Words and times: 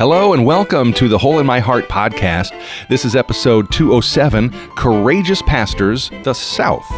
Hello 0.00 0.32
and 0.32 0.46
welcome 0.46 0.94
to 0.94 1.08
the 1.08 1.18
Hole 1.18 1.40
in 1.40 1.46
My 1.46 1.60
Heart 1.60 1.90
podcast. 1.90 2.58
This 2.88 3.04
is 3.04 3.14
episode 3.14 3.70
207 3.70 4.48
Courageous 4.74 5.42
Pastors, 5.42 6.08
the 6.22 6.32
South. 6.32 6.90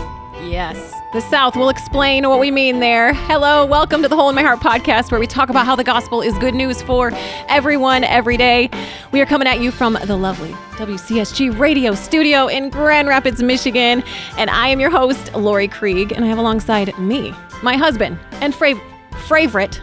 Yes. 0.44 0.94
The 1.12 1.20
South 1.20 1.56
will 1.56 1.68
explain 1.68 2.28
what 2.28 2.38
we 2.38 2.52
mean 2.52 2.78
there. 2.78 3.12
Hello, 3.12 3.66
welcome 3.66 4.02
to 4.02 4.08
the 4.08 4.14
Hole 4.14 4.28
in 4.28 4.36
My 4.36 4.42
Heart 4.42 4.60
podcast, 4.60 5.10
where 5.10 5.18
we 5.18 5.26
talk 5.26 5.50
about 5.50 5.66
how 5.66 5.74
the 5.74 5.82
gospel 5.82 6.22
is 6.22 6.38
good 6.38 6.54
news 6.54 6.80
for 6.80 7.10
everyone 7.48 8.04
every 8.04 8.36
day. 8.36 8.70
We 9.10 9.20
are 9.20 9.26
coming 9.26 9.48
at 9.48 9.60
you 9.60 9.72
from 9.72 9.98
the 10.04 10.16
lovely 10.16 10.52
WCSG 10.76 11.58
radio 11.58 11.96
studio 11.96 12.46
in 12.46 12.70
Grand 12.70 13.08
Rapids, 13.08 13.42
Michigan. 13.42 14.04
And 14.38 14.48
I 14.48 14.68
am 14.68 14.78
your 14.78 14.90
host, 14.90 15.34
Laurie 15.34 15.66
Krieg, 15.66 16.12
and 16.12 16.24
I 16.24 16.28
have 16.28 16.38
alongside 16.38 16.96
me, 17.00 17.34
my 17.64 17.76
husband, 17.76 18.16
and 18.34 18.54
fra- 18.54 18.80
favorite, 19.26 19.82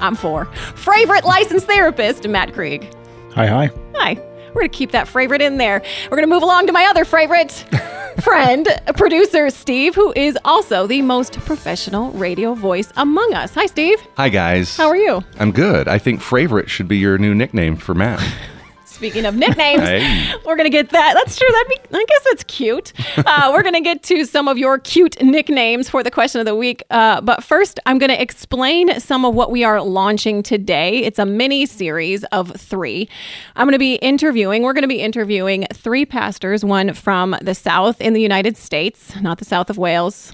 I'm 0.00 0.14
four, 0.14 0.46
favorite 0.74 1.24
licensed 1.24 1.66
therapist, 1.66 2.26
Matt 2.28 2.52
Krieg. 2.54 2.92
Hi, 3.34 3.46
hi. 3.46 3.70
Hi. 3.96 4.14
We're 4.48 4.62
going 4.62 4.70
to 4.70 4.76
keep 4.78 4.92
that 4.92 5.06
favorite 5.06 5.42
in 5.42 5.58
there. 5.58 5.82
We're 6.04 6.16
going 6.16 6.28
to 6.28 6.34
move 6.34 6.42
along 6.42 6.66
to 6.68 6.72
my 6.72 6.86
other 6.86 7.04
favorite 7.04 7.52
friend, 8.22 8.66
producer 8.96 9.50
Steve, 9.50 9.94
who 9.94 10.14
is 10.16 10.38
also 10.46 10.86
the 10.86 11.02
most 11.02 11.38
professional 11.40 12.10
radio 12.12 12.54
voice 12.54 12.90
among 12.96 13.34
us. 13.34 13.52
Hi, 13.54 13.66
Steve. 13.66 14.00
Hi, 14.16 14.30
guys. 14.30 14.74
How 14.74 14.88
are 14.88 14.96
you? 14.96 15.22
I'm 15.38 15.52
good. 15.52 15.88
I 15.88 15.98
think 15.98 16.22
Favorite 16.22 16.70
should 16.70 16.88
be 16.88 16.96
your 16.96 17.18
new 17.18 17.34
nickname 17.34 17.76
for 17.76 17.94
Matt. 17.94 18.26
Speaking 18.96 19.26
of 19.26 19.34
nicknames, 19.34 19.82
Hey. 19.82 20.32
we're 20.46 20.56
gonna 20.56 20.70
get 20.70 20.88
that. 20.88 21.12
That's 21.12 21.36
true. 21.36 21.46
That'd. 21.52 21.94
I 21.94 22.04
guess 22.08 22.24
that's 22.24 22.44
cute. 22.44 22.92
Uh, 23.26 23.50
we're 23.52 23.62
gonna 23.62 23.80
get 23.80 24.02
to 24.04 24.24
some 24.24 24.46
of 24.48 24.56
your 24.56 24.78
cute 24.78 25.20
nicknames 25.22 25.88
for 25.90 26.02
the 26.02 26.10
question 26.10 26.38
of 26.40 26.44
the 26.46 26.54
week. 26.54 26.82
Uh, 26.90 27.20
but 27.20 27.42
first, 27.42 27.78
I'm 27.86 27.98
gonna 27.98 28.14
explain 28.14 28.98
some 29.00 29.24
of 29.24 29.34
what 29.34 29.50
we 29.50 29.64
are 29.64 29.82
launching 29.82 30.42
today. 30.42 30.98
It's 31.02 31.18
a 31.18 31.26
mini 31.26 31.66
series 31.66 32.24
of 32.24 32.52
three. 32.58 33.08
I'm 33.56 33.66
gonna 33.66 33.78
be 33.78 33.96
interviewing. 33.96 34.62
We're 34.62 34.72
gonna 34.74 34.86
be 34.86 35.00
interviewing 35.00 35.66
three 35.74 36.06
pastors. 36.06 36.64
One 36.64 36.94
from 36.94 37.36
the 37.42 37.54
South 37.54 38.00
in 38.00 38.12
the 38.14 38.22
United 38.22 38.56
States, 38.56 39.14
not 39.20 39.38
the 39.38 39.44
South 39.44 39.68
of 39.70 39.76
Wales 39.78 40.32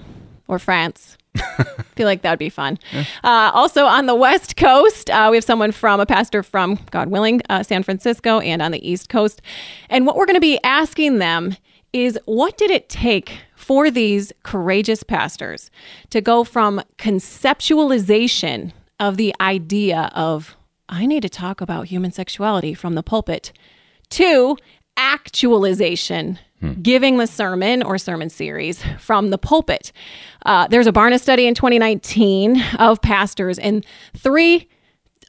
or 0.48 0.58
France. 0.58 1.16
feel 1.94 2.06
like 2.06 2.22
that 2.22 2.30
would 2.30 2.38
be 2.38 2.50
fun. 2.50 2.78
Uh, 3.24 3.50
also 3.54 3.84
on 3.84 4.06
the 4.06 4.14
West 4.14 4.56
Coast, 4.56 5.10
uh, 5.10 5.28
we 5.30 5.36
have 5.36 5.44
someone 5.44 5.72
from 5.72 6.00
a 6.00 6.06
pastor 6.06 6.42
from, 6.42 6.78
God 6.90 7.08
willing, 7.08 7.40
uh, 7.48 7.62
San 7.62 7.82
Francisco, 7.82 8.40
and 8.40 8.60
on 8.62 8.72
the 8.72 8.88
East 8.88 9.08
Coast. 9.08 9.40
And 9.88 10.06
what 10.06 10.16
we're 10.16 10.26
going 10.26 10.34
to 10.34 10.40
be 10.40 10.58
asking 10.64 11.18
them 11.18 11.56
is 11.92 12.18
what 12.24 12.56
did 12.56 12.70
it 12.70 12.88
take 12.88 13.40
for 13.54 13.90
these 13.90 14.32
courageous 14.42 15.02
pastors 15.02 15.70
to 16.10 16.20
go 16.20 16.44
from 16.44 16.82
conceptualization 16.98 18.72
of 18.98 19.16
the 19.16 19.34
idea 19.40 20.10
of, 20.14 20.56
I 20.88 21.06
need 21.06 21.22
to 21.22 21.28
talk 21.28 21.60
about 21.60 21.86
human 21.86 22.12
sexuality 22.12 22.74
from 22.74 22.94
the 22.94 23.02
pulpit 23.02 23.52
to 24.10 24.56
actualization, 24.96 26.38
giving 26.82 27.16
the 27.18 27.26
sermon 27.26 27.82
or 27.82 27.98
sermon 27.98 28.30
series 28.30 28.82
from 28.98 29.30
the 29.30 29.38
pulpit. 29.38 29.92
Uh, 30.46 30.66
there's 30.68 30.86
a 30.86 30.92
Barna 30.92 31.20
study 31.20 31.46
in 31.46 31.54
2019 31.54 32.62
of 32.78 33.00
pastors, 33.02 33.58
and 33.58 33.84
three 34.16 34.68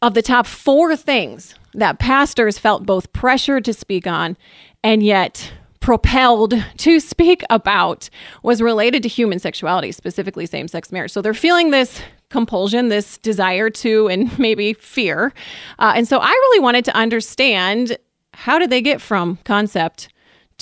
of 0.01 0.13
the 0.13 0.21
top 0.21 0.45
four 0.45 0.95
things 0.95 1.55
that 1.73 1.99
pastors 1.99 2.57
felt 2.57 2.85
both 2.85 3.11
pressured 3.13 3.65
to 3.65 3.73
speak 3.73 4.05
on 4.05 4.37
and 4.83 5.01
yet 5.01 5.51
propelled 5.79 6.53
to 6.77 6.99
speak 7.11 7.43
about 7.49 8.09
was 8.43 8.61
related 8.61 9.03
to 9.03 9.09
human 9.09 9.39
sexuality, 9.39 9.91
specifically 9.91 10.45
same 10.45 10.67
sex 10.67 10.91
marriage. 10.91 11.11
So 11.11 11.21
they're 11.21 11.33
feeling 11.33 11.71
this 11.71 12.01
compulsion, 12.29 12.89
this 12.89 13.17
desire 13.19 13.69
to, 13.69 14.07
and 14.07 14.37
maybe 14.39 14.73
fear. 14.73 15.33
Uh, 15.79 15.93
and 15.95 16.07
so 16.07 16.19
I 16.19 16.29
really 16.29 16.59
wanted 16.59 16.85
to 16.85 16.95
understand 16.95 17.97
how 18.33 18.59
did 18.59 18.69
they 18.69 18.81
get 18.81 18.99
from 18.99 19.37
concept 19.45 20.09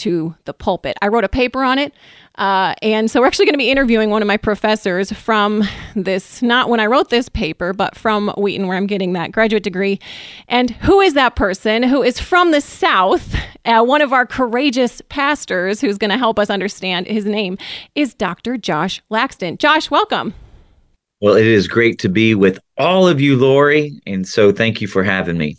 to 0.01 0.35
the 0.45 0.53
pulpit? 0.53 0.97
I 1.01 1.07
wrote 1.07 1.23
a 1.23 1.29
paper 1.29 1.63
on 1.63 1.79
it. 1.79 1.93
Uh, 2.35 2.73
and 2.81 3.11
so 3.11 3.19
we're 3.19 3.27
actually 3.27 3.45
going 3.45 3.53
to 3.53 3.59
be 3.59 3.69
interviewing 3.69 4.09
one 4.09 4.21
of 4.21 4.27
my 4.27 4.37
professors 4.37 5.11
from 5.11 5.63
this, 5.95 6.41
not 6.41 6.69
when 6.69 6.79
I 6.79 6.85
wrote 6.85 7.09
this 7.09 7.29
paper, 7.29 7.73
but 7.73 7.95
from 7.95 8.29
Wheaton, 8.37 8.67
where 8.67 8.77
I'm 8.77 8.87
getting 8.87 9.13
that 9.13 9.31
graduate 9.31 9.63
degree. 9.63 9.99
And 10.47 10.71
who 10.71 11.01
is 11.01 11.13
that 11.13 11.35
person 11.35 11.83
who 11.83 12.01
is 12.01 12.19
from 12.19 12.51
the 12.51 12.61
South? 12.61 13.35
Uh, 13.65 13.83
one 13.83 14.01
of 14.01 14.13
our 14.13 14.25
courageous 14.25 15.01
pastors 15.09 15.81
who's 15.81 15.97
going 15.97 16.09
to 16.09 16.17
help 16.17 16.39
us 16.39 16.49
understand 16.49 17.05
his 17.07 17.25
name 17.25 17.57
is 17.95 18.13
Dr. 18.13 18.57
Josh 18.57 19.01
Laxton. 19.11 19.57
Josh, 19.59 19.91
welcome. 19.91 20.33
Well, 21.19 21.35
it 21.35 21.45
is 21.45 21.67
great 21.67 21.99
to 21.99 22.09
be 22.09 22.33
with 22.33 22.59
all 22.77 23.07
of 23.07 23.21
you, 23.21 23.35
Laurie. 23.37 24.01
And 24.07 24.27
so 24.27 24.51
thank 24.51 24.81
you 24.81 24.87
for 24.87 25.03
having 25.03 25.37
me. 25.37 25.57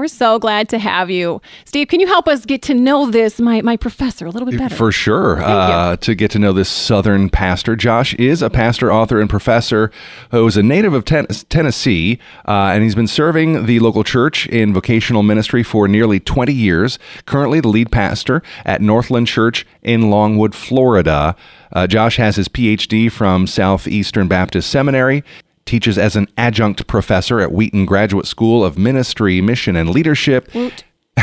We're 0.00 0.08
so 0.08 0.38
glad 0.38 0.70
to 0.70 0.78
have 0.78 1.10
you. 1.10 1.42
Steve, 1.66 1.88
can 1.88 2.00
you 2.00 2.06
help 2.06 2.26
us 2.26 2.46
get 2.46 2.62
to 2.62 2.72
know 2.72 3.10
this, 3.10 3.38
my, 3.38 3.60
my 3.60 3.76
professor, 3.76 4.24
a 4.24 4.30
little 4.30 4.48
bit 4.48 4.58
better? 4.58 4.74
For 4.74 4.90
sure. 4.90 5.42
Uh, 5.42 5.96
to 5.96 6.14
get 6.14 6.30
to 6.30 6.38
know 6.38 6.54
this 6.54 6.70
Southern 6.70 7.28
pastor, 7.28 7.76
Josh 7.76 8.14
is 8.14 8.40
a 8.40 8.48
pastor, 8.48 8.90
author, 8.90 9.20
and 9.20 9.28
professor 9.28 9.92
who 10.30 10.46
is 10.46 10.56
a 10.56 10.62
native 10.62 10.94
of 10.94 11.04
ten- 11.04 11.26
Tennessee, 11.26 12.18
uh, 12.48 12.70
and 12.72 12.82
he's 12.82 12.94
been 12.94 13.06
serving 13.06 13.66
the 13.66 13.78
local 13.80 14.02
church 14.02 14.46
in 14.46 14.72
vocational 14.72 15.22
ministry 15.22 15.62
for 15.62 15.86
nearly 15.86 16.18
20 16.18 16.50
years. 16.50 16.98
Currently, 17.26 17.60
the 17.60 17.68
lead 17.68 17.92
pastor 17.92 18.42
at 18.64 18.80
Northland 18.80 19.26
Church 19.26 19.66
in 19.82 20.08
Longwood, 20.08 20.54
Florida. 20.54 21.36
Uh, 21.74 21.86
Josh 21.86 22.16
has 22.16 22.36
his 22.36 22.48
PhD 22.48 23.12
from 23.12 23.46
Southeastern 23.46 24.28
Baptist 24.28 24.70
Seminary 24.70 25.24
teaches 25.70 25.96
as 25.96 26.16
an 26.16 26.26
adjunct 26.36 26.88
professor 26.88 27.40
at 27.40 27.52
Wheaton 27.52 27.86
Graduate 27.86 28.26
School 28.26 28.64
of 28.64 28.76
Ministry, 28.76 29.40
Mission, 29.40 29.76
and 29.76 29.88
Leadership. 29.88 30.52
Woot. 30.52 30.82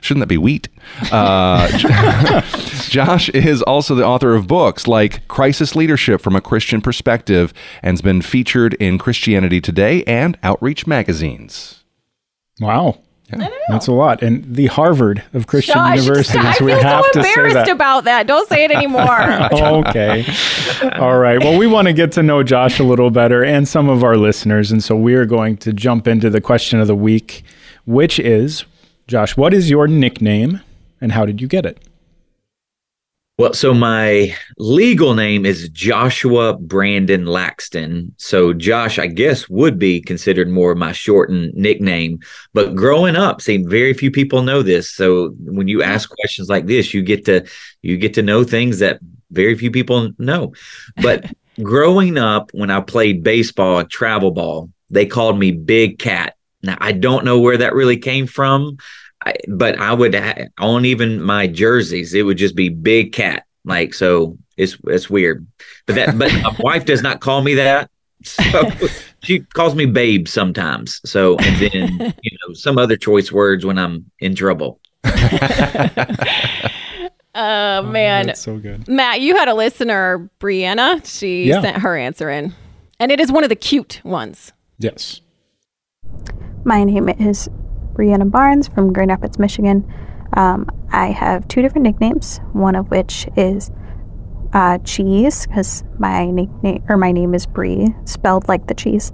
Shouldn't 0.00 0.20
that 0.20 0.28
be 0.28 0.38
wheat? 0.38 0.68
Uh, 1.10 1.66
Josh 2.88 3.28
is 3.30 3.60
also 3.62 3.96
the 3.96 4.04
author 4.04 4.36
of 4.36 4.46
books 4.46 4.86
like 4.86 5.26
Crisis 5.26 5.74
Leadership 5.74 6.20
from 6.20 6.36
a 6.36 6.40
Christian 6.40 6.80
Perspective 6.80 7.52
and 7.82 7.94
has 7.94 8.02
been 8.02 8.22
featured 8.22 8.74
in 8.74 8.98
Christianity 8.98 9.60
Today 9.60 10.04
and 10.04 10.38
Outreach 10.44 10.86
magazines. 10.86 11.82
Wow. 12.60 13.00
That's 13.68 13.86
a 13.86 13.92
lot. 13.92 14.22
And 14.22 14.56
the 14.56 14.66
Harvard 14.66 15.22
of 15.34 15.46
Christian 15.46 15.76
universities. 15.94 16.36
I 16.36 16.56
we 16.64 16.72
feel 16.72 16.82
have 16.82 17.04
so 17.04 17.12
to 17.12 17.22
say 17.22 17.28
embarrassed 17.30 17.54
that. 17.54 17.68
about 17.68 18.04
that. 18.04 18.26
Don't 18.26 18.48
say 18.48 18.64
it 18.64 18.70
anymore. 18.70 19.20
okay. 19.52 20.24
All 20.98 21.18
right. 21.18 21.38
Well, 21.38 21.58
we 21.58 21.66
want 21.66 21.88
to 21.88 21.92
get 21.92 22.12
to 22.12 22.22
know 22.22 22.42
Josh 22.42 22.78
a 22.80 22.84
little 22.84 23.10
better 23.10 23.44
and 23.44 23.68
some 23.68 23.88
of 23.88 24.02
our 24.02 24.16
listeners. 24.16 24.72
And 24.72 24.82
so 24.82 24.96
we 24.96 25.14
are 25.14 25.26
going 25.26 25.56
to 25.58 25.72
jump 25.72 26.08
into 26.08 26.30
the 26.30 26.40
question 26.40 26.80
of 26.80 26.86
the 26.86 26.94
week, 26.94 27.42
which 27.84 28.18
is 28.18 28.64
Josh, 29.06 29.36
what 29.36 29.52
is 29.52 29.68
your 29.70 29.86
nickname 29.86 30.60
and 31.00 31.12
how 31.12 31.26
did 31.26 31.40
you 31.40 31.48
get 31.48 31.66
it? 31.66 31.78
Well, 33.38 33.54
so 33.54 33.72
my 33.72 34.34
legal 34.56 35.14
name 35.14 35.46
is 35.46 35.68
Joshua 35.68 36.54
Brandon 36.54 37.24
Laxton. 37.24 38.10
So 38.16 38.52
Josh, 38.52 38.98
I 38.98 39.06
guess, 39.06 39.48
would 39.48 39.78
be 39.78 40.00
considered 40.00 40.48
more 40.50 40.74
my 40.74 40.90
shortened 40.90 41.54
nickname. 41.54 42.18
But 42.52 42.74
growing 42.74 43.14
up, 43.14 43.40
see, 43.40 43.58
very 43.58 43.94
few 43.94 44.10
people 44.10 44.42
know 44.42 44.62
this. 44.62 44.90
So 44.90 45.36
when 45.38 45.68
you 45.68 45.84
ask 45.84 46.10
questions 46.10 46.48
like 46.48 46.66
this, 46.66 46.92
you 46.92 47.00
get 47.00 47.24
to 47.26 47.46
you 47.80 47.96
get 47.96 48.14
to 48.14 48.22
know 48.22 48.42
things 48.42 48.80
that 48.80 48.98
very 49.30 49.54
few 49.56 49.70
people 49.70 50.10
know. 50.18 50.52
But 50.96 51.30
growing 51.62 52.18
up, 52.18 52.50
when 52.54 52.72
I 52.72 52.80
played 52.80 53.22
baseball, 53.22 53.84
travel 53.84 54.32
ball, 54.32 54.68
they 54.90 55.06
called 55.06 55.38
me 55.38 55.52
Big 55.52 56.00
Cat. 56.00 56.34
Now 56.64 56.76
I 56.80 56.90
don't 56.90 57.24
know 57.24 57.38
where 57.38 57.58
that 57.58 57.74
really 57.74 57.98
came 57.98 58.26
from. 58.26 58.78
I, 59.24 59.34
but 59.48 59.78
I 59.78 59.92
would 59.92 60.14
on 60.58 60.84
even 60.84 61.20
my 61.22 61.46
jerseys, 61.46 62.14
it 62.14 62.22
would 62.22 62.38
just 62.38 62.54
be 62.54 62.68
Big 62.68 63.12
Cat. 63.12 63.44
Like 63.64 63.92
so, 63.94 64.38
it's 64.56 64.76
it's 64.86 65.10
weird. 65.10 65.46
But 65.86 65.96
that 65.96 66.18
but 66.18 66.32
my 66.32 66.54
wife 66.60 66.84
does 66.84 67.02
not 67.02 67.20
call 67.20 67.42
me 67.42 67.54
that. 67.54 67.90
So 68.22 68.70
she 69.22 69.40
calls 69.40 69.74
me 69.74 69.86
Babe 69.86 70.26
sometimes. 70.28 71.00
So 71.04 71.36
and 71.38 71.56
then 71.56 72.14
you 72.22 72.38
know 72.46 72.54
some 72.54 72.78
other 72.78 72.96
choice 72.96 73.30
words 73.32 73.64
when 73.66 73.78
I'm 73.78 74.10
in 74.20 74.34
trouble. 74.34 74.80
Oh, 77.34 77.78
oh, 77.78 77.82
man. 77.82 78.26
That's 78.26 78.40
so 78.40 78.58
good. 78.58 78.88
Matt, 78.88 79.20
you 79.20 79.36
had 79.36 79.46
a 79.46 79.54
listener, 79.54 80.28
Brianna. 80.40 81.04
She 81.06 81.44
Yeah. 81.44 81.60
sent 81.60 81.76
her 81.78 81.96
answer 81.96 82.28
in. 82.28 82.52
And 82.98 83.12
it 83.12 83.20
is 83.20 83.30
one 83.30 83.44
of 83.44 83.48
the 83.48 83.54
cute 83.54 84.00
ones. 84.02 84.52
Yes. 84.78 85.20
My 86.64 86.82
name 86.82 87.08
is 87.08 87.48
Brianna 87.98 88.30
Barnes 88.30 88.68
from 88.68 88.92
Grand 88.92 89.10
Rapids, 89.10 89.38
Michigan. 89.38 89.92
Um, 90.34 90.70
I 90.92 91.08
have 91.08 91.48
two 91.48 91.62
different 91.62 91.82
nicknames, 91.82 92.38
one 92.52 92.76
of 92.76 92.90
which 92.90 93.26
is 93.36 93.72
uh, 94.52 94.78
Cheese, 94.78 95.46
because 95.46 95.82
my 95.98 96.30
nickname 96.30 96.84
or 96.88 96.96
my 96.96 97.10
name 97.10 97.34
is 97.34 97.44
Bree, 97.44 97.88
spelled 98.04 98.46
like 98.46 98.68
the 98.68 98.74
cheese. 98.74 99.12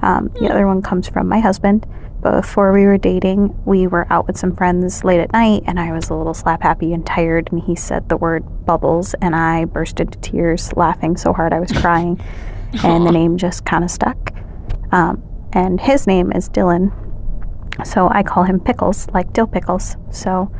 Um, 0.00 0.30
the 0.40 0.48
other 0.48 0.66
one 0.66 0.80
comes 0.80 1.08
from 1.08 1.28
my 1.28 1.40
husband. 1.40 1.86
Before 2.22 2.72
we 2.72 2.86
were 2.86 2.98
dating, 2.98 3.54
we 3.66 3.86
were 3.86 4.06
out 4.10 4.26
with 4.26 4.38
some 4.38 4.54
friends 4.56 5.04
late 5.04 5.20
at 5.20 5.32
night, 5.32 5.64
and 5.66 5.78
I 5.78 5.92
was 5.92 6.08
a 6.08 6.14
little 6.14 6.34
slap 6.34 6.62
happy 6.62 6.92
and 6.92 7.04
tired. 7.04 7.50
And 7.52 7.60
he 7.60 7.74
said 7.74 8.08
the 8.08 8.16
word 8.16 8.64
bubbles, 8.64 9.14
and 9.20 9.36
I 9.36 9.66
burst 9.66 10.00
into 10.00 10.18
tears, 10.20 10.72
laughing 10.74 11.16
so 11.16 11.32
hard 11.32 11.52
I 11.52 11.60
was 11.60 11.72
crying. 11.72 12.20
and 12.84 13.06
the 13.06 13.12
name 13.12 13.36
just 13.36 13.64
kind 13.64 13.84
of 13.84 13.90
stuck. 13.90 14.32
Um, 14.92 15.22
and 15.52 15.80
his 15.80 16.06
name 16.06 16.32
is 16.32 16.48
Dylan. 16.48 17.01
So 17.84 18.08
I 18.10 18.22
call 18.22 18.44
him 18.44 18.60
Pickles, 18.60 19.08
like 19.14 19.32
dill 19.32 19.46
pickles. 19.46 19.96
So 20.10 20.50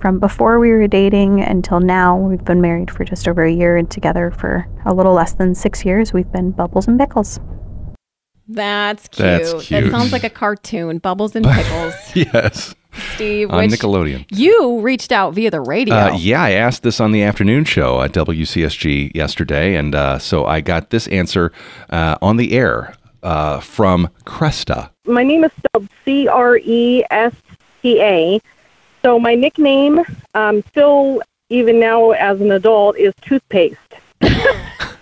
from 0.00 0.18
before 0.18 0.58
we 0.60 0.70
were 0.70 0.86
dating 0.86 1.40
until 1.40 1.80
now, 1.80 2.16
we've 2.16 2.44
been 2.44 2.60
married 2.60 2.90
for 2.90 3.04
just 3.04 3.26
over 3.28 3.44
a 3.44 3.50
year 3.52 3.76
and 3.76 3.90
together 3.90 4.30
for 4.30 4.66
a 4.84 4.92
little 4.94 5.12
less 5.14 5.32
than 5.34 5.54
six 5.54 5.84
years. 5.84 6.12
We've 6.12 6.30
been 6.30 6.50
Bubbles 6.52 6.86
and 6.88 6.98
Pickles. 6.98 7.40
That's 8.48 9.08
cute. 9.08 9.18
That's 9.26 9.68
That 9.68 9.90
sounds 9.90 10.12
like 10.12 10.24
a 10.24 10.30
cartoon. 10.30 10.98
Bubbles 10.98 11.36
and 11.36 11.44
Pickles. 11.50 11.94
yes. 12.14 12.74
Steve, 13.14 13.50
On 13.50 13.58
which 13.58 13.70
Nickelodeon. 13.78 14.24
you 14.30 14.80
reached 14.80 15.12
out 15.12 15.34
via 15.34 15.50
the 15.50 15.60
radio. 15.60 15.94
Uh, 15.94 16.16
yeah, 16.18 16.42
I 16.42 16.52
asked 16.52 16.82
this 16.82 17.00
on 17.00 17.12
the 17.12 17.22
afternoon 17.22 17.64
show 17.64 18.00
at 18.02 18.12
WCSG 18.12 19.14
yesterday, 19.14 19.76
and 19.76 19.94
uh, 19.94 20.18
so 20.18 20.46
I 20.46 20.60
got 20.62 20.90
this 20.90 21.06
answer 21.08 21.52
uh, 21.90 22.16
on 22.22 22.38
the 22.38 22.52
air 22.54 22.94
uh, 23.22 23.60
from 23.60 24.08
Cresta. 24.24 24.90
my 25.04 25.22
name 25.22 25.44
is 25.44 25.50
spelled 25.58 25.88
C 26.04 26.28
R 26.28 26.58
E 26.58 27.04
S 27.10 27.34
T 27.82 28.00
A. 28.00 28.40
So 29.04 29.18
my 29.18 29.34
nickname, 29.34 30.00
um, 30.34 30.62
still 30.68 31.22
even 31.50 31.78
now 31.80 32.10
as 32.10 32.40
an 32.40 32.50
adult, 32.52 32.96
is 32.98 33.14
toothpaste. 33.22 33.76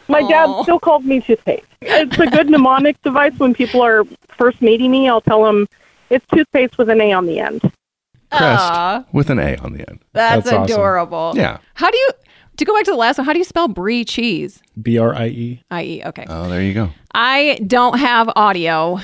my 0.09 0.21
Aw. 0.21 0.29
dad 0.29 0.63
still 0.63 0.79
calls 0.79 1.03
me 1.05 1.21
toothpaste. 1.21 1.67
It's 1.81 2.19
a 2.19 2.27
good 2.27 2.51
mnemonic 2.51 3.01
device 3.03 3.33
when 3.39 3.55
people 3.55 3.83
are 3.83 4.05
first 4.37 4.61
meeting 4.61 4.91
me. 4.91 5.09
I'll 5.09 5.21
tell 5.23 5.43
them 5.45 5.67
it's 6.11 6.25
toothpaste 6.33 6.79
with 6.79 6.91
an 6.91 7.01
A 7.01 7.13
on 7.13 7.27
the 7.27 7.41
end. 7.41 7.61
Crest 8.31 8.63
Aw, 8.73 9.05
with 9.13 9.31
an 9.31 9.39
A 9.39 9.57
on 9.59 9.73
the 9.73 9.89
end. 9.89 10.01
that's, 10.13 10.45
That's 10.45 10.57
awesome. 10.57 10.65
adorable. 10.75 11.33
Yeah. 11.37 11.59
How 11.75 11.91
do 11.91 11.97
you, 11.97 12.11
to 12.57 12.65
go 12.65 12.75
back 12.75 12.85
to 12.85 12.91
the 12.91 12.97
last 12.97 13.19
one, 13.19 13.25
how 13.27 13.33
do 13.33 13.39
you 13.39 13.45
spell 13.45 13.69
brie 13.69 14.05
cheese? 14.05 14.63
B 14.81 14.99
R 14.99 15.15
I 15.15 15.27
E. 15.27 15.63
I-E, 15.71 16.03
okay. 16.07 16.25
Oh, 16.29 16.49
there 16.49 16.63
you 16.63 16.75
go. 16.75 16.91
I 17.15 17.59
don't 17.67 17.99
have 17.99 18.31
audio. 18.37 18.99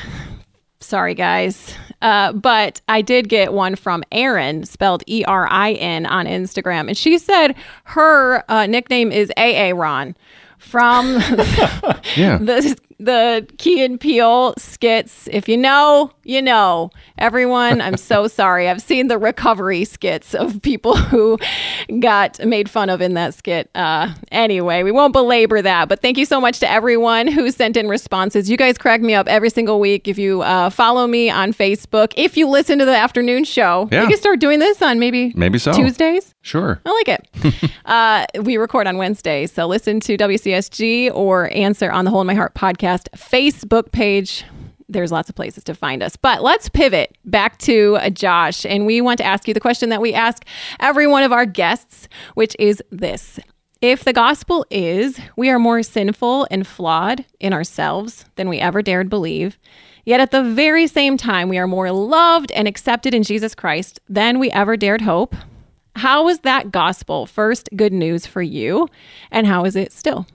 Sorry, 0.80 1.14
guys. 1.14 1.74
Uh, 2.02 2.32
but 2.32 2.80
I 2.88 3.02
did 3.02 3.28
get 3.28 3.52
one 3.52 3.76
from 3.76 4.02
Erin, 4.10 4.64
spelled 4.64 5.04
E 5.06 5.24
R 5.24 5.46
I 5.50 5.72
N, 5.74 6.06
on 6.06 6.26
Instagram. 6.26 6.88
And 6.88 6.96
she 6.96 7.18
said 7.18 7.54
her 7.84 8.44
uh, 8.50 8.66
nickname 8.66 9.12
is 9.12 9.30
AA 9.36 9.70
Ron 9.74 10.16
from 10.58 11.06
Yeah. 12.16 12.38
the 12.40 12.76
the 12.98 13.46
Key 13.58 13.84
and 13.84 14.00
Peele 14.00 14.54
skits. 14.58 15.28
If 15.30 15.48
you 15.48 15.56
know, 15.56 16.10
you 16.24 16.42
know. 16.42 16.90
Everyone, 17.18 17.80
I'm 17.80 17.96
so 17.96 18.26
sorry. 18.26 18.68
I've 18.68 18.82
seen 18.82 19.06
the 19.08 19.18
recovery 19.18 19.84
skits 19.84 20.34
of 20.34 20.60
people 20.62 20.96
who 21.12 21.38
got 22.00 22.44
made 22.44 22.68
fun 22.68 22.90
of 22.90 23.00
in 23.00 23.14
that 23.14 23.34
skit. 23.34 23.70
Uh, 23.74 24.12
anyway, 24.30 24.82
we 24.82 24.90
won't 24.90 25.12
belabor 25.12 25.62
that. 25.62 25.88
But 25.88 26.02
thank 26.02 26.18
you 26.18 26.24
so 26.24 26.40
much 26.40 26.58
to 26.60 26.70
everyone 26.70 27.26
who 27.28 27.50
sent 27.50 27.76
in 27.76 27.88
responses. 27.88 28.50
You 28.50 28.56
guys 28.56 28.76
crack 28.78 29.00
me 29.00 29.14
up 29.14 29.28
every 29.28 29.50
single 29.50 29.78
week. 29.80 30.08
If 30.08 30.18
you 30.18 30.42
uh, 30.42 30.70
follow 30.70 31.06
me 31.06 31.30
on 31.30 31.52
Facebook, 31.52 32.12
if 32.16 32.36
you 32.36 32.48
listen 32.48 32.78
to 32.78 32.84
the 32.84 32.96
afternoon 32.96 33.44
show, 33.44 33.88
Yeah. 33.92 34.02
we 34.02 34.08
can 34.08 34.18
start 34.18 34.40
doing 34.40 34.58
this 34.58 34.82
on 34.82 34.98
maybe 34.98 35.32
Maybe 35.36 35.58
so. 35.58 35.72
Tuesdays. 35.72 36.34
Sure. 36.42 36.80
I 36.84 36.90
like 36.90 37.08
it. 37.08 37.70
uh, 37.84 38.26
we 38.42 38.56
record 38.56 38.86
on 38.88 38.96
Wednesdays, 38.96 39.52
so 39.52 39.66
listen 39.66 40.00
to 40.00 40.16
WCSG 40.16 41.14
or 41.14 41.50
answer 41.54 41.90
on 41.90 42.04
the 42.04 42.10
Hole 42.10 42.20
in 42.20 42.26
My 42.26 42.34
Heart 42.34 42.54
podcast 42.54 42.91
Facebook 43.16 43.92
page. 43.92 44.44
There's 44.88 45.12
lots 45.12 45.28
of 45.28 45.34
places 45.34 45.64
to 45.64 45.74
find 45.74 46.02
us. 46.02 46.16
But 46.16 46.42
let's 46.42 46.68
pivot 46.68 47.16
back 47.24 47.58
to 47.60 47.96
uh, 47.96 48.10
Josh, 48.10 48.66
and 48.66 48.84
we 48.84 49.00
want 49.00 49.18
to 49.18 49.24
ask 49.24 49.48
you 49.48 49.54
the 49.54 49.60
question 49.60 49.88
that 49.88 50.02
we 50.02 50.12
ask 50.12 50.44
every 50.80 51.06
one 51.06 51.22
of 51.22 51.32
our 51.32 51.46
guests, 51.46 52.08
which 52.34 52.54
is 52.58 52.82
this. 52.90 53.38
If 53.80 54.04
the 54.04 54.12
gospel 54.12 54.64
is 54.70 55.18
we 55.36 55.50
are 55.50 55.58
more 55.58 55.82
sinful 55.82 56.46
and 56.50 56.66
flawed 56.66 57.24
in 57.40 57.52
ourselves 57.52 58.26
than 58.36 58.48
we 58.48 58.58
ever 58.58 58.80
dared 58.80 59.10
believe, 59.10 59.58
yet 60.04 60.20
at 60.20 60.30
the 60.30 60.44
very 60.44 60.86
same 60.86 61.16
time 61.16 61.48
we 61.48 61.58
are 61.58 61.66
more 61.66 61.90
loved 61.90 62.52
and 62.52 62.68
accepted 62.68 63.12
in 63.12 63.24
Jesus 63.24 63.54
Christ 63.54 63.98
than 64.08 64.38
we 64.38 64.52
ever 64.52 64.76
dared 64.76 65.00
hope, 65.00 65.34
how 65.96 66.24
was 66.24 66.40
that 66.40 66.70
gospel 66.70 67.26
first 67.26 67.68
good 67.74 67.92
news 67.92 68.24
for 68.24 68.40
you, 68.40 68.88
and 69.30 69.46
how 69.46 69.64
is 69.64 69.74
it 69.74 69.92
still? 69.92 70.26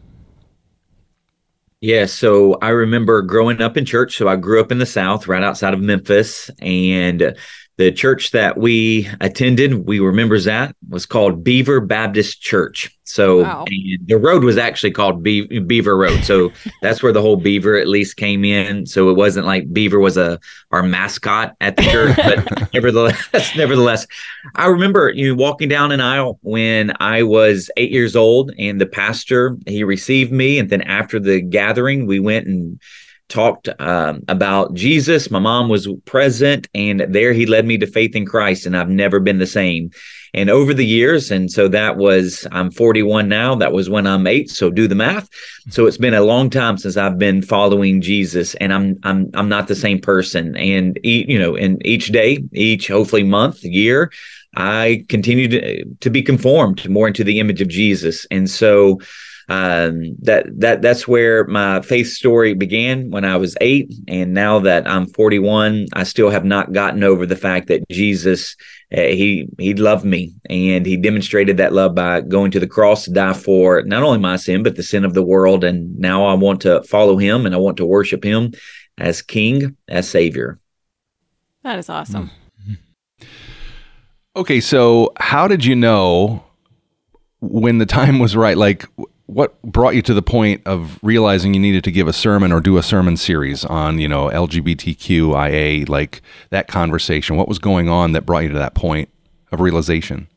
Yeah, 1.79 2.07
so 2.07 2.57
I 2.59 2.69
remember 2.69 3.21
growing 3.21 3.61
up 3.61 3.77
in 3.77 3.85
church. 3.85 4.17
So 4.17 4.27
I 4.27 4.35
grew 4.35 4.59
up 4.59 4.71
in 4.71 4.79
the 4.79 4.85
South, 4.85 5.27
right 5.27 5.43
outside 5.43 5.73
of 5.75 5.79
Memphis, 5.79 6.49
and 6.59 7.37
the 7.77 7.91
church 7.91 8.31
that 8.31 8.57
we 8.57 9.07
attended, 9.21 9.85
we 9.87 9.99
were 9.99 10.11
members 10.11 10.47
at, 10.47 10.75
was 10.89 11.05
called 11.05 11.43
Beaver 11.43 11.79
Baptist 11.79 12.41
Church. 12.41 12.91
So 13.03 13.43
Wow. 13.43 13.65
and 13.67 14.07
the 14.07 14.17
road 14.17 14.43
was 14.43 14.57
actually 14.57 14.91
called 14.91 15.21
Be- 15.21 15.59
Beaver 15.59 15.95
Road. 15.95 16.23
So 16.23 16.51
that's 16.81 17.03
where 17.03 17.13
the 17.13 17.21
whole 17.21 17.35
Beaver 17.37 17.77
at 17.77 17.87
least 17.87 18.17
came 18.17 18.43
in. 18.43 18.87
So 18.87 19.09
it 19.11 19.13
wasn't 19.13 19.45
like 19.45 19.71
Beaver 19.71 19.99
was 19.99 20.17
a 20.17 20.39
our 20.71 20.81
mascot 20.81 21.55
at 21.61 21.77
the 21.77 21.83
church, 21.83 22.15
but 22.17 22.73
nevertheless, 22.73 23.17
nevertheless, 23.55 24.07
I 24.55 24.65
remember 24.65 25.11
you 25.11 25.29
know, 25.29 25.41
walking 25.41 25.69
down 25.69 25.91
an 25.91 26.01
aisle 26.01 26.39
when 26.41 26.93
I 26.99 27.21
was 27.23 27.69
eight 27.77 27.91
years 27.91 28.15
old, 28.15 28.51
and 28.57 28.81
the 28.81 28.87
pastor 28.87 29.55
he 29.67 29.83
received 29.83 30.31
me, 30.31 30.57
and 30.57 30.69
then 30.69 30.81
after 30.81 31.19
the 31.19 31.41
gathering, 31.41 32.07
we 32.07 32.19
went 32.19 32.47
and 32.47 32.81
talked 33.29 33.69
um, 33.79 34.23
about 34.27 34.73
Jesus. 34.73 35.29
My 35.29 35.39
mom 35.39 35.69
was 35.69 35.87
present, 36.05 36.67
and 36.73 37.01
there 37.01 37.33
he 37.33 37.45
led 37.45 37.65
me 37.65 37.77
to 37.77 37.87
faith 37.87 38.15
in 38.15 38.25
Christ, 38.25 38.65
and 38.65 38.75
I've 38.75 38.89
never 38.89 39.19
been 39.19 39.39
the 39.39 39.47
same. 39.47 39.91
And 40.33 40.49
over 40.49 40.73
the 40.73 40.85
years, 40.85 41.31
and 41.31 41.51
so 41.51 41.67
that 41.69 41.97
was 41.97 42.45
I'm 42.51 42.69
41 42.69 43.27
now. 43.27 43.55
That 43.55 43.71
was 43.71 43.89
when 43.89 44.05
I'm 44.05 44.27
eight. 44.27 44.49
So 44.49 44.69
do 44.69 44.87
the 44.87 44.95
math. 44.95 45.29
So 45.69 45.85
it's 45.85 45.97
been 45.97 46.13
a 46.13 46.21
long 46.21 46.49
time 46.49 46.77
since 46.77 46.97
I've 46.97 47.17
been 47.17 47.41
following 47.41 48.01
Jesus, 48.01 48.53
and 48.55 48.73
I'm 48.73 48.99
I'm 49.03 49.29
I'm 49.33 49.49
not 49.49 49.67
the 49.67 49.75
same 49.75 49.99
person. 49.99 50.55
And 50.57 50.99
you 51.03 51.39
know, 51.39 51.55
and 51.55 51.83
each 51.85 52.07
day, 52.07 52.43
each 52.53 52.87
hopefully 52.87 53.23
month, 53.23 53.63
year, 53.63 54.11
I 54.55 55.05
continue 55.09 55.47
to 55.47 55.85
to 55.85 56.09
be 56.09 56.21
conformed 56.21 56.87
more 56.89 57.07
into 57.07 57.23
the 57.23 57.39
image 57.39 57.61
of 57.61 57.67
Jesus. 57.67 58.25
And 58.29 58.49
so 58.49 58.99
um, 59.49 60.15
that 60.21 60.45
that 60.59 60.81
that's 60.81 61.07
where 61.07 61.45
my 61.45 61.81
faith 61.81 62.07
story 62.07 62.53
began 62.53 63.09
when 63.09 63.23
I 63.23 63.37
was 63.37 63.55
eight, 63.61 63.93
and 64.07 64.33
now 64.33 64.59
that 64.59 64.87
I'm 64.87 65.07
41, 65.07 65.87
I 65.93 66.03
still 66.03 66.29
have 66.29 66.43
not 66.43 66.73
gotten 66.73 67.03
over 67.03 67.25
the 67.25 67.35
fact 67.35 67.67
that 67.67 67.87
Jesus 67.89 68.55
uh, 68.95 69.01
he 69.01 69.47
he 69.57 69.73
loved 69.73 70.05
me, 70.05 70.33
and 70.49 70.85
he 70.85 70.97
demonstrated 70.97 71.57
that 71.57 71.73
love 71.73 71.95
by 71.95 72.21
going 72.21 72.51
to 72.51 72.59
the 72.59 72.67
cross 72.67 73.05
to 73.05 73.11
die 73.11 73.33
for 73.33 73.83
not 73.83 74.03
only 74.03 74.19
my 74.19 74.35
sin 74.35 74.63
but 74.63 74.75
the 74.75 74.83
sin 74.83 75.05
of 75.05 75.13
the 75.13 75.23
world. 75.23 75.63
And 75.63 75.97
now 75.97 76.25
I 76.25 76.33
want 76.33 76.61
to 76.61 76.83
follow 76.83 77.17
him, 77.17 77.45
and 77.45 77.55
I 77.55 77.57
want 77.57 77.77
to 77.77 77.85
worship 77.85 78.23
him 78.23 78.53
as 78.97 79.21
King, 79.21 79.77
as 79.87 80.09
Savior. 80.09 80.59
That 81.63 81.79
is 81.79 81.89
awesome. 81.89 82.31
Okay, 84.35 84.59
so 84.59 85.13
how 85.17 85.47
did 85.47 85.65
you 85.65 85.75
know 85.75 86.43
when 87.41 87.79
the 87.79 87.85
time 87.85 88.19
was 88.19 88.35
right? 88.35 88.55
Like, 88.55 88.85
what 89.27 89.61
brought 89.61 89.95
you 89.95 90.01
to 90.01 90.13
the 90.13 90.21
point 90.21 90.61
of 90.65 90.99
realizing 91.03 91.53
you 91.53 91.59
needed 91.59 91.83
to 91.83 91.91
give 91.91 92.07
a 92.07 92.13
sermon 92.13 92.51
or 92.51 92.59
do 92.59 92.77
a 92.77 92.83
sermon 92.83 93.17
series 93.17 93.63
on, 93.65 93.99
you 93.99 94.07
know, 94.07 94.29
LGBTQIA, 94.29 95.87
like 95.87 96.21
that 96.49 96.67
conversation? 96.67 97.35
What 97.35 97.47
was 97.47 97.59
going 97.59 97.89
on 97.89 98.13
that 98.13 98.25
brought 98.25 98.43
you 98.43 98.49
to 98.49 98.59
that 98.59 98.73
point 98.73 99.09
of 99.51 99.59
realization? 99.59 100.27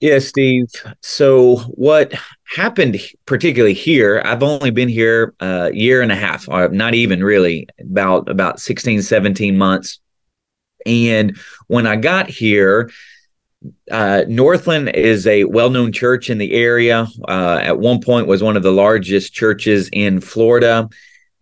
Yeah, 0.00 0.20
Steve. 0.20 0.68
So 1.00 1.56
what 1.70 2.12
happened, 2.54 3.00
particularly 3.26 3.74
here? 3.74 4.22
I've 4.24 4.44
only 4.44 4.70
been 4.70 4.88
here 4.88 5.34
a 5.40 5.72
year 5.72 6.02
and 6.02 6.12
a 6.12 6.16
half, 6.16 6.48
or 6.48 6.68
not 6.68 6.94
even 6.94 7.24
really, 7.24 7.66
about 7.80 8.28
about 8.28 8.60
16, 8.60 9.02
17 9.02 9.58
months. 9.58 9.98
And 10.86 11.36
when 11.66 11.86
I 11.86 11.96
got 11.96 12.30
here, 12.30 12.90
uh, 13.90 14.24
Northland 14.28 14.90
is 14.90 15.26
a 15.26 15.44
well-known 15.44 15.92
church 15.92 16.30
in 16.30 16.38
the 16.38 16.52
area. 16.52 17.06
Uh, 17.26 17.60
at 17.62 17.78
one 17.78 18.00
point, 18.00 18.26
was 18.26 18.42
one 18.42 18.56
of 18.56 18.62
the 18.62 18.72
largest 18.72 19.32
churches 19.32 19.88
in 19.92 20.20
Florida, 20.20 20.88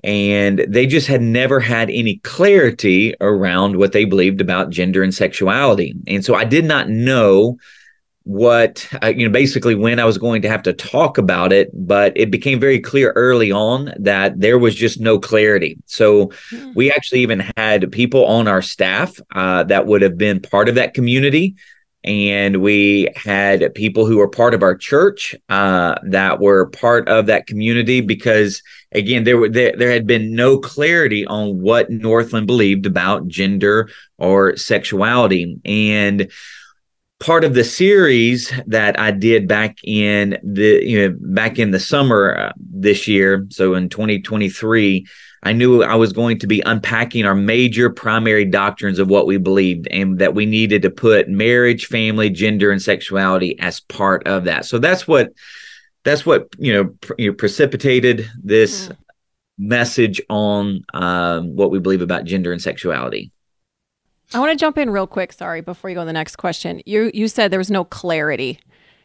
and 0.03 0.65
they 0.69 0.87
just 0.87 1.07
had 1.07 1.21
never 1.21 1.61
had 1.61 1.91
any 1.91 2.17
clarity 2.19 3.15
around 3.21 3.77
what 3.77 3.93
they 3.93 4.05
believed 4.05 4.41
about 4.41 4.71
gender 4.71 5.03
and 5.03 5.15
sexuality. 5.15 5.95
And 6.07 6.25
so 6.25 6.35
I 6.35 6.45
did 6.45 6.65
not 6.65 6.89
know 6.89 7.59
what 8.27 8.89
uh, 9.05 9.07
you 9.07 9.25
know 9.25 9.33
basically 9.33 9.77
when 9.77 10.01
i 10.01 10.05
was 10.05 10.19
going 10.19 10.43
to 10.43 10.49
have 10.49 10.61
to 10.61 10.73
talk 10.73 11.17
about 11.17 11.53
it 11.53 11.71
but 11.73 12.13
it 12.17 12.29
became 12.29 12.59
very 12.59 12.81
clear 12.81 13.13
early 13.13 13.53
on 13.53 13.95
that 13.97 14.41
there 14.41 14.59
was 14.59 14.75
just 14.75 14.99
no 14.99 15.17
clarity 15.17 15.79
so 15.87 16.29
we 16.75 16.91
actually 16.91 17.21
even 17.21 17.39
had 17.57 17.91
people 17.93 18.27
on 18.27 18.49
our 18.49 18.61
staff 18.61 19.21
uh, 19.37 19.63
that 19.63 19.87
would 19.87 20.03
have 20.03 20.19
been 20.19 20.41
part 20.41 20.69
of 20.69 20.75
that 20.75 20.93
community 20.93 21.55
and 22.07 22.63
we 22.63 23.09
had 23.17 23.75
people 23.75 24.07
who 24.07 24.19
were 24.19 24.29
part 24.29 24.55
of 24.55 24.63
our 24.63 24.77
church 24.77 25.35
uh, 25.49 25.97
that 26.05 26.41
were 26.41 26.67
part 26.67 27.09
of 27.09 27.27
that 27.27 27.47
community 27.47 28.01
because 28.01 28.63
again 28.93 29.25
there 29.25 29.37
were 29.37 29.49
there, 29.49 29.75
there 29.77 29.91
had 29.91 30.07
been 30.07 30.35
no 30.35 30.59
clarity 30.59 31.27
on 31.27 31.61
what 31.61 31.91
northland 31.91 32.47
believed 32.47 32.87
about 32.87 33.27
gender 33.27 33.89
or 34.19 34.57
sexuality. 34.57 35.59
And 35.65 36.31
part 37.19 37.45
of 37.45 37.55
the 37.55 37.65
series 37.65 38.53
that 38.67 38.99
I 39.01 39.11
did 39.11 39.49
back 39.49 39.79
in 39.85 40.39
the 40.43 40.83
you 40.85 41.09
know 41.09 41.17
back 41.21 41.59
in 41.59 41.71
the 41.71 41.81
summer 41.81 42.37
uh, 42.37 42.53
this 42.59 43.09
year, 43.09 43.47
so 43.51 43.75
in 43.75 43.89
2023, 43.89 45.07
I 45.43 45.53
knew 45.53 45.83
I 45.83 45.95
was 45.95 46.13
going 46.13 46.39
to 46.41 46.47
be 46.47 46.61
unpacking 46.67 47.25
our 47.25 47.35
major 47.35 47.89
primary 47.89 48.45
doctrines 48.45 48.99
of 48.99 49.09
what 49.09 49.27
we 49.27 49.39
believed 49.39 49.87
and 49.91 50.19
that 50.19 50.35
we 50.35 50.45
needed 50.45 50.83
to 50.83 50.91
put 50.91 51.29
marriage, 51.29 51.87
family, 51.87 52.31
gender 52.31 52.71
and 52.71 52.83
sexuality 52.83 53.59
as 53.61 53.81
part 53.81 54.27
of 54.27 54.45
that. 54.45 54.65
So 54.65 54.79
that's 54.79 55.07
what 55.07 55.33
that's 56.05 56.27
what 56.27 56.49
you 56.59 56.73
know, 56.73 56.85
pr- 57.01 57.15
you 57.19 57.31
know 57.31 57.35
precipitated 57.35 58.29
this 58.43 58.89
mm. 58.89 58.97
message 59.59 60.21
on 60.29 60.83
um, 60.95 61.57
what 61.57 61.71
we 61.71 61.79
believe 61.79 62.03
about 62.03 62.25
gender 62.25 62.53
and 62.53 62.61
sexuality. 62.61 63.33
I 64.35 64.39
want 64.41 64.53
to 64.53 64.57
jump 64.57 64.79
in 64.79 64.91
real 64.91 65.07
quick. 65.07 65.33
Sorry, 65.33 65.61
before 65.61 65.91
you 65.91 65.95
go 65.95 66.03
to 66.03 66.07
the 66.07 66.13
next 66.13 66.37
question. 66.37 66.83
You 66.87 67.11
you 67.15 67.29
said 67.29 67.51
there 67.51 67.59
was 67.59 67.71
no 67.71 67.85
clarity. 67.85 68.59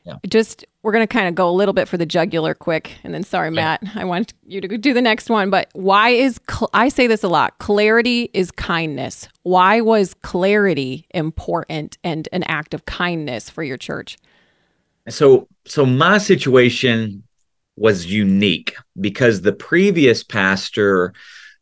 Yeah. 0.04 0.16
Just 0.28 0.66
we're 0.82 0.92
going 0.92 1.08
to 1.08 1.14
kind 1.14 1.28
of 1.28 1.36
go 1.36 1.48
a 1.48 1.52
little 1.52 1.74
bit 1.74 1.88
for 1.88 1.98
the 1.98 2.08
jugular 2.08 2.56
quick, 2.56 2.94
and 3.04 3.14
then 3.14 3.24
sorry, 3.24 3.50
yeah. 3.50 3.78
Matt, 3.84 3.84
I 3.96 4.04
want 4.04 4.34
you 4.48 4.60
to 4.60 4.78
do 4.78 4.94
the 4.94 5.02
next 5.02 5.30
one. 5.30 5.52
But 5.52 5.70
why 5.74 6.10
is 6.10 6.40
cl- 6.50 6.72
I 6.74 6.90
say 6.90 7.06
this 7.06 7.24
a 7.24 7.28
lot? 7.28 7.60
Clarity 7.60 8.32
is 8.34 8.50
kindness. 8.52 9.28
Why 9.44 9.80
was 9.82 10.16
clarity 10.16 11.06
important 11.12 11.98
and 12.04 12.28
an 12.32 12.44
act 12.44 12.74
of 12.74 12.86
kindness 12.86 13.50
for 13.50 13.64
your 13.64 13.78
church? 13.78 14.18
So 15.08 15.48
so 15.66 15.86
my 15.86 16.18
situation 16.18 17.24
was 17.76 18.08
unique 18.08 18.76
because 19.00 19.42
the 19.42 19.54
previous 19.54 20.24
pastor 20.24 21.14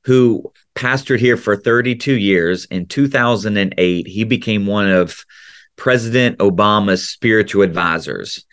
who 0.03 0.51
pastored 0.79 1.19
here 1.19 1.35
for 1.35 1.57
32 1.57 2.17
years. 2.17 2.65
In 2.65 2.85
2008, 2.85 4.07
he 4.07 4.23
became 4.23 4.65
one 4.65 4.89
of 4.89 5.25
President 5.75 6.37
Obama's 6.39 7.07
spiritual 7.07 7.63
advisors. 7.63 8.45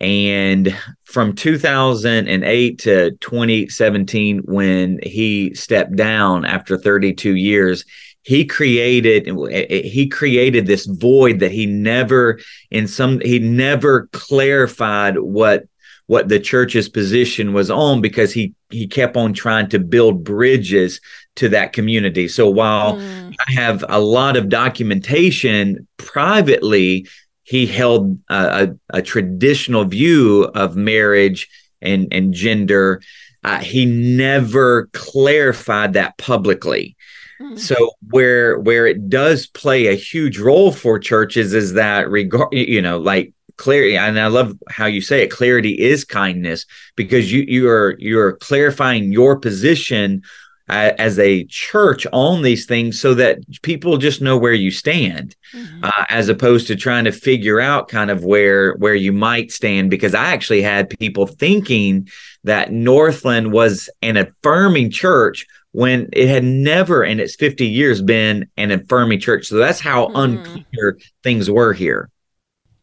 And 0.00 0.76
from 1.04 1.34
2008 1.34 2.78
to 2.80 3.10
2017, 3.12 4.42
when 4.44 5.00
he 5.02 5.54
stepped 5.54 5.96
down 5.96 6.44
after 6.44 6.78
32 6.78 7.34
years, 7.34 7.84
he 8.22 8.44
created 8.44 9.26
he 9.74 10.08
created 10.08 10.66
this 10.66 10.86
void 10.86 11.40
that 11.40 11.52
he 11.52 11.66
never 11.66 12.40
in 12.70 12.88
some 12.88 13.20
he 13.20 13.38
never 13.38 14.08
clarified 14.12 15.18
what 15.18 15.64
what 16.06 16.28
the 16.28 16.40
church's 16.40 16.88
position 16.88 17.52
was 17.52 17.70
on 17.70 18.00
because 18.00 18.32
he 18.32 18.54
he 18.70 18.86
kept 18.86 19.16
on 19.16 19.32
trying 19.32 19.68
to 19.68 19.78
build 19.78 20.24
bridges 20.24 21.00
to 21.36 21.48
that 21.48 21.72
community. 21.72 22.28
So 22.28 22.48
while 22.48 22.96
mm. 22.96 23.34
I 23.46 23.52
have 23.52 23.84
a 23.88 24.00
lot 24.00 24.36
of 24.36 24.48
documentation 24.48 25.86
privately, 25.96 27.06
he 27.42 27.66
held 27.66 28.18
a, 28.30 28.68
a, 28.90 28.98
a 28.98 29.02
traditional 29.02 29.84
view 29.84 30.44
of 30.54 30.76
marriage 30.76 31.48
and 31.82 32.08
and 32.12 32.32
gender. 32.32 33.02
Uh, 33.42 33.58
he 33.58 33.84
never 33.84 34.88
clarified 34.92 35.92
that 35.92 36.16
publicly. 36.16 36.96
Mm. 37.40 37.58
So 37.58 37.90
where 38.10 38.58
where 38.60 38.86
it 38.86 39.08
does 39.08 39.46
play 39.46 39.86
a 39.86 39.94
huge 39.94 40.38
role 40.38 40.72
for 40.72 40.98
churches 40.98 41.52
is 41.52 41.74
that 41.74 42.08
regard 42.08 42.52
you 42.52 42.80
know 42.80 42.98
like 42.98 43.32
clarity 43.56 43.96
and 43.96 44.18
i 44.18 44.26
love 44.26 44.58
how 44.68 44.86
you 44.86 45.00
say 45.00 45.22
it 45.22 45.30
clarity 45.30 45.80
is 45.80 46.04
kindness 46.04 46.66
because 46.96 47.32
you 47.32 47.44
you 47.46 47.68
are 47.68 47.94
you're 48.00 48.32
clarifying 48.38 49.12
your 49.12 49.38
position 49.38 50.20
as 50.68 51.18
a 51.18 51.44
church 51.44 52.06
on 52.12 52.42
these 52.42 52.64
things 52.64 52.98
so 52.98 53.14
that 53.14 53.38
people 53.62 53.98
just 53.98 54.22
know 54.22 54.38
where 54.38 54.54
you 54.54 54.70
stand 54.70 55.36
mm-hmm. 55.52 55.84
uh, 55.84 56.04
as 56.08 56.28
opposed 56.28 56.66
to 56.66 56.76
trying 56.76 57.04
to 57.04 57.12
figure 57.12 57.60
out 57.60 57.88
kind 57.88 58.10
of 58.10 58.24
where 58.24 58.74
where 58.74 58.94
you 58.94 59.12
might 59.12 59.52
stand. 59.52 59.90
Because 59.90 60.14
i 60.14 60.32
actually 60.32 60.62
had 60.62 60.90
people 60.98 61.26
thinking 61.26 62.08
that 62.44 62.72
northland 62.72 63.52
was 63.52 63.90
an 64.02 64.16
affirming 64.16 64.90
church 64.90 65.46
when 65.74 66.08
it 66.12 66.28
had 66.28 66.44
never 66.44 67.02
in 67.02 67.18
its 67.18 67.34
50 67.34 67.66
years 67.66 68.00
been 68.00 68.48
an 68.56 68.70
affirming 68.70 69.18
church. 69.18 69.46
So 69.46 69.56
that's 69.56 69.80
how 69.80 70.06
mm-hmm. 70.06 70.16
unclear 70.16 70.98
things 71.24 71.50
were 71.50 71.72
here. 71.72 72.10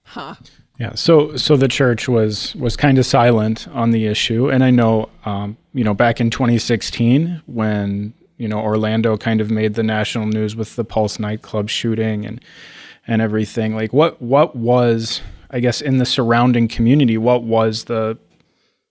Huh. 0.04 0.36
Yeah, 0.78 0.96
so 0.96 1.38
so 1.38 1.56
the 1.56 1.70
church 1.70 2.10
was 2.10 2.54
was 2.56 2.76
kind 2.76 2.98
of 2.98 3.06
silent 3.06 3.68
on 3.70 3.92
the 3.92 4.08
issue, 4.08 4.50
and 4.50 4.64
I 4.64 4.72
know, 4.72 5.10
um, 5.26 5.56
you 5.74 5.84
know, 5.84 5.94
back 5.94 6.20
in 6.20 6.30
2016 6.30 7.42
when 7.46 8.14
you 8.38 8.48
know 8.48 8.60
Orlando 8.60 9.18
kind 9.18 9.42
of 9.42 9.52
made 9.52 9.76
the 9.76 9.84
national 9.84 10.26
news 10.28 10.56
with 10.56 10.76
the 10.76 10.84
Pulse 10.84 11.20
nightclub 11.20 11.70
shooting 11.70 12.26
and 12.26 12.42
and 13.08 13.22
everything. 13.22 13.76
Like, 13.76 13.94
what 13.94 14.22
what 14.22 14.56
was 14.56 15.22
I 15.50 15.60
guess 15.60 15.82
in 15.82 15.98
the 15.98 16.06
surrounding 16.06 16.68
community, 16.68 17.18
what 17.18 17.44
was 17.44 17.86
the 17.86 18.18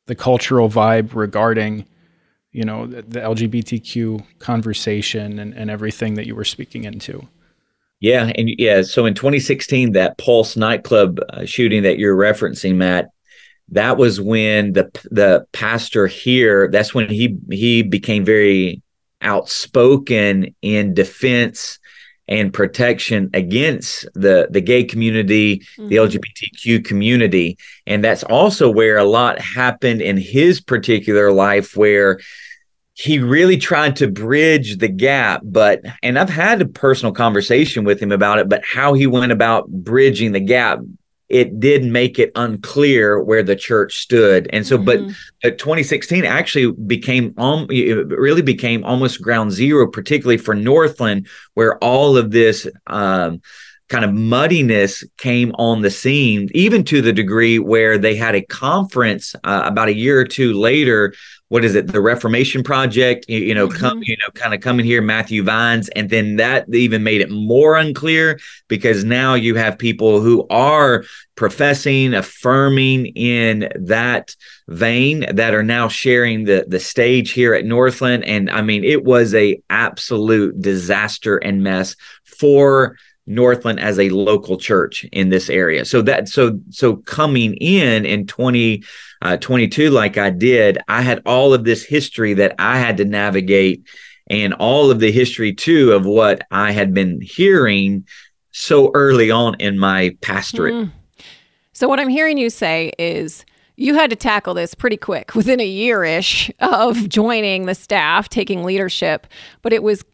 the 0.07 0.15
cultural 0.15 0.69
vibe 0.69 1.15
regarding 1.15 1.87
you 2.53 2.65
know 2.65 2.87
the, 2.87 3.03
the 3.03 3.21
LGBTQ 3.21 4.25
conversation 4.39 5.39
and, 5.39 5.55
and 5.55 5.71
everything 5.71 6.15
that 6.15 6.27
you 6.27 6.35
were 6.35 6.45
speaking 6.45 6.85
into? 6.85 7.29
Yeah, 8.01 8.33
and 8.35 8.49
yeah, 8.59 8.81
so 8.81 9.05
in 9.05 9.13
2016, 9.13 9.93
that 9.93 10.17
Pulse 10.17 10.57
nightclub 10.57 11.21
uh, 11.29 11.45
shooting 11.45 11.83
that 11.83 11.99
you're 11.99 12.17
referencing, 12.17 12.77
Matt, 12.77 13.11
that 13.71 13.97
was 13.97 14.21
when 14.21 14.73
the 14.73 14.91
the 15.11 15.47
pastor 15.53 16.07
here. 16.07 16.69
That's 16.71 16.95
when 16.95 17.09
he 17.09 17.37
he 17.51 17.83
became 17.83 18.25
very 18.25 18.83
outspoken 19.23 20.55
in 20.63 20.95
defense 20.95 21.79
and 22.27 22.53
protection 22.53 23.31
against 23.35 24.09
the 24.15 24.49
the 24.51 24.61
gay 24.61 24.85
community, 24.85 25.59
mm-hmm. 25.59 25.89
the 25.89 25.97
LGBTQ 25.97 26.85
community, 26.85 27.59
and 27.87 28.03
that's 28.03 28.25
also 28.25 28.71
where 28.71 28.99
a 28.99 29.05
lot 29.05 29.41
happened 29.41 30.03
in 30.03 30.17
his 30.17 30.61
particular 30.61 31.33
life, 31.33 31.77
where 31.77 32.19
he 32.95 33.19
really 33.19 33.57
tried 33.57 33.97
to 33.97 34.09
bridge 34.09 34.77
the 34.77 34.89
gap 34.89 35.41
but 35.45 35.81
and 36.03 36.19
i've 36.19 36.29
had 36.29 36.61
a 36.61 36.67
personal 36.67 37.15
conversation 37.15 37.85
with 37.85 37.99
him 38.01 38.13
about 38.13 38.39
it 38.39 38.49
but 38.49 38.63
how 38.65 38.93
he 38.93 39.07
went 39.07 39.33
about 39.33 39.67
bridging 39.69 40.33
the 40.33 40.41
gap 40.41 40.81
it 41.31 41.61
did 41.61 41.85
make 41.85 42.19
it 42.19 42.33
unclear 42.35 43.23
where 43.23 43.43
the 43.43 43.57
church 43.57 44.01
stood 44.01 44.49
and 44.53 44.67
so 44.67 44.77
mm-hmm. 44.77 45.13
but 45.43 45.59
2016 45.59 46.25
actually 46.25 46.73
became 46.73 47.33
um, 47.39 47.67
it 47.71 48.09
really 48.09 48.43
became 48.43 48.85
almost 48.85 49.23
ground 49.23 49.53
zero 49.53 49.87
particularly 49.87 50.37
for 50.37 50.55
northland 50.55 51.27
where 51.55 51.79
all 51.79 52.17
of 52.17 52.31
this 52.31 52.67
um, 52.89 53.41
kind 53.91 54.05
of 54.05 54.13
muddiness 54.13 55.05
came 55.19 55.53
on 55.59 55.83
the 55.83 55.91
scene, 55.91 56.49
even 56.55 56.85
to 56.85 57.03
the 57.03 57.13
degree 57.13 57.59
where 57.59 57.99
they 57.99 58.15
had 58.15 58.37
a 58.37 58.43
conference 58.43 59.35
uh, 59.45 59.63
about 59.65 59.89
a 59.89 59.95
year 59.95 60.19
or 60.19 60.25
two 60.25 60.53
later. 60.55 61.13
What 61.49 61.65
is 61.65 61.75
it? 61.75 61.89
The 61.89 62.01
Reformation 62.01 62.63
Project, 62.63 63.27
you, 63.29 63.41
you 63.41 63.55
know, 63.55 63.67
mm-hmm. 63.67 63.79
come, 63.79 64.03
you 64.05 64.17
know, 64.23 64.31
kind 64.35 64.55
of 64.55 64.61
coming 64.61 64.87
here, 64.87 65.03
Matthew 65.03 65.43
Vines, 65.43 65.89
and 65.91 66.09
then 66.09 66.37
that 66.37 66.73
even 66.73 67.03
made 67.03 67.21
it 67.21 67.31
more 67.31 67.75
unclear 67.75 68.39
because 68.69 69.03
now 69.05 69.35
you 69.35 69.57
have 69.57 69.77
people 69.77 70.21
who 70.21 70.47
are 70.49 71.03
professing, 71.35 72.15
affirming 72.15 73.07
in 73.17 73.69
that 73.75 74.37
vein 74.69 75.27
that 75.35 75.53
are 75.53 75.65
now 75.65 75.89
sharing 75.89 76.45
the 76.45 76.65
the 76.69 76.79
stage 76.79 77.33
here 77.33 77.55
at 77.55 77.65
Northland, 77.65 78.25
and 78.25 78.49
I 78.49 78.63
mean, 78.63 78.85
it 78.85 79.03
was 79.03 79.35
a 79.35 79.61
absolute 79.69 80.61
disaster 80.61 81.39
and 81.39 81.65
mess 81.65 81.97
for 82.25 82.97
Northland 83.27 83.81
as 83.81 83.99
a 83.99 84.09
local 84.11 84.57
church 84.57 85.05
in 85.13 85.29
this 85.29 85.49
area. 85.49 85.85
So 85.85 86.03
that 86.03 86.29
so 86.29 86.61
so 86.71 86.97
coming 86.97 87.55
in 87.55 88.05
in 88.05 88.27
2022 88.27 89.87
uh, 89.87 89.91
like 89.91 90.19
I 90.19 90.31
did, 90.31 90.79
I 90.89 91.03
had 91.03 91.23
all 91.27 91.55
of 91.55 91.65
this 91.65 91.85
history 91.85 92.35
that 92.35 92.55
I 92.59 92.79
had 92.79 92.97
to 92.99 93.05
navigate 93.05 93.87
and 94.29 94.55
all 94.55 94.91
of 94.91 95.01
the 95.01 95.13
history 95.13 95.53
too 95.53 95.93
of 95.93 96.07
what 96.07 96.43
I 96.51 96.73
had 96.73 96.95
been 96.95 97.21
hearing 97.21 98.07
so 98.53 98.91
early 98.95 99.31
on 99.31 99.57
in 99.59 99.79
my 99.79 100.17
pastorate. 100.23 100.75
Mm. 100.75 100.93
So 101.73 101.89
what 101.89 102.01
I'm 102.01 102.09
hearing 102.09 102.39
you 102.39 102.51
say 102.51 102.93
is 102.99 103.45
you 103.77 103.95
had 103.95 104.11
to 104.11 104.17
tackle 104.17 104.55
this 104.55 104.75
pretty 104.75 104.97
quick 104.97 105.35
within 105.35 105.61
a 105.61 105.67
year 105.67 106.05
ish 106.05 106.51
of 106.61 107.09
joining 107.09 107.67
the 107.67 107.75
staff, 107.75 108.29
taking 108.29 108.65
leadership, 108.65 109.27
but 109.63 109.73
it 109.73 109.83
was 109.83 110.05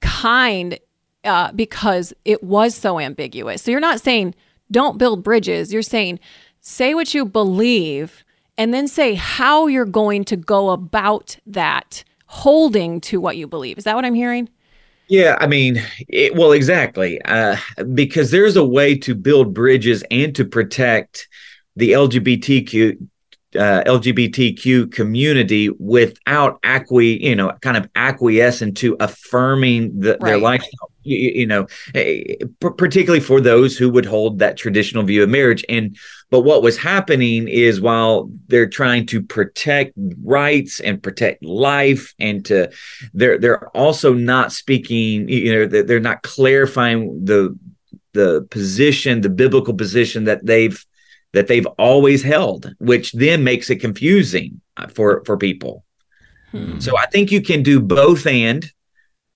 kind 0.00 0.78
uh, 1.24 1.52
because 1.52 2.12
it 2.24 2.42
was 2.42 2.74
so 2.74 2.98
ambiguous. 2.98 3.62
So 3.62 3.70
you're 3.70 3.80
not 3.80 4.00
saying 4.00 4.34
don't 4.70 4.98
build 4.98 5.22
bridges. 5.22 5.72
You're 5.72 5.82
saying 5.82 6.18
say 6.60 6.94
what 6.94 7.14
you 7.14 7.24
believe 7.24 8.24
and 8.58 8.72
then 8.72 8.88
say 8.88 9.14
how 9.14 9.66
you're 9.66 9.84
going 9.84 10.24
to 10.24 10.36
go 10.36 10.70
about 10.70 11.36
that 11.46 12.04
holding 12.26 13.00
to 13.02 13.20
what 13.20 13.36
you 13.36 13.46
believe. 13.46 13.78
Is 13.78 13.84
that 13.84 13.94
what 13.94 14.04
I'm 14.04 14.14
hearing? 14.14 14.48
Yeah, 15.08 15.36
I 15.40 15.46
mean, 15.46 15.82
it, 16.08 16.34
well, 16.34 16.52
exactly. 16.52 17.20
Uh, 17.22 17.56
because 17.92 18.30
there's 18.30 18.56
a 18.56 18.64
way 18.64 18.96
to 18.98 19.14
build 19.14 19.52
bridges 19.52 20.02
and 20.10 20.34
to 20.36 20.44
protect 20.44 21.28
the 21.76 21.92
LGBTQ 21.92 23.06
uh, 23.56 23.82
LGBTQ 23.86 24.92
community 24.92 25.68
without 25.78 26.60
acqui, 26.62 27.20
you 27.20 27.36
know, 27.36 27.52
kind 27.60 27.76
of 27.76 27.88
acquiescing 27.94 28.74
to 28.74 28.96
affirming 29.00 29.98
the, 30.00 30.12
right. 30.12 30.30
their 30.30 30.38
lifestyle 30.38 30.92
you, 31.04 31.16
you 31.16 31.46
know, 31.46 31.66
eh, 31.94 32.36
particularly 32.60 33.20
for 33.20 33.40
those 33.40 33.76
who 33.76 33.90
would 33.90 34.06
hold 34.06 34.38
that 34.38 34.56
traditional 34.56 35.02
view 35.02 35.22
of 35.22 35.28
marriage. 35.28 35.64
And 35.68 35.96
but 36.30 36.42
what 36.42 36.62
was 36.62 36.78
happening 36.78 37.48
is 37.48 37.80
while 37.80 38.30
they're 38.48 38.68
trying 38.68 39.06
to 39.06 39.22
protect 39.22 39.92
rights 40.22 40.80
and 40.80 41.02
protect 41.02 41.44
life, 41.44 42.14
and 42.18 42.44
to 42.46 42.70
they're 43.12 43.38
they're 43.38 43.68
also 43.76 44.14
not 44.14 44.52
speaking. 44.52 45.28
You 45.28 45.52
know, 45.52 45.82
they're 45.82 46.00
not 46.00 46.22
clarifying 46.22 47.24
the 47.24 47.58
the 48.12 48.46
position, 48.50 49.22
the 49.22 49.30
biblical 49.30 49.74
position 49.74 50.24
that 50.24 50.44
they've 50.44 50.84
that 51.32 51.46
they've 51.46 51.66
always 51.78 52.22
held, 52.22 52.74
which 52.78 53.12
then 53.12 53.42
makes 53.44 53.70
it 53.70 53.76
confusing 53.76 54.60
uh, 54.76 54.86
for 54.88 55.22
for 55.24 55.36
people. 55.36 55.84
Hmm. 56.50 56.78
So 56.78 56.98
I 56.98 57.06
think 57.06 57.32
you 57.32 57.40
can 57.40 57.62
do 57.62 57.80
both 57.80 58.26
and 58.26 58.70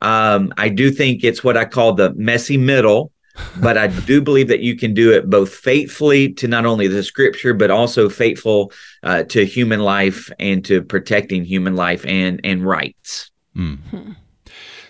um, 0.03 0.53
I 0.57 0.69
do 0.69 0.91
think 0.91 1.25
it's 1.25 1.43
what 1.43 1.57
I 1.57 1.65
call 1.65 1.95
the 1.95 2.13
messy 2.15 2.59
middle, 2.59 3.13
but 3.61 3.79
I 3.79 3.87
do 3.87 4.21
believe 4.21 4.49
that 4.49 4.61
you 4.61 4.77
can 4.77 4.95
do 4.95 5.13
it 5.13 5.29
both 5.29 5.55
faithfully 5.55 6.33
to 6.35 6.49
not 6.49 6.67
only 6.67 6.87
the 6.87 7.03
scripture, 7.03 7.55
but 7.55 7.71
also 7.71 8.09
faithful 8.09 8.73
uh, 9.03 9.23
to 9.25 9.45
human 9.45 9.81
life 9.81 10.31
and 10.39 10.65
to 10.67 10.83
protecting 10.83 11.45
human 11.45 11.77
life 11.77 12.05
and 12.07 12.41
and 12.45 12.65
rights. 12.67 13.31
Mm. 13.57 14.17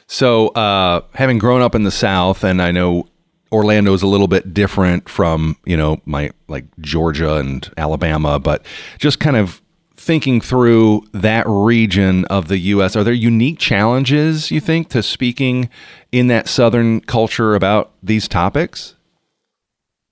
So, 0.08 0.48
uh, 0.48 1.02
having 1.14 1.38
grown 1.38 1.62
up 1.62 1.74
in 1.74 1.82
the 1.82 1.90
South, 1.90 2.44
and 2.44 2.62
I 2.62 2.70
know 2.70 3.08
Orlando 3.52 3.92
is 3.94 4.02
a 4.02 4.06
little 4.06 4.28
bit 4.28 4.52
different 4.52 5.08
from 5.08 5.56
you 5.64 5.76
know 5.76 6.00
my 6.04 6.30
like 6.48 6.64
Georgia 6.80 7.36
and 7.36 7.68
Alabama, 7.76 8.38
but 8.38 8.64
just 8.98 9.20
kind 9.20 9.36
of 9.36 9.62
thinking 9.96 10.40
through 10.40 11.02
that 11.12 11.44
region 11.48 12.24
of 12.26 12.48
the 12.48 12.58
U.S., 12.58 12.94
are 12.94 13.02
there 13.02 13.14
unique 13.14 13.58
challenges 13.58 14.50
you 14.50 14.60
think 14.60 14.88
to 14.90 15.02
speaking 15.02 15.68
in 16.12 16.28
that 16.28 16.48
Southern 16.48 17.00
culture 17.00 17.54
about 17.54 17.92
these 18.02 18.28
topics? 18.28 18.94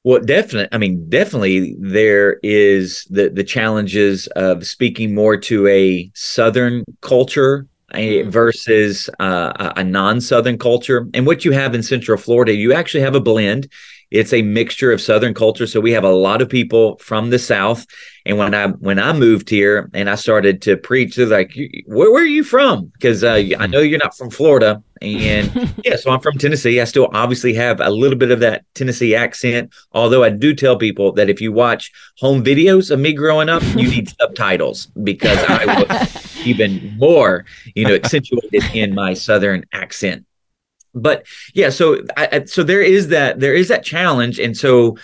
Well, 0.04 0.20
definitely. 0.20 0.68
I 0.72 0.78
mean, 0.78 1.08
definitely 1.08 1.76
there 1.78 2.38
is 2.42 3.06
the 3.08 3.30
the 3.30 3.44
challenges 3.44 4.26
of 4.36 4.66
speaking 4.66 5.14
more 5.14 5.36
to 5.38 5.66
a 5.66 6.10
Southern 6.14 6.84
culture 7.00 7.66
mm-hmm. 7.94 8.30
versus 8.30 9.08
uh, 9.20 9.72
a 9.76 9.84
non-Southern 9.84 10.58
culture. 10.58 11.08
And 11.14 11.26
what 11.26 11.44
you 11.44 11.52
have 11.52 11.74
in 11.74 11.82
Central 11.82 12.18
Florida, 12.18 12.54
you 12.54 12.72
actually 12.72 13.00
have 13.00 13.14
a 13.14 13.20
blend. 13.20 13.68
It's 14.10 14.32
a 14.32 14.42
mixture 14.42 14.92
of 14.92 15.00
Southern 15.00 15.34
culture. 15.34 15.66
So 15.66 15.80
we 15.80 15.92
have 15.92 16.04
a 16.04 16.12
lot 16.12 16.40
of 16.40 16.48
people 16.48 16.96
from 16.98 17.30
the 17.30 17.38
South. 17.38 17.84
And 18.26 18.38
when 18.38 18.54
I 18.54 18.68
when 18.68 18.98
I 18.98 19.12
moved 19.12 19.50
here 19.50 19.90
and 19.92 20.08
I 20.08 20.14
started 20.14 20.62
to 20.62 20.76
preach, 20.76 21.16
they're 21.16 21.26
like, 21.26 21.52
"Where, 21.86 22.10
where 22.10 22.22
are 22.22 22.26
you 22.26 22.44
from?" 22.44 22.86
Because 22.86 23.22
uh, 23.22 23.42
I 23.58 23.66
know 23.66 23.80
you're 23.80 23.98
not 23.98 24.16
from 24.16 24.30
Florida, 24.30 24.82
and 25.02 25.74
yeah, 25.84 25.96
so 25.96 26.10
I'm 26.10 26.20
from 26.20 26.38
Tennessee. 26.38 26.80
I 26.80 26.84
still 26.84 27.10
obviously 27.12 27.52
have 27.54 27.80
a 27.80 27.90
little 27.90 28.16
bit 28.16 28.30
of 28.30 28.40
that 28.40 28.64
Tennessee 28.74 29.14
accent. 29.14 29.74
Although 29.92 30.24
I 30.24 30.30
do 30.30 30.54
tell 30.54 30.76
people 30.76 31.12
that 31.12 31.28
if 31.28 31.40
you 31.40 31.52
watch 31.52 31.92
home 32.18 32.42
videos 32.42 32.90
of 32.90 32.98
me 32.98 33.12
growing 33.12 33.50
up, 33.50 33.62
you 33.74 33.88
need 33.90 34.08
subtitles 34.20 34.86
because 35.02 35.38
I 35.46 35.82
was 35.82 36.33
even 36.46 36.96
more, 36.98 37.44
you 37.74 37.86
know, 37.86 37.94
accentuated 37.94 38.64
in 38.74 38.94
my 38.94 39.14
Southern 39.14 39.64
accent. 39.72 40.26
But 40.94 41.26
yeah 41.54 41.70
so 41.70 42.04
I, 42.16 42.44
so 42.44 42.62
there 42.62 42.80
is 42.80 43.08
that 43.08 43.40
there 43.40 43.54
is 43.54 43.68
that 43.68 43.84
challenge. 43.84 44.38
And 44.38 44.56
so 44.56 44.96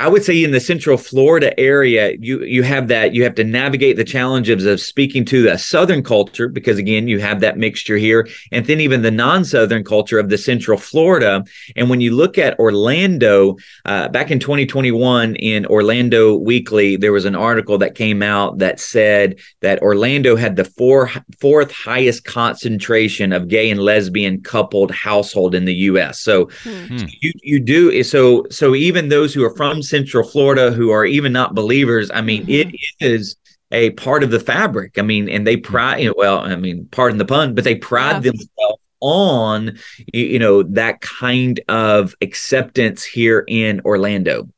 I 0.00 0.08
would 0.08 0.24
say 0.24 0.42
in 0.42 0.50
the 0.50 0.58
Central 0.58 0.98
Florida 0.98 1.58
area, 1.58 2.16
you 2.18 2.42
you 2.42 2.64
have 2.64 2.88
that 2.88 3.14
you 3.14 3.22
have 3.22 3.36
to 3.36 3.44
navigate 3.44 3.96
the 3.96 4.02
challenges 4.02 4.66
of 4.66 4.80
speaking 4.80 5.24
to 5.26 5.42
the 5.42 5.56
Southern 5.56 6.02
culture 6.02 6.48
because 6.48 6.78
again 6.78 7.06
you 7.06 7.20
have 7.20 7.38
that 7.40 7.58
mixture 7.58 7.96
here, 7.96 8.26
and 8.50 8.66
then 8.66 8.80
even 8.80 9.02
the 9.02 9.12
non-Southern 9.12 9.84
culture 9.84 10.18
of 10.18 10.30
the 10.30 10.38
Central 10.38 10.78
Florida. 10.78 11.44
And 11.76 11.88
when 11.88 12.00
you 12.00 12.10
look 12.10 12.38
at 12.38 12.58
Orlando, 12.58 13.56
uh, 13.84 14.08
back 14.08 14.32
in 14.32 14.40
2021 14.40 15.36
in 15.36 15.64
Orlando 15.66 16.34
Weekly, 16.34 16.96
there 16.96 17.12
was 17.12 17.24
an 17.24 17.36
article 17.36 17.78
that 17.78 17.94
came 17.94 18.20
out 18.20 18.58
that 18.58 18.80
said 18.80 19.38
that 19.60 19.80
Orlando 19.80 20.34
had 20.34 20.56
the 20.56 20.64
four, 20.64 21.08
fourth 21.38 21.70
highest 21.70 22.24
concentration 22.24 23.32
of 23.32 23.46
gay 23.46 23.70
and 23.70 23.80
lesbian 23.80 24.42
coupled 24.42 24.90
household 24.90 25.54
in 25.54 25.66
the 25.66 25.74
U.S. 25.74 26.20
So, 26.20 26.46
hmm. 26.64 26.98
so 26.98 27.06
you 27.20 27.32
you 27.44 27.60
do 27.60 28.02
so 28.02 28.44
so 28.50 28.74
even 28.74 29.08
those 29.08 29.32
who 29.32 29.44
are 29.44 29.54
from 29.54 29.83
Central 29.84 30.26
Florida 30.26 30.70
who 30.70 30.90
are 30.90 31.04
even 31.04 31.32
not 31.32 31.54
believers, 31.54 32.10
I 32.12 32.20
mean, 32.20 32.46
mm-hmm. 32.46 32.74
it 32.74 32.76
is 33.00 33.36
a 33.70 33.90
part 33.90 34.22
of 34.22 34.30
the 34.30 34.40
fabric. 34.40 34.98
I 34.98 35.02
mean, 35.02 35.28
and 35.28 35.46
they 35.46 35.56
pride, 35.56 36.00
you 36.00 36.08
know, 36.08 36.14
well, 36.16 36.38
I 36.38 36.56
mean, 36.56 36.88
pardon 36.90 37.18
the 37.18 37.24
pun, 37.24 37.54
but 37.54 37.64
they 37.64 37.74
pride 37.74 38.24
yeah. 38.24 38.30
themselves 38.30 38.80
on, 39.00 39.78
you 40.12 40.38
know, 40.38 40.62
that 40.62 41.00
kind 41.00 41.60
of 41.68 42.14
acceptance 42.22 43.04
here 43.04 43.44
in 43.46 43.80
Orlando. 43.84 44.48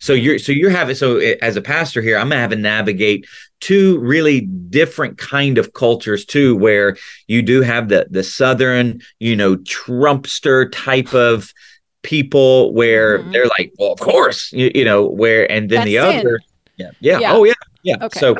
So 0.00 0.12
you're 0.12 0.38
so 0.38 0.52
you're 0.52 0.70
having 0.70 0.94
so 0.94 1.18
as 1.18 1.56
a 1.56 1.62
pastor 1.62 2.02
here, 2.02 2.16
I'm 2.16 2.28
gonna 2.28 2.40
have 2.40 2.50
to 2.50 2.56
navigate 2.56 3.26
two 3.60 3.98
really 3.98 4.40
different 4.40 5.18
kind 5.18 5.58
of 5.58 5.72
cultures 5.74 6.24
too, 6.24 6.56
where 6.56 6.96
you 7.28 7.42
do 7.42 7.60
have 7.62 7.88
the 7.88 8.06
the 8.10 8.22
southern, 8.22 9.00
you 9.18 9.36
know, 9.36 9.56
Trumpster 9.56 10.70
type 10.72 11.14
of 11.14 11.52
people 12.02 12.72
where 12.72 13.18
mm-hmm. 13.18 13.32
they're 13.32 13.46
like, 13.58 13.72
well, 13.78 13.92
of 13.92 14.00
course, 14.00 14.52
you, 14.52 14.70
you 14.74 14.84
know, 14.84 15.06
where 15.06 15.50
and 15.50 15.68
then 15.68 15.80
That's 15.80 15.86
the 15.86 15.98
other, 15.98 16.40
yeah, 16.76 16.90
yeah, 17.00 17.18
yeah, 17.18 17.32
oh 17.32 17.44
yeah, 17.44 17.52
yeah. 17.82 17.96
Okay. 18.02 18.18
So 18.18 18.36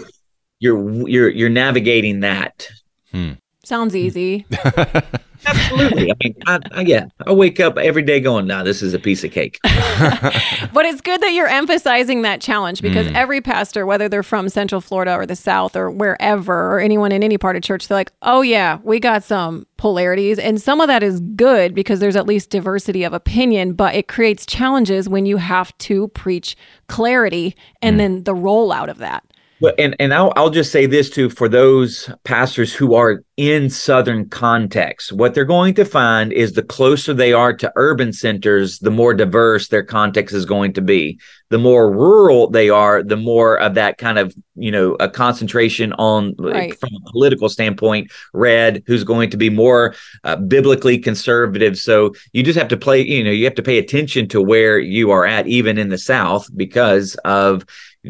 you're 0.59 1.09
you're 1.09 1.29
you're 1.29 1.51
navigating 1.51 2.21
that. 2.21 2.69
Hmm. 3.13 3.33
Sounds 3.65 3.95
easy. 3.95 4.47
Absolutely. 5.47 6.11
I 6.11 6.15
mean, 6.23 6.35
I, 6.47 6.59
I, 6.73 6.81
yeah, 6.83 7.07
I 7.27 7.33
wake 7.33 7.61
up 7.61 7.79
every 7.79 8.03
day 8.03 8.21
going, 8.21 8.47
"Nah, 8.47 8.63
this 8.63 8.83
is 8.83 8.95
a 8.95 8.99
piece 8.99 9.25
of 9.25 9.31
cake." 9.31 9.59
but 9.63 10.85
it's 10.87 11.01
good 11.01 11.21
that 11.21 11.33
you're 11.33 11.49
emphasizing 11.49 12.23
that 12.23 12.41
challenge 12.41 12.83
because 12.83 13.07
mm. 13.07 13.15
every 13.15 13.41
pastor, 13.41 13.87
whether 13.87 14.09
they're 14.09 14.23
from 14.23 14.49
Central 14.49 14.81
Florida 14.81 15.15
or 15.15 15.27
the 15.27 15.37
South 15.37 15.77
or 15.77 15.91
wherever, 15.91 16.75
or 16.75 16.81
anyone 16.81 17.13
in 17.13 17.23
any 17.23 17.39
part 17.39 17.57
of 17.57 17.63
church, 17.63 17.89
they're 17.89 17.97
like, 17.97 18.13
"Oh 18.23 18.43
yeah, 18.43 18.79
we 18.83 19.01
got 19.01 19.25
some 19.25 19.67
polarities," 19.77 20.39
and 20.39 20.61
some 20.61 20.81
of 20.81 20.89
that 20.89 21.03
is 21.03 21.21
good 21.37 21.75
because 21.75 22.01
there's 22.01 22.17
at 22.17 22.27
least 22.27 22.51
diversity 22.51 23.05
of 23.05 23.13
opinion. 23.13 23.73
But 23.73 23.95
it 23.95 24.09
creates 24.09 24.45
challenges 24.47 25.09
when 25.09 25.27
you 25.27 25.39
have 25.39 25.77
to 25.79 26.09
preach 26.09 26.57
clarity 26.89 27.57
and 27.83 27.95
mm. 27.95 27.99
then 27.99 28.25
the 28.25 28.35
rollout 28.35 28.89
of 28.89 28.99
that. 28.99 29.25
Well, 29.61 29.75
and 29.79 29.95
and 29.99 30.15
I'll 30.15 30.33
I'll 30.37 30.51
just 30.51 30.73
say 30.73 30.87
this 30.87 31.11
too 31.11 31.29
for 31.29 31.49
those 31.49 32.11
pastors 32.25 32.73
who 32.73 32.95
are 32.95 33.23
in 33.37 33.69
southern 33.69 34.29
context, 34.29 35.13
what 35.13 35.35
they're 35.35 35.45
going 35.45 35.75
to 35.75 35.85
find 35.85 36.33
is 36.33 36.53
the 36.53 36.63
closer 36.63 37.13
they 37.13 37.33
are 37.33 37.53
to 37.55 37.73
urban 37.77 38.13
centers, 38.13 38.79
the 38.79 38.91
more 38.91 39.15
diverse 39.15 39.69
their 39.69 39.83
context 39.83 40.35
is 40.35 40.45
going 40.45 40.73
to 40.75 40.81
be. 40.81 41.19
The 41.51 41.59
more 41.59 41.91
rural 41.91 42.49
they 42.49 42.71
are, 42.71 43.03
the 43.03 43.17
more 43.17 43.59
of 43.59 43.75
that 43.75 43.99
kind 43.99 44.19
of 44.19 44.35
you 44.55 44.71
know 44.71 44.95
a 44.99 45.11
concentration 45.11 45.93
on 45.95 46.35
right. 46.39 46.79
from 46.79 46.91
a 46.95 47.11
political 47.11 47.51
standpoint, 47.51 48.11
red, 48.33 48.83
who's 48.87 49.05
going 49.05 49.29
to 49.31 49.37
be 49.37 49.51
more 49.51 49.95
uh, 50.25 50.37
biblically 50.37 50.97
conservative. 50.97 51.77
So 51.77 52.15
you 52.33 52.43
just 52.43 52.59
have 52.59 52.69
to 52.69 52.79
play, 52.79 53.03
you 53.03 53.25
know, 53.25 53.31
you 53.31 53.45
have 53.45 53.55
to 53.57 53.63
pay 53.63 53.79
attention 53.79 54.27
to 54.29 54.41
where 54.41 54.79
you 54.79 55.11
are 55.11 55.27
at, 55.27 55.47
even 55.49 55.77
in 55.77 55.91
the 55.91 55.99
South, 55.99 56.49
because 56.57 57.15
of 57.25 57.65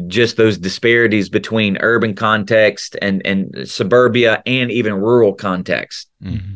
just 0.07 0.37
those 0.37 0.57
disparities 0.57 1.29
between 1.29 1.77
urban 1.81 2.15
context 2.15 2.95
and 3.01 3.21
and 3.25 3.67
suburbia 3.67 4.41
and 4.45 4.71
even 4.71 4.93
rural 4.93 5.33
context. 5.33 6.09
Mm-hmm. 6.23 6.55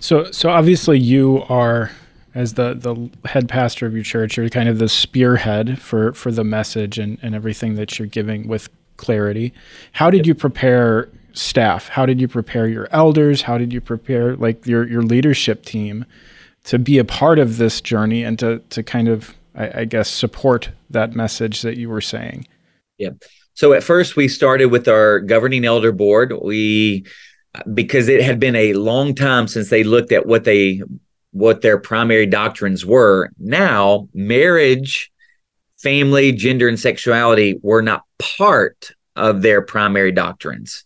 So 0.00 0.30
so 0.30 0.50
obviously 0.50 0.98
you 0.98 1.42
are 1.48 1.90
as 2.34 2.54
the 2.54 2.74
the 2.74 3.28
head 3.28 3.48
pastor 3.48 3.86
of 3.86 3.94
your 3.94 4.02
church, 4.02 4.36
you're 4.36 4.48
kind 4.48 4.68
of 4.68 4.78
the 4.78 4.88
spearhead 4.88 5.80
for 5.80 6.12
for 6.12 6.32
the 6.32 6.44
message 6.44 6.98
and, 6.98 7.18
and 7.22 7.34
everything 7.34 7.74
that 7.74 7.98
you're 7.98 8.08
giving 8.08 8.48
with 8.48 8.68
clarity. 8.96 9.52
How 9.92 10.10
did 10.10 10.26
you 10.26 10.34
prepare 10.34 11.08
staff? 11.32 11.88
How 11.88 12.06
did 12.06 12.20
you 12.20 12.28
prepare 12.28 12.68
your 12.68 12.88
elders? 12.90 13.42
How 13.42 13.58
did 13.58 13.72
you 13.72 13.80
prepare 13.80 14.36
like 14.36 14.66
your 14.66 14.86
your 14.88 15.02
leadership 15.02 15.64
team 15.64 16.04
to 16.64 16.78
be 16.78 16.98
a 16.98 17.04
part 17.04 17.38
of 17.38 17.58
this 17.58 17.80
journey 17.80 18.24
and 18.24 18.38
to 18.38 18.60
to 18.70 18.82
kind 18.82 19.08
of 19.08 19.34
I, 19.54 19.80
I 19.80 19.84
guess 19.84 20.08
support 20.08 20.70
that 20.90 21.14
message 21.14 21.62
that 21.62 21.76
you 21.76 21.88
were 21.88 22.00
saying? 22.00 22.46
Yeah. 22.98 23.10
So 23.54 23.72
at 23.72 23.82
first 23.82 24.16
we 24.16 24.28
started 24.28 24.66
with 24.66 24.88
our 24.88 25.20
governing 25.20 25.64
elder 25.64 25.92
board. 25.92 26.32
We 26.42 27.06
because 27.72 28.08
it 28.08 28.22
had 28.22 28.40
been 28.40 28.56
a 28.56 28.72
long 28.74 29.14
time 29.14 29.46
since 29.46 29.70
they 29.70 29.84
looked 29.84 30.12
at 30.12 30.26
what 30.26 30.44
they 30.44 30.82
what 31.30 31.62
their 31.62 31.78
primary 31.78 32.26
doctrines 32.26 32.86
were. 32.86 33.30
Now, 33.38 34.08
marriage, 34.14 35.10
family, 35.78 36.32
gender 36.32 36.68
and 36.68 36.78
sexuality 36.78 37.58
were 37.62 37.82
not 37.82 38.02
part 38.18 38.92
of 39.16 39.42
their 39.42 39.62
primary 39.62 40.12
doctrines. 40.12 40.84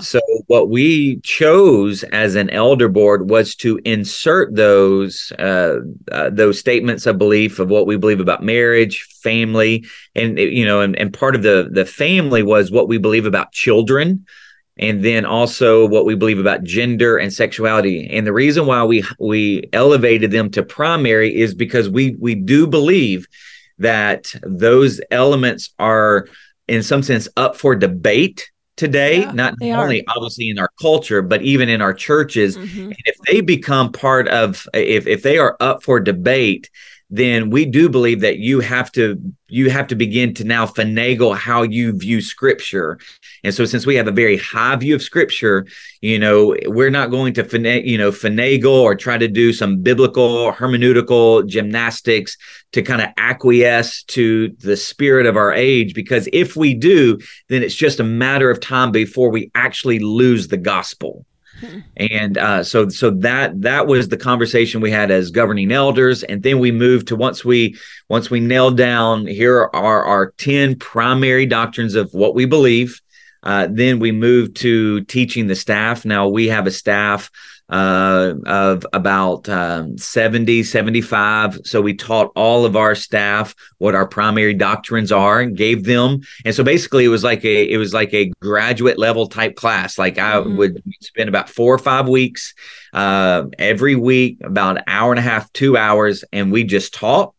So 0.00 0.20
what 0.46 0.70
we 0.70 1.20
chose 1.20 2.02
as 2.04 2.34
an 2.34 2.50
elder 2.50 2.88
board 2.88 3.28
was 3.28 3.54
to 3.56 3.78
insert 3.84 4.54
those 4.54 5.32
uh, 5.38 5.78
uh, 6.10 6.30
those 6.30 6.58
statements 6.58 7.06
of 7.06 7.18
belief 7.18 7.58
of 7.58 7.68
what 7.68 7.86
we 7.86 7.96
believe 7.96 8.20
about 8.20 8.42
marriage, 8.42 9.02
family, 9.22 9.84
and 10.14 10.38
you 10.38 10.64
know, 10.64 10.80
and, 10.80 10.96
and 10.96 11.12
part 11.12 11.34
of 11.34 11.42
the 11.42 11.68
the 11.70 11.84
family 11.84 12.42
was 12.42 12.70
what 12.70 12.88
we 12.88 12.98
believe 12.98 13.26
about 13.26 13.52
children 13.52 14.24
and 14.78 15.02
then 15.02 15.24
also 15.24 15.86
what 15.86 16.04
we 16.04 16.14
believe 16.14 16.38
about 16.38 16.62
gender 16.62 17.16
and 17.16 17.32
sexuality. 17.32 18.08
And 18.10 18.26
the 18.26 18.32
reason 18.32 18.66
why 18.66 18.84
we 18.84 19.04
we 19.18 19.68
elevated 19.72 20.30
them 20.30 20.50
to 20.50 20.62
primary 20.62 21.34
is 21.34 21.54
because 21.54 21.88
we 21.88 22.14
we 22.18 22.34
do 22.34 22.66
believe 22.66 23.26
that 23.78 24.32
those 24.42 25.00
elements 25.10 25.74
are 25.78 26.28
in 26.68 26.82
some 26.82 27.02
sense 27.02 27.28
up 27.36 27.56
for 27.56 27.74
debate 27.74 28.50
today 28.76 29.20
Yeah, 29.20 29.32
not 29.32 29.54
only 29.62 30.04
obviously 30.06 30.50
in 30.50 30.58
our 30.58 30.70
culture 30.80 31.22
but 31.22 31.42
even 31.42 31.68
in 31.68 31.80
our 31.80 31.94
churches 31.94 32.56
Mhm. 32.56 32.84
and 32.86 32.96
if 33.06 33.16
they 33.26 33.40
become 33.40 33.92
part 33.92 34.28
of 34.28 34.68
if 34.74 35.06
if 35.06 35.22
they 35.22 35.38
are 35.38 35.56
up 35.60 35.82
for 35.82 35.98
debate 36.00 36.70
then 37.08 37.50
we 37.50 37.64
do 37.64 37.88
believe 37.88 38.20
that 38.20 38.38
you 38.38 38.60
have 38.60 38.90
to 38.92 39.20
you 39.48 39.70
have 39.70 39.86
to 39.86 39.94
begin 39.94 40.34
to 40.34 40.44
now 40.44 40.66
finagle 40.66 41.36
how 41.36 41.62
you 41.62 41.96
view 41.96 42.20
scripture. 42.20 42.98
And 43.44 43.54
so 43.54 43.64
since 43.64 43.86
we 43.86 43.94
have 43.94 44.08
a 44.08 44.12
very 44.12 44.36
high 44.36 44.74
view 44.74 44.94
of 44.96 45.02
scripture 45.02 45.66
you 46.06 46.18
know 46.18 46.54
we're 46.66 46.90
not 46.90 47.10
going 47.10 47.34
to 47.34 47.44
fina- 47.44 47.82
you 47.84 47.98
know 47.98 48.10
finagle 48.10 48.82
or 48.82 48.94
try 48.94 49.18
to 49.18 49.28
do 49.28 49.52
some 49.52 49.82
biblical 49.82 50.52
hermeneutical 50.52 51.46
gymnastics 51.46 52.36
to 52.72 52.82
kind 52.82 53.02
of 53.02 53.08
acquiesce 53.16 54.02
to 54.04 54.50
the 54.60 54.76
spirit 54.76 55.26
of 55.26 55.36
our 55.36 55.52
age 55.52 55.94
because 55.94 56.28
if 56.32 56.54
we 56.54 56.74
do 56.74 57.18
then 57.48 57.62
it's 57.62 57.74
just 57.74 58.00
a 58.00 58.04
matter 58.04 58.50
of 58.50 58.60
time 58.60 58.92
before 58.92 59.30
we 59.30 59.50
actually 59.54 59.98
lose 59.98 60.48
the 60.48 60.56
gospel 60.56 61.24
and 61.96 62.38
uh, 62.38 62.62
so 62.62 62.88
so 62.88 63.10
that 63.10 63.60
that 63.62 63.86
was 63.86 64.08
the 64.08 64.16
conversation 64.16 64.80
we 64.80 64.90
had 64.90 65.10
as 65.10 65.30
governing 65.30 65.72
elders. 65.72 66.22
And 66.22 66.42
then 66.42 66.58
we 66.58 66.72
moved 66.72 67.08
to 67.08 67.16
once 67.16 67.44
we 67.44 67.76
once 68.08 68.30
we 68.30 68.40
nailed 68.40 68.76
down 68.76 69.26
here 69.26 69.70
are 69.72 70.04
our 70.04 70.32
10 70.38 70.76
primary 70.76 71.46
doctrines 71.46 71.94
of 71.94 72.12
what 72.12 72.34
we 72.34 72.44
believe 72.44 73.00
uh, 73.46 73.68
then 73.70 74.00
we 74.00 74.10
moved 74.10 74.56
to 74.56 75.02
teaching 75.02 75.46
the 75.46 75.54
staff. 75.54 76.04
Now 76.04 76.26
we 76.26 76.48
have 76.48 76.66
a 76.66 76.72
staff 76.72 77.30
uh, 77.68 78.34
of 78.46 78.86
about 78.92 79.48
um, 79.48 79.98
70 79.98 80.62
75 80.62 81.58
so 81.64 81.80
we 81.82 81.94
taught 81.94 82.30
all 82.36 82.64
of 82.64 82.76
our 82.76 82.94
staff 82.94 83.56
what 83.78 83.94
our 83.96 84.06
primary 84.06 84.54
doctrines 84.54 85.10
are 85.10 85.40
and 85.40 85.56
gave 85.56 85.82
them 85.84 86.20
and 86.44 86.54
so 86.54 86.62
basically 86.62 87.04
it 87.04 87.08
was 87.08 87.24
like 87.24 87.44
a 87.44 87.68
it 87.68 87.76
was 87.76 87.92
like 87.92 88.14
a 88.14 88.30
graduate 88.40 88.98
level 88.98 89.26
type 89.26 89.56
class 89.56 89.98
like 89.98 90.16
i 90.16 90.34
Mhm. 90.36 90.56
would 90.56 90.82
spend 91.00 91.28
about 91.28 91.50
four 91.50 91.74
or 91.74 91.78
five 91.78 92.06
weeks 92.08 92.54
uh, 92.92 93.44
every 93.58 93.96
week 93.96 94.38
about 94.44 94.76
an 94.78 94.84
hour 94.86 95.10
and 95.10 95.18
a 95.18 95.22
half 95.22 95.52
two 95.52 95.76
hours 95.76 96.24
and 96.32 96.52
we 96.52 96.62
just 96.62 96.94
taught 96.94 97.34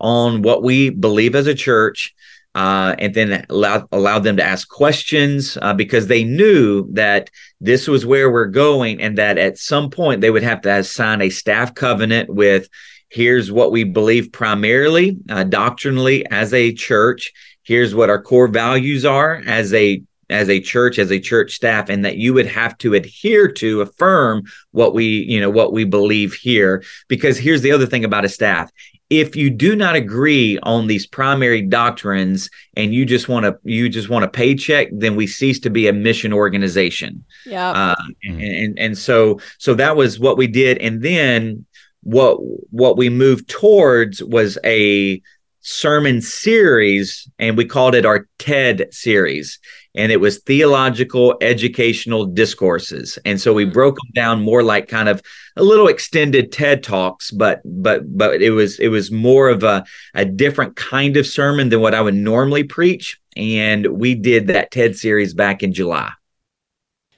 on 0.00 0.42
what 0.42 0.62
we 0.64 0.90
believe 0.90 1.34
as 1.36 1.46
a 1.46 1.54
church 1.54 2.14
uh, 2.58 2.96
and 2.98 3.14
then 3.14 3.46
allowed, 3.50 3.86
allowed 3.92 4.24
them 4.24 4.36
to 4.36 4.42
ask 4.42 4.68
questions 4.68 5.56
uh, 5.62 5.72
because 5.72 6.08
they 6.08 6.24
knew 6.24 6.92
that 6.92 7.30
this 7.60 7.86
was 7.86 8.04
where 8.04 8.32
we're 8.32 8.46
going 8.46 9.00
and 9.00 9.16
that 9.16 9.38
at 9.38 9.56
some 9.56 9.88
point 9.90 10.20
they 10.20 10.30
would 10.30 10.42
have 10.42 10.60
to 10.60 10.82
sign 10.82 11.22
a 11.22 11.30
staff 11.30 11.72
covenant 11.76 12.28
with 12.28 12.68
here's 13.10 13.52
what 13.52 13.70
we 13.70 13.84
believe 13.84 14.32
primarily 14.32 15.16
uh, 15.30 15.44
doctrinally 15.44 16.26
as 16.32 16.52
a 16.52 16.72
church. 16.72 17.32
Here's 17.62 17.94
what 17.94 18.10
our 18.10 18.20
core 18.20 18.48
values 18.48 19.04
are 19.04 19.40
as 19.46 19.72
a 19.72 20.02
as 20.30 20.48
a 20.48 20.60
church 20.60 20.98
as 20.98 21.10
a 21.10 21.20
church 21.20 21.54
staff 21.54 21.88
and 21.88 22.04
that 22.04 22.16
you 22.16 22.34
would 22.34 22.46
have 22.46 22.76
to 22.78 22.94
adhere 22.94 23.48
to 23.48 23.80
affirm 23.80 24.44
what 24.72 24.94
we 24.94 25.04
you 25.04 25.40
know 25.40 25.50
what 25.50 25.72
we 25.72 25.84
believe 25.84 26.34
here. 26.34 26.82
Because 27.08 27.38
here's 27.38 27.62
the 27.62 27.72
other 27.72 27.86
thing 27.86 28.04
about 28.04 28.24
a 28.24 28.28
staff. 28.28 28.70
If 29.10 29.36
you 29.36 29.48
do 29.48 29.74
not 29.74 29.96
agree 29.96 30.58
on 30.62 30.86
these 30.86 31.06
primary 31.06 31.62
doctrines 31.62 32.50
and 32.76 32.92
you 32.92 33.06
just 33.06 33.28
want 33.28 33.44
to 33.44 33.56
you 33.64 33.88
just 33.88 34.10
want 34.10 34.24
a 34.24 34.28
paycheck 34.28 34.88
then 34.92 35.16
we 35.16 35.26
cease 35.26 35.60
to 35.60 35.70
be 35.70 35.88
a 35.88 35.92
mission 35.92 36.32
organization. 36.32 37.24
Yeah. 37.46 37.70
uh, 37.70 37.96
and, 38.24 38.42
and 38.42 38.78
and 38.78 38.98
so 38.98 39.40
so 39.58 39.74
that 39.74 39.96
was 39.96 40.18
what 40.18 40.36
we 40.36 40.46
did. 40.46 40.78
And 40.78 41.02
then 41.02 41.64
what 42.02 42.36
what 42.70 42.96
we 42.96 43.08
moved 43.08 43.48
towards 43.48 44.22
was 44.22 44.58
a 44.64 45.22
sermon 45.60 46.22
series 46.22 47.28
and 47.38 47.56
we 47.56 47.64
called 47.64 47.94
it 47.94 48.06
our 48.06 48.26
TED 48.38 48.88
series 48.90 49.58
and 49.98 50.10
it 50.12 50.20
was 50.20 50.38
theological 50.38 51.36
educational 51.42 52.24
discourses 52.24 53.18
and 53.26 53.38
so 53.40 53.52
we 53.52 53.66
Mm. 53.66 53.72
broke 53.78 53.96
them 53.96 54.12
down 54.14 54.40
more 54.50 54.62
like 54.62 54.88
kind 54.88 55.08
of 55.08 55.20
a 55.56 55.62
little 55.62 55.88
extended 55.88 56.52
TED 56.52 56.82
talks 56.82 57.30
but 57.30 57.60
but 57.64 57.98
but 58.16 58.40
it 58.40 58.50
was 58.52 58.78
it 58.78 58.88
was 58.88 59.10
more 59.10 59.48
of 59.50 59.62
a 59.62 59.84
a 60.14 60.24
different 60.24 60.76
kind 60.76 61.16
of 61.16 61.26
sermon 61.26 61.68
than 61.68 61.80
what 61.80 61.94
I 61.94 62.00
would 62.00 62.14
normally 62.14 62.64
preach 62.64 63.18
and 63.36 63.86
we 63.86 64.14
did 64.14 64.46
that 64.46 64.70
TED 64.70 64.96
series 64.96 65.34
back 65.34 65.62
in 65.62 65.72
July 65.72 66.10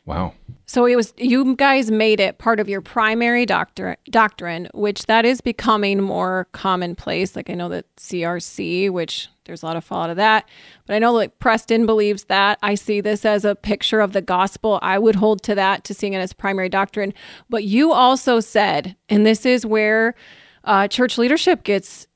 Wow. 0.07 0.33
So 0.71 0.87
it 0.87 0.95
was 0.95 1.13
you 1.17 1.57
guys 1.57 1.91
made 1.91 2.21
it 2.21 2.39
part 2.39 2.61
of 2.61 2.69
your 2.69 2.81
primary 2.81 3.45
doctor, 3.45 3.97
doctrine, 4.09 4.69
which 4.73 5.07
that 5.07 5.25
is 5.25 5.41
becoming 5.41 6.01
more 6.01 6.47
commonplace. 6.53 7.35
Like 7.35 7.51
I 7.51 7.55
know 7.55 7.69
that 7.71 7.87
CRC, 7.97 8.89
which 8.89 9.27
there's 9.47 9.65
a 9.65 9.67
lot 9.67 9.77
of 9.77 9.83
fallout 9.83 10.11
of 10.11 10.17
that, 10.19 10.49
but 10.87 10.95
I 10.95 11.01
know 11.01 11.13
like 11.13 11.41
Preston 11.41 11.87
believes 11.87 12.23
that. 12.27 12.57
I 12.63 12.77
see 12.77 13.01
this 13.01 13.25
as 13.25 13.45
a 13.45 13.57
picture 13.57 13.99
of 13.99 14.13
the 14.13 14.23
gospel. 14.23 14.79
I 14.81 14.97
would 14.97 15.17
hold 15.17 15.43
to 15.43 15.57
that 15.57 15.83
to 15.83 15.93
seeing 15.93 16.13
it 16.13 16.21
as 16.21 16.33
primary 16.33 16.69
doctrine. 16.69 17.15
But 17.49 17.65
you 17.65 17.93
also 17.93 18.39
said, 18.39 18.95
and 19.09 19.27
this 19.27 19.45
is 19.45 19.67
where 19.67 20.15
uh, 20.63 20.87
church 20.87 21.19
leadership 21.19 21.65
gets 21.65 22.07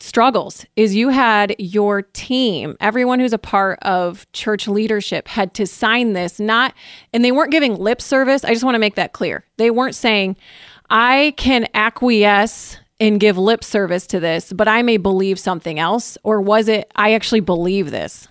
struggles 0.00 0.64
is 0.76 0.94
you 0.94 1.08
had 1.08 1.54
your 1.58 2.02
team 2.02 2.76
everyone 2.80 3.18
who's 3.20 3.32
a 3.32 3.38
part 3.38 3.78
of 3.82 4.30
church 4.32 4.68
leadership 4.68 5.28
had 5.28 5.52
to 5.54 5.66
sign 5.66 6.12
this 6.12 6.38
not 6.38 6.74
and 7.12 7.24
they 7.24 7.32
weren't 7.32 7.50
giving 7.50 7.76
lip 7.76 8.00
service. 8.00 8.44
I 8.44 8.52
just 8.52 8.64
want 8.64 8.74
to 8.74 8.78
make 8.78 8.94
that 8.96 9.12
clear. 9.12 9.44
They 9.56 9.70
weren't 9.70 9.94
saying 9.94 10.36
i 10.90 11.34
can 11.36 11.66
acquiesce 11.74 12.78
and 13.00 13.20
give 13.20 13.36
lip 13.36 13.64
service 13.64 14.06
to 14.06 14.20
this 14.20 14.52
but 14.52 14.68
i 14.68 14.82
may 14.82 14.96
believe 14.96 15.38
something 15.38 15.78
else 15.78 16.16
or 16.22 16.40
was 16.40 16.68
it 16.68 16.90
i 16.96 17.12
actually 17.12 17.40
believe 17.40 17.90
this 17.90 18.28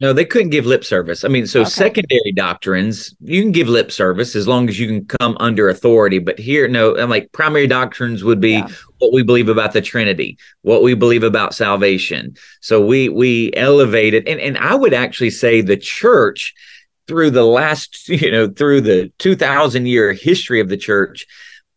No, 0.00 0.12
they 0.12 0.24
couldn't 0.24 0.50
give 0.50 0.64
lip 0.64 0.84
service. 0.84 1.24
I 1.24 1.28
mean, 1.28 1.46
so 1.48 1.62
Okay. 1.62 1.70
secondary 1.70 2.32
doctrines, 2.36 3.16
you 3.20 3.42
can 3.42 3.50
give 3.50 3.68
lip 3.68 3.90
service 3.90 4.36
as 4.36 4.46
long 4.46 4.68
as 4.68 4.78
you 4.78 4.86
can 4.86 5.04
come 5.18 5.36
under 5.40 5.68
authority. 5.68 6.20
But 6.20 6.38
here, 6.38 6.68
no, 6.68 6.96
I'm 6.96 7.10
like 7.10 7.32
primary 7.32 7.66
doctrines 7.66 8.22
would 8.22 8.40
be 8.40 8.52
Yeah. 8.58 8.68
what 8.98 9.12
we 9.12 9.24
believe 9.24 9.48
about 9.48 9.72
the 9.72 9.80
Trinity, 9.80 10.38
what 10.62 10.84
we 10.84 10.94
believe 10.94 11.24
about 11.24 11.52
salvation. 11.52 12.34
So 12.60 12.80
we 12.84 13.08
we 13.08 13.50
elevated, 13.56 14.28
and 14.28 14.38
and 14.40 14.56
I 14.58 14.76
would 14.76 14.94
actually 14.94 15.30
say 15.30 15.62
the 15.62 15.76
church 15.76 16.54
through 17.08 17.30
the 17.30 17.44
last, 17.46 18.08
you 18.08 18.30
know, 18.30 18.46
through 18.48 18.82
the 18.82 19.10
2,000 19.18 19.86
year 19.86 20.12
history 20.12 20.60
of 20.60 20.68
the 20.68 20.76
church. 20.76 21.26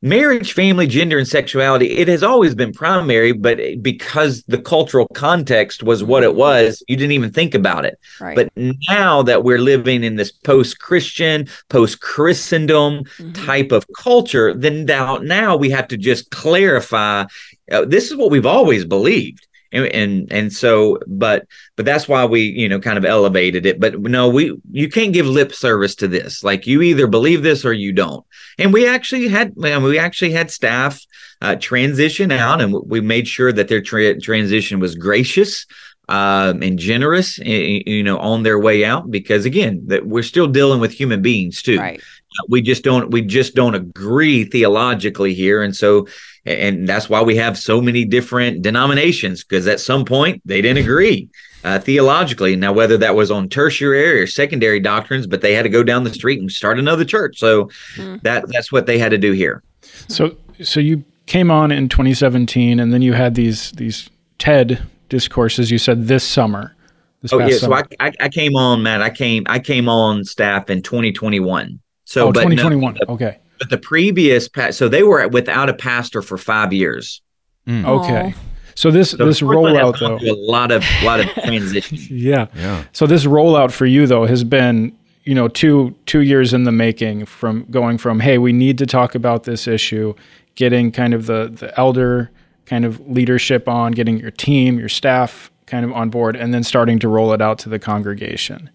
Marriage, 0.04 0.54
family, 0.54 0.88
gender, 0.88 1.20
and 1.20 1.28
sexuality, 1.28 1.92
it 1.98 2.08
has 2.08 2.24
always 2.24 2.56
been 2.56 2.72
primary, 2.72 3.34
but 3.34 3.60
because 3.84 4.42
the 4.48 4.58
cultural 4.60 5.08
context 5.14 5.84
was 5.84 6.04
what 6.04 6.24
it 6.24 6.34
was, 6.34 6.84
you 6.88 6.96
didn't 6.98 7.12
even 7.12 7.32
think 7.32 7.54
about 7.54 7.86
it. 7.86 8.00
right 8.20 8.36
But 8.36 8.50
now 8.90 9.22
that 9.22 9.44
we're 9.44 9.60
living 9.60 10.04
in 10.04 10.16
this 10.16 10.32
post 10.32 10.80
Christian, 10.80 11.48
post 11.70 12.02
Christendom 12.02 13.04
Mhm. 13.20 13.46
type 13.46 13.72
of 13.72 13.86
culture, 13.96 14.56
then 14.56 14.86
now, 14.86 15.18
now 15.18 15.56
we 15.56 15.70
have 15.70 15.88
to 15.90 15.98
just 15.98 16.32
clarify 16.32 17.26
uh, 17.72 17.86
this 17.86 18.12
is 18.12 18.18
what 18.18 18.32
we've 18.32 18.46
always 18.46 18.84
believed. 18.84 19.48
And, 19.72 19.86
and 19.88 20.32
and 20.32 20.54
so 20.54 21.00
but 21.08 21.48
but 21.76 21.86
that's 21.86 22.08
why 22.08 22.26
we 22.26 22.42
you 22.42 22.68
know 22.68 22.80
kind 22.80 22.98
of 22.98 23.06
elevated 23.06 23.66
it. 23.66 23.80
But 23.80 24.00
no 24.00 24.30
we 24.30 24.60
you 24.72 24.90
can't 24.90 25.14
give 25.14 25.26
lip 25.26 25.54
service 25.54 25.96
to 25.96 26.08
this. 26.08 26.44
Like 26.44 26.68
you 26.68 26.82
either 26.82 27.08
believe 27.08 27.44
this 27.44 27.64
or 27.66 27.74
you 27.74 27.94
don't. 27.94 28.26
And 28.58 28.74
we 28.74 28.88
actually 28.88 29.28
had 29.28 29.54
we 29.56 29.98
actually 29.98 30.32
had 30.32 30.52
staff 30.52 31.02
uh, 31.42 31.56
transition 31.56 32.32
out 32.32 32.62
and 32.62 32.74
we 32.86 33.02
made 33.02 33.28
sure 33.28 33.52
that 33.52 33.68
their 33.68 33.82
tra- 33.82 34.20
transition 34.20 34.80
was 34.80 34.96
gracious 34.96 35.66
um, 36.10 36.62
and 36.62 36.78
generous 36.78 37.38
you 37.40 38.04
know 38.04 38.20
on 38.20 38.44
their 38.44 38.60
way 38.60 38.84
out 38.84 39.10
because 39.10 39.46
again 39.46 39.82
that 39.88 40.06
we're 40.06 40.24
still 40.24 40.48
dealing 40.48 40.80
with 40.80 40.92
human 40.92 41.22
beings 41.22 41.62
too. 41.62 41.80
Right 41.80 42.02
we 42.48 42.62
just 42.62 42.84
don't 42.84 43.12
we 43.12 43.22
just 43.22 43.56
don't 43.56 43.76
agree 43.76 44.44
theologically 44.46 45.34
here 45.34 45.62
and 45.62 45.76
so 45.76 46.08
and 46.46 46.88
that's 46.88 47.10
why 47.10 47.22
we 47.22 47.36
have 47.36 47.58
so 47.58 47.82
many 47.82 48.06
different 48.06 48.62
denominations 48.62 49.44
because 49.44 49.67
at 49.67 49.80
some 49.80 50.06
point 50.06 50.41
they 50.46 50.62
didn't 50.62 50.80
agree 50.84 51.30
uh, 51.63 51.78
theologically 51.80 52.56
now 52.56 52.72
whether 52.74 52.98
that 52.98 53.13
was 53.15 53.30
on 53.32 53.48
tertiary 53.50 54.22
or 54.22 54.26
secondary 54.28 54.80
doctrines 54.80 55.28
but 55.28 55.41
they 55.41 55.54
had 55.54 55.63
to 55.63 55.70
go 55.70 55.84
down 55.84 56.04
the 56.04 56.13
street 56.13 56.39
and 56.39 56.52
start 56.52 56.80
another 56.80 57.06
church 57.06 57.38
so 57.38 57.70
Hmm. 57.96 58.15
that 58.24 58.48
that's 58.48 58.72
what 58.72 58.86
they 58.86 58.98
had 58.98 59.12
to 59.12 59.17
do 59.17 59.32
here 59.34 59.62
So 60.08 60.36
so 60.63 60.80
you 60.80 61.04
came 61.28 61.50
on 61.52 61.72
in 61.72 61.88
2017, 61.88 62.80
and 62.80 62.91
then 62.94 63.02
you 63.02 63.13
had 63.13 63.36
these 63.36 63.72
these 63.74 64.10
TED 64.38 64.82
discourses. 65.10 65.72
You 65.72 65.78
said 65.78 66.08
this 66.08 66.24
summer. 66.24 66.76
This 67.22 67.32
oh 67.34 67.39
past 67.39 67.52
yeah 67.52 67.58
so. 67.60 67.74
I, 67.74 67.84
I 68.00 68.12
i 68.22 68.30
came 68.30 68.56
on 68.56 68.82
matt 68.82 69.02
i 69.04 69.10
came 69.12 69.44
i 69.46 69.60
came 69.60 69.88
on 69.88 70.24
staff 70.26 70.70
in 70.72 70.82
2021 70.82 71.80
so 72.12 72.28
oh, 72.28 72.32
but 72.32 72.43
no, 72.47 72.56
2021. 72.56 72.97
okay. 73.10 73.38
but 73.60 73.69
the 73.69 73.78
previous 73.78 74.47
pa- 74.47 74.71
so 74.71 74.89
they 74.89 75.04
were 75.04 75.28
without 75.30 75.69
a 75.69 75.74
pastor 75.74 76.21
for 76.21 76.38
five 76.38 76.74
years 76.74 77.21
mm. 77.67 77.86
Okay. 77.86 78.34
Oh. 78.36 78.39
So 78.76 78.89
this 78.89 79.12
So 79.12 79.26
this 79.26 79.41
of 79.41 79.47
course, 79.47 79.74
I 79.74 79.78
have 79.78 79.95
rollout 79.95 80.00
though. 80.00 80.32
a 80.32 80.34
lot 80.34 80.71
of 80.71 80.84
lot 81.04 81.19
of 81.19 81.28
transition. 81.28 81.97
Yeah. 82.10 82.47
Yeah. 82.56 82.86
So 82.93 83.06
this 83.06 83.26
rollout 83.26 83.71
for 83.71 83.86
you 83.86 84.08
though 84.08 84.26
has 84.26 84.43
been 84.43 84.97
you 85.24 85.36
know 85.36 85.47
two 85.47 85.95
two 86.06 86.21
years 86.21 86.54
in 86.54 86.63
the 86.63 86.71
making 86.71 87.26
from 87.26 87.65
going 87.69 87.97
from 87.97 88.19
hey 88.19 88.38
we 88.38 88.54
need 88.54 88.78
to 88.80 88.86
talk 88.86 89.13
about 89.13 89.43
this 89.43 89.67
issue 89.67 90.13
getting 90.56 90.91
kind 90.91 91.13
of 91.13 91.26
the 91.28 91.52
the 91.54 91.78
elder 91.80 92.32
kind 92.65 92.86
of 92.86 93.00
leadership 93.08 93.67
on 93.67 93.91
getting 93.91 94.17
your 94.17 94.32
team 94.32 94.80
your 94.80 94.89
staff 94.89 95.52
kind 95.67 95.86
of 95.86 95.91
on 95.93 96.10
board 96.10 96.36
and 96.36 96.54
then 96.54 96.63
starting 96.63 96.97
to 97.00 97.08
roll 97.08 97.34
it 97.34 97.41
out 97.41 97.60
to 97.60 97.69
the 97.69 97.80
congregation 97.80 98.69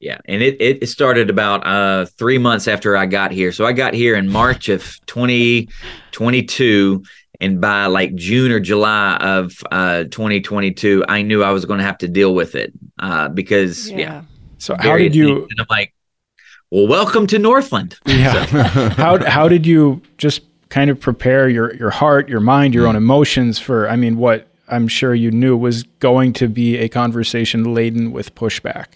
yeah 0.00 0.18
and 0.26 0.42
it, 0.42 0.60
it 0.60 0.88
started 0.88 1.30
about 1.30 1.66
uh, 1.66 2.04
three 2.06 2.38
months 2.38 2.68
after 2.68 2.96
i 2.96 3.06
got 3.06 3.30
here 3.30 3.52
so 3.52 3.64
i 3.64 3.72
got 3.72 3.94
here 3.94 4.14
in 4.16 4.28
march 4.28 4.68
of 4.68 4.98
2022 5.06 7.02
and 7.40 7.60
by 7.60 7.86
like 7.86 8.14
june 8.14 8.52
or 8.52 8.60
july 8.60 9.16
of 9.16 9.52
uh, 9.70 10.04
2022 10.04 11.04
i 11.08 11.22
knew 11.22 11.42
i 11.42 11.50
was 11.50 11.64
going 11.64 11.78
to 11.78 11.84
have 11.84 11.98
to 11.98 12.08
deal 12.08 12.34
with 12.34 12.54
it 12.54 12.72
uh, 13.00 13.28
because 13.28 13.90
yeah, 13.90 13.98
yeah 13.98 14.22
so 14.58 14.76
how 14.78 14.98
did 14.98 15.14
you? 15.14 15.46
And 15.50 15.60
I'm 15.60 15.66
like, 15.70 15.94
well, 16.70 16.86
welcome 16.86 17.26
to 17.28 17.38
Northland. 17.38 17.98
Yeah. 18.06 18.44
So. 18.46 18.88
how 18.90 19.24
how 19.24 19.48
did 19.48 19.66
you 19.66 20.02
just 20.18 20.42
kind 20.68 20.90
of 20.90 21.00
prepare 21.00 21.48
your 21.48 21.74
your 21.76 21.90
heart, 21.90 22.28
your 22.28 22.40
mind, 22.40 22.74
your 22.74 22.84
mm. 22.84 22.90
own 22.90 22.96
emotions 22.96 23.58
for? 23.58 23.88
I 23.88 23.96
mean, 23.96 24.16
what 24.16 24.48
I'm 24.68 24.88
sure 24.88 25.14
you 25.14 25.30
knew 25.30 25.56
was 25.56 25.84
going 26.00 26.32
to 26.34 26.48
be 26.48 26.76
a 26.76 26.88
conversation 26.88 27.72
laden 27.72 28.12
with 28.12 28.34
pushback. 28.34 28.86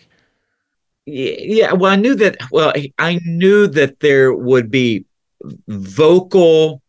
Yeah. 1.07 1.73
Well, 1.73 1.93
I 1.93 1.97
knew 1.97 2.15
that. 2.17 2.37
Well, 2.51 2.73
I 2.99 3.21
knew 3.25 3.67
that 3.69 4.01
there 4.01 4.33
would 4.33 4.71
be 4.71 5.05
vocal 5.69 6.81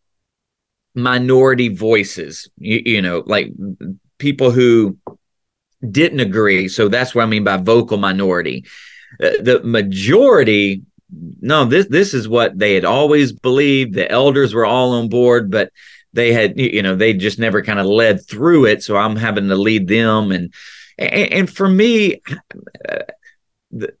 minority 0.94 1.68
voices. 1.68 2.48
You, 2.58 2.82
you 2.84 3.02
know, 3.02 3.24
like 3.26 3.52
people 4.18 4.50
who 4.50 4.96
didn't 5.90 6.20
agree. 6.20 6.68
So 6.68 6.88
that's 6.88 7.14
what 7.14 7.24
I 7.24 7.26
mean 7.26 7.44
by 7.44 7.56
vocal 7.56 7.96
minority. 7.98 8.64
Uh, 9.22 9.30
the 9.40 9.60
majority, 9.64 10.82
no, 11.40 11.64
this 11.64 11.86
this 11.88 12.14
is 12.14 12.28
what 12.28 12.58
they 12.58 12.74
had 12.74 12.84
always 12.84 13.32
believed. 13.32 13.94
The 13.94 14.10
elders 14.10 14.54
were 14.54 14.66
all 14.66 14.92
on 14.92 15.08
board, 15.08 15.50
but 15.50 15.72
they 16.12 16.32
had, 16.32 16.58
you 16.58 16.82
know, 16.82 16.94
they 16.94 17.12
just 17.12 17.38
never 17.38 17.62
kind 17.62 17.80
of 17.80 17.86
led 17.86 18.24
through 18.26 18.66
it. 18.66 18.82
So 18.82 18.96
I'm 18.96 19.16
having 19.16 19.48
to 19.48 19.56
lead 19.56 19.88
them, 19.88 20.32
and 20.32 20.54
and, 20.98 21.32
and 21.32 21.50
for 21.50 21.68
me, 21.68 22.22
uh, 22.88 22.98
the 23.70 23.94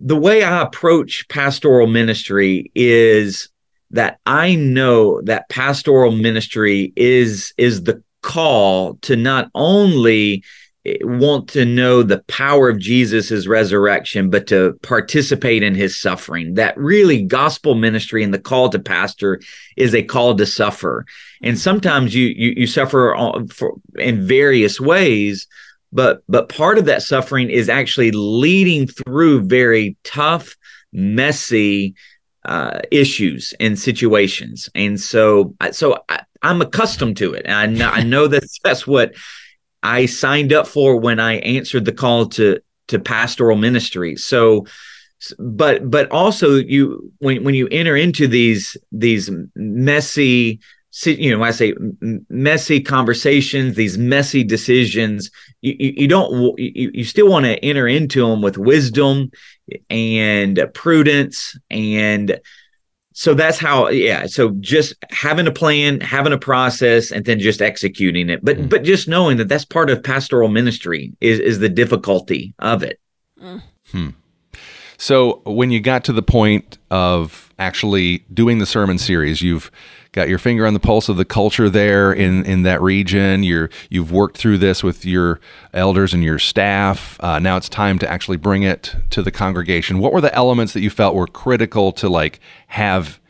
the 0.00 0.16
way 0.16 0.42
I 0.42 0.62
approach 0.62 1.28
pastoral 1.28 1.86
ministry 1.86 2.70
is 2.74 3.48
that 3.90 4.18
I 4.24 4.54
know 4.54 5.20
that 5.22 5.48
pastoral 5.48 6.12
ministry 6.12 6.92
is 6.96 7.52
is 7.58 7.82
the 7.82 8.02
call 8.22 8.94
to 9.02 9.16
not 9.16 9.50
only 9.54 10.42
eh, 10.86 10.96
want 11.02 11.48
to 11.50 11.64
know 11.64 12.02
the 12.02 12.22
power 12.28 12.68
of 12.68 12.78
Jesus' 12.78 13.46
resurrection, 13.46 14.30
but 14.30 14.46
to 14.46 14.78
participate 14.82 15.62
in 15.62 15.74
his 15.74 16.00
suffering. 16.00 16.54
That 16.54 16.78
really 16.78 17.22
gospel 17.22 17.74
ministry 17.74 18.22
and 18.22 18.32
the 18.32 18.38
call 18.38 18.70
to 18.70 18.78
pastor 18.78 19.40
is 19.76 19.94
a 19.94 20.02
call 20.02 20.34
to 20.36 20.46
suffer. 20.46 21.04
And 21.42 21.58
sometimes 21.58 22.14
you 22.14 22.26
you, 22.26 22.54
you 22.56 22.66
suffer 22.66 23.14
uh, 23.14 23.44
for, 23.50 23.74
in 23.96 24.26
various 24.26 24.80
ways, 24.80 25.46
but 25.92 26.22
but 26.28 26.48
part 26.48 26.78
of 26.78 26.84
that 26.86 27.02
suffering 27.02 27.50
is 27.50 27.68
actually 27.68 28.10
leading 28.12 28.86
through 28.86 29.42
very 29.42 29.96
tough, 30.04 30.56
messy 30.92 31.94
uh, 32.44 32.80
issues 32.90 33.54
and 33.60 33.78
situations. 33.78 34.68
And 34.74 35.00
so 35.00 35.54
so 35.72 36.02
I, 36.08 36.22
am 36.42 36.62
accustomed 36.62 37.16
to 37.18 37.34
it. 37.34 37.44
And 37.46 37.54
I 37.54 37.66
know, 37.66 37.90
I 37.90 38.02
know 38.02 38.26
that 38.28 38.44
that's 38.64 38.86
what 38.86 39.14
I 39.82 40.06
signed 40.06 40.52
up 40.52 40.66
for 40.66 40.96
when 40.96 41.20
I 41.20 41.36
answered 41.38 41.84
the 41.84 41.92
call 41.92 42.26
to 42.30 42.60
to 42.88 42.98
pastoral 42.98 43.56
ministry. 43.56 44.16
So 44.16 44.66
but 45.38 45.90
but 45.90 46.10
also 46.10 46.54
you 46.54 47.12
when 47.18 47.44
when 47.44 47.54
you 47.54 47.68
enter 47.70 47.96
into 47.96 48.26
these 48.26 48.76
these 48.90 49.30
messy 49.54 50.60
you 51.04 51.36
know, 51.36 51.42
I 51.44 51.52
say 51.52 51.74
messy 52.28 52.80
conversations, 52.80 53.76
these 53.76 53.96
messy 53.96 54.42
decisions, 54.42 55.30
you, 55.60 55.76
you, 55.78 55.94
you 55.98 56.08
don't, 56.08 56.58
you, 56.58 56.90
you 56.92 57.04
still 57.04 57.28
want 57.28 57.46
to 57.46 57.64
enter 57.64 57.86
into 57.86 58.26
them 58.26 58.42
with 58.42 58.58
wisdom 58.58 59.30
and 59.88 60.60
prudence 60.74 61.56
and 61.70 62.40
so 63.12 63.34
that's 63.34 63.58
how 63.58 63.88
yeah 63.88 64.26
so 64.26 64.50
just 64.60 64.94
having 65.10 65.46
a 65.46 65.52
plan 65.52 66.00
having 66.00 66.32
a 66.32 66.38
process 66.38 67.10
and 67.10 67.24
then 67.24 67.38
just 67.38 67.60
executing 67.60 68.30
it 68.30 68.44
but 68.44 68.56
mm. 68.56 68.68
but 68.68 68.82
just 68.82 69.08
knowing 69.08 69.36
that 69.36 69.48
that's 69.48 69.64
part 69.64 69.90
of 69.90 70.02
pastoral 70.02 70.48
ministry 70.48 71.12
is 71.20 71.38
is 71.38 71.58
the 71.58 71.68
difficulty 71.68 72.54
of 72.60 72.82
it 72.82 72.98
mm. 73.40 73.62
hmm. 73.90 74.08
so 74.96 75.42
when 75.44 75.70
you 75.70 75.80
got 75.80 76.04
to 76.04 76.12
the 76.12 76.22
point 76.22 76.78
of 76.90 77.52
actually 77.58 78.24
doing 78.32 78.58
the 78.58 78.66
sermon 78.66 78.98
series 78.98 79.42
you've 79.42 79.70
got 80.12 80.28
your 80.28 80.38
finger 80.38 80.66
on 80.66 80.74
the 80.74 80.80
pulse 80.80 81.08
of 81.08 81.16
the 81.16 81.24
culture 81.24 81.68
there 81.68 82.12
in 82.12 82.44
in 82.44 82.62
that 82.62 82.80
region. 82.82 83.42
You're 83.42 83.70
you've 83.88 84.12
worked 84.12 84.36
through 84.36 84.58
this 84.58 84.82
with 84.82 85.04
your 85.04 85.40
elders 85.72 86.12
and 86.14 86.22
your 86.22 86.38
staff. 86.38 87.16
Uh, 87.20 87.38
now 87.38 87.56
it's 87.56 87.68
time 87.68 87.98
to 88.00 88.10
actually 88.10 88.36
bring 88.36 88.62
it 88.62 88.94
to 89.10 89.22
the 89.22 89.30
congregation. 89.30 89.98
What 89.98 90.12
were 90.12 90.20
the 90.20 90.34
elements 90.34 90.72
that 90.72 90.80
you 90.80 90.90
felt 90.90 91.14
were 91.14 91.26
critical 91.26 91.92
to 91.92 92.08
like 92.08 92.40
have? 92.68 93.20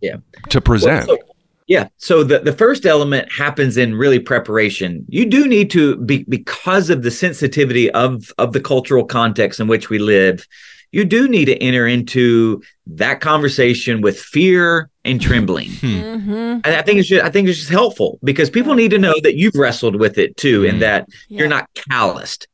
Yeah. 0.00 0.16
To 0.50 0.60
present. 0.60 1.08
Well, 1.08 1.16
so, 1.16 1.34
yeah. 1.66 1.88
So 1.96 2.24
the, 2.24 2.40
the 2.40 2.52
first 2.52 2.84
element 2.84 3.32
happens 3.32 3.78
in 3.78 3.94
really 3.94 4.18
preparation. 4.18 5.06
You 5.08 5.24
do 5.24 5.48
need 5.48 5.70
to 5.70 5.96
be 5.96 6.24
because 6.28 6.90
of 6.90 7.02
the 7.02 7.10
sensitivity 7.10 7.90
of 7.92 8.32
of 8.36 8.52
the 8.52 8.60
cultural 8.60 9.04
context 9.04 9.60
in 9.60 9.66
which 9.66 9.88
we 9.88 9.98
live 9.98 10.46
you 10.94 11.04
do 11.04 11.26
need 11.26 11.46
to 11.46 11.60
enter 11.60 11.88
into 11.88 12.62
that 12.86 13.20
conversation 13.20 14.00
with 14.00 14.16
fear 14.16 14.88
and 15.04 15.20
trembling. 15.20 15.70
Hmm. 15.70 15.86
Mm-hmm. 15.86 16.32
And 16.32 16.66
I 16.66 16.82
think 16.82 16.98
it's 16.98 17.08
just, 17.08 17.24
I 17.24 17.30
think 17.30 17.48
it's 17.48 17.58
just 17.58 17.70
helpful 17.70 18.18
because 18.22 18.50
people 18.50 18.74
need 18.74 18.90
to 18.90 18.98
know 18.98 19.14
that 19.22 19.36
you've 19.36 19.54
wrestled 19.54 19.96
with 19.96 20.18
it 20.18 20.36
too, 20.36 20.62
mm-hmm. 20.62 20.70
and 20.70 20.82
that 20.82 21.06
yeah. 21.28 21.40
you're 21.40 21.48
not 21.48 21.68
calloused. 21.74 22.48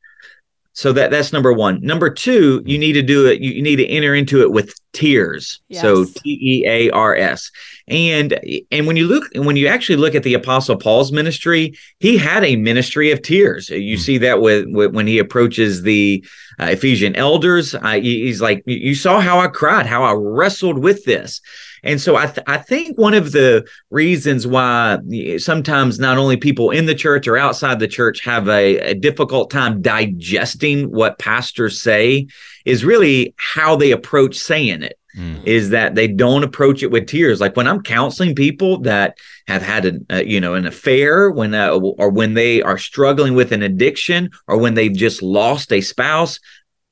So 0.73 0.93
that 0.93 1.11
that's 1.11 1.33
number 1.33 1.51
one. 1.51 1.81
Number 1.81 2.09
two, 2.09 2.63
you 2.65 2.77
need 2.79 2.93
to 2.93 3.01
do 3.01 3.27
it. 3.27 3.41
You, 3.41 3.51
you 3.51 3.61
need 3.61 3.75
to 3.75 3.87
enter 3.87 4.15
into 4.15 4.41
it 4.41 4.53
with 4.53 4.73
tears. 4.93 5.59
Yes. 5.67 5.81
So 5.81 6.05
T 6.05 6.39
E 6.41 6.65
A 6.65 6.89
R 6.91 7.13
S. 7.13 7.51
And 7.89 8.39
and 8.71 8.87
when 8.87 8.95
you 8.95 9.05
look 9.05 9.25
when 9.35 9.57
you 9.57 9.67
actually 9.67 9.97
look 9.97 10.15
at 10.15 10.23
the 10.23 10.33
Apostle 10.33 10.77
Paul's 10.77 11.11
ministry, 11.11 11.77
he 11.99 12.17
had 12.17 12.45
a 12.45 12.55
ministry 12.55 13.11
of 13.11 13.21
tears. 13.21 13.69
You 13.69 13.95
mm-hmm. 13.95 14.01
see 14.01 14.17
that 14.19 14.39
with, 14.41 14.65
with, 14.69 14.93
when 14.93 15.07
he 15.07 15.19
approaches 15.19 15.81
the 15.81 16.25
uh, 16.57 16.67
Ephesian 16.67 17.17
elders. 17.17 17.75
Uh, 17.75 17.99
he's 17.99 18.41
like, 18.41 18.63
you 18.65 18.95
saw 18.95 19.19
how 19.19 19.39
I 19.39 19.47
cried, 19.47 19.85
how 19.85 20.03
I 20.03 20.13
wrestled 20.13 20.79
with 20.79 21.03
this. 21.03 21.41
And 21.83 21.99
so 21.99 22.15
I, 22.15 22.27
th- 22.27 22.45
I 22.47 22.57
think 22.57 22.97
one 22.97 23.13
of 23.13 23.31
the 23.31 23.67
reasons 23.89 24.45
why 24.45 24.99
sometimes 25.37 25.99
not 25.99 26.17
only 26.17 26.37
people 26.37 26.71
in 26.71 26.85
the 26.85 26.95
church 26.95 27.27
or 27.27 27.37
outside 27.37 27.79
the 27.79 27.87
church 27.87 28.23
have 28.23 28.47
a, 28.47 28.77
a 28.77 28.93
difficult 28.93 29.49
time 29.49 29.81
digesting 29.81 30.91
what 30.91 31.19
pastors 31.19 31.81
say 31.81 32.27
is 32.65 32.85
really 32.85 33.33
how 33.37 33.75
they 33.75 33.91
approach 33.91 34.35
saying 34.35 34.83
it. 34.83 34.97
Mm. 35.17 35.45
Is 35.45 35.71
that 35.71 35.95
they 35.95 36.07
don't 36.07 36.43
approach 36.43 36.83
it 36.83 36.91
with 36.91 37.07
tears? 37.07 37.41
Like 37.41 37.57
when 37.57 37.67
I'm 37.67 37.81
counseling 37.81 38.33
people 38.33 38.79
that 38.81 39.17
have 39.45 39.61
had 39.61 39.85
a, 39.85 40.15
uh, 40.15 40.21
you 40.21 40.39
know 40.39 40.53
an 40.53 40.65
affair, 40.65 41.29
when 41.29 41.53
uh, 41.53 41.71
or 41.71 42.09
when 42.09 42.33
they 42.33 42.61
are 42.61 42.77
struggling 42.77 43.33
with 43.33 43.51
an 43.51 43.61
addiction, 43.61 44.29
or 44.47 44.57
when 44.57 44.75
they've 44.75 44.95
just 44.95 45.21
lost 45.21 45.73
a 45.73 45.81
spouse, 45.81 46.39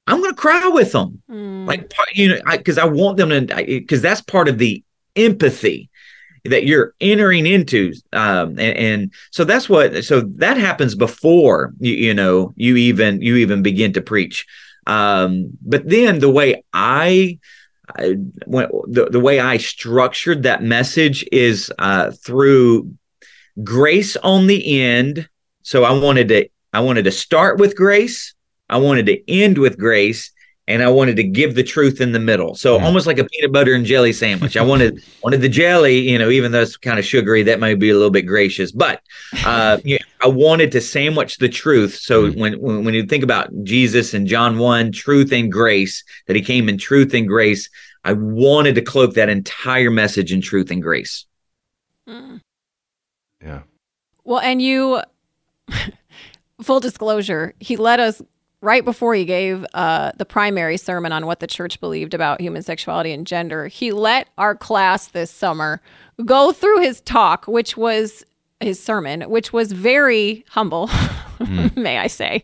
I'm 0.10 0.20
going 0.20 0.32
to 0.32 0.42
cry 0.42 0.68
with 0.68 0.92
them. 0.92 1.22
Mm. 1.30 1.68
Like, 1.68 1.92
you 2.14 2.30
know, 2.30 2.42
because 2.52 2.78
I, 2.78 2.84
I, 2.84 2.90
want 2.90 3.18
them 3.18 3.30
to, 3.30 3.64
because 3.66 4.02
that's 4.02 4.22
part 4.22 4.48
of 4.48 4.58
the 4.58 4.84
empathy 5.16 5.90
that 6.46 6.66
you're 6.66 6.94
entering 7.00 7.46
into. 7.46 7.94
Um, 8.14 8.50
and, 8.52 8.78
and, 8.78 9.14
so 9.32 9.44
that's 9.44 9.70
what, 9.70 10.04
so 10.04 10.22
that 10.22 10.58
happens 10.58 10.96
before 10.96 11.74
you, 11.80 11.94
you 11.94 12.14
know, 12.14 12.54
you 12.56 12.76
even, 12.78 13.22
you 13.22 13.36
even 13.38 13.62
begin 13.62 13.94
to 13.94 14.02
preach. 14.02 14.48
Um, 14.88 15.52
but 15.62 15.88
then 15.88 16.20
the 16.20 16.32
way 16.32 16.64
I, 16.74 17.40
I 17.98 18.16
went, 18.46 18.72
the, 18.88 19.10
the 19.12 19.20
way 19.20 19.40
I 19.40 19.58
structured 19.58 20.44
that 20.44 20.64
message 20.64 21.26
is 21.32 21.72
uh, 21.78 22.12
through 22.12 22.96
grace 23.64 24.16
on 24.18 24.48
the 24.48 24.82
end. 24.82 25.28
So 25.62 25.84
I 25.84 25.92
wanted 25.92 26.30
to, 26.30 26.50
I 26.74 26.80
wanted 26.80 27.04
to 27.04 27.12
start 27.12 27.60
with 27.60 27.76
grace 27.76 28.34
I 28.70 28.78
wanted 28.78 29.06
to 29.08 29.32
end 29.32 29.58
with 29.58 29.78
grace 29.78 30.32
and 30.70 30.84
I 30.84 30.90
wanted 30.90 31.16
to 31.16 31.24
give 31.24 31.56
the 31.56 31.64
truth 31.64 32.00
in 32.00 32.12
the 32.12 32.20
middle. 32.20 32.54
So 32.54 32.78
mm. 32.78 32.84
almost 32.84 33.08
like 33.08 33.18
a 33.18 33.24
peanut 33.24 33.52
butter 33.52 33.74
and 33.74 33.84
jelly 33.84 34.14
sandwich. 34.14 34.56
I 34.56 34.62
wanted 34.62 35.04
wanted 35.24 35.42
the 35.42 35.50
jelly, 35.50 35.98
you 35.98 36.20
know, 36.20 36.30
even 36.30 36.52
though 36.52 36.62
it's 36.62 36.78
kind 36.78 37.00
of 37.00 37.06
sugary, 37.06 37.42
that 37.44 37.60
might 37.60 37.80
be 37.80 37.90
a 37.90 37.96
little 37.96 38.12
bit 38.12 38.22
gracious, 38.22 38.72
but 38.72 39.02
uh, 39.44 39.80
yeah, 39.84 39.98
I 40.22 40.28
wanted 40.28 40.72
to 40.74 40.82
sandwich 40.82 41.38
the 41.38 41.50
truth. 41.50 41.96
So 41.96 42.32
mm. 42.32 42.38
when, 42.38 42.54
when 42.62 42.86
when 42.86 42.94
you 42.94 43.04
think 43.08 43.24
about 43.24 43.50
Jesus 43.64 44.14
and 44.14 44.28
John 44.28 44.60
one, 44.60 44.92
truth 44.92 45.32
and 45.32 45.52
grace, 45.52 46.04
that 46.28 46.36
he 46.36 46.42
came 46.44 46.70
in 46.70 46.78
truth 46.78 47.16
and 47.16 47.28
grace, 47.28 47.68
I 48.04 48.14
wanted 48.14 48.76
to 48.76 48.82
cloak 48.82 49.16
that 49.16 49.28
entire 49.28 49.90
message 49.90 50.32
in 50.32 50.40
truth 50.40 50.70
and 50.70 50.84
grace. 50.84 51.26
Mm. 52.08 52.42
Yeah. 53.42 53.62
Well, 54.24 54.40
and 54.40 54.62
you, 54.62 55.02
full 56.62 56.80
disclosure, 56.80 57.56
he 57.60 57.76
let 57.76 58.00
us 58.00 58.22
right 58.62 58.84
before 58.84 59.14
he 59.14 59.26
gave 59.26 59.66
uh, 59.74 60.12
the 60.18 60.26
primary 60.26 60.78
sermon 60.78 61.12
on 61.12 61.26
what 61.26 61.40
the 61.40 61.48
church 61.48 61.80
believed 61.80 62.14
about 62.14 62.42
human 62.42 62.62
sexuality 62.62 63.12
and 63.12 63.26
gender, 63.26 63.68
he 63.68 63.92
let 63.92 64.30
our 64.38 64.56
class 64.56 65.08
this 65.08 65.32
summer 65.32 65.82
go 66.26 66.52
through 66.52 66.82
his 66.82 67.02
talk, 67.02 67.48
which 67.48 67.78
was 67.78 68.26
his 68.60 68.82
sermon, 68.82 69.22
which 69.30 69.54
was 69.54 69.72
very 69.72 70.44
humble, 70.50 70.90
may 71.76 71.98
I 71.98 72.08
say. 72.08 72.44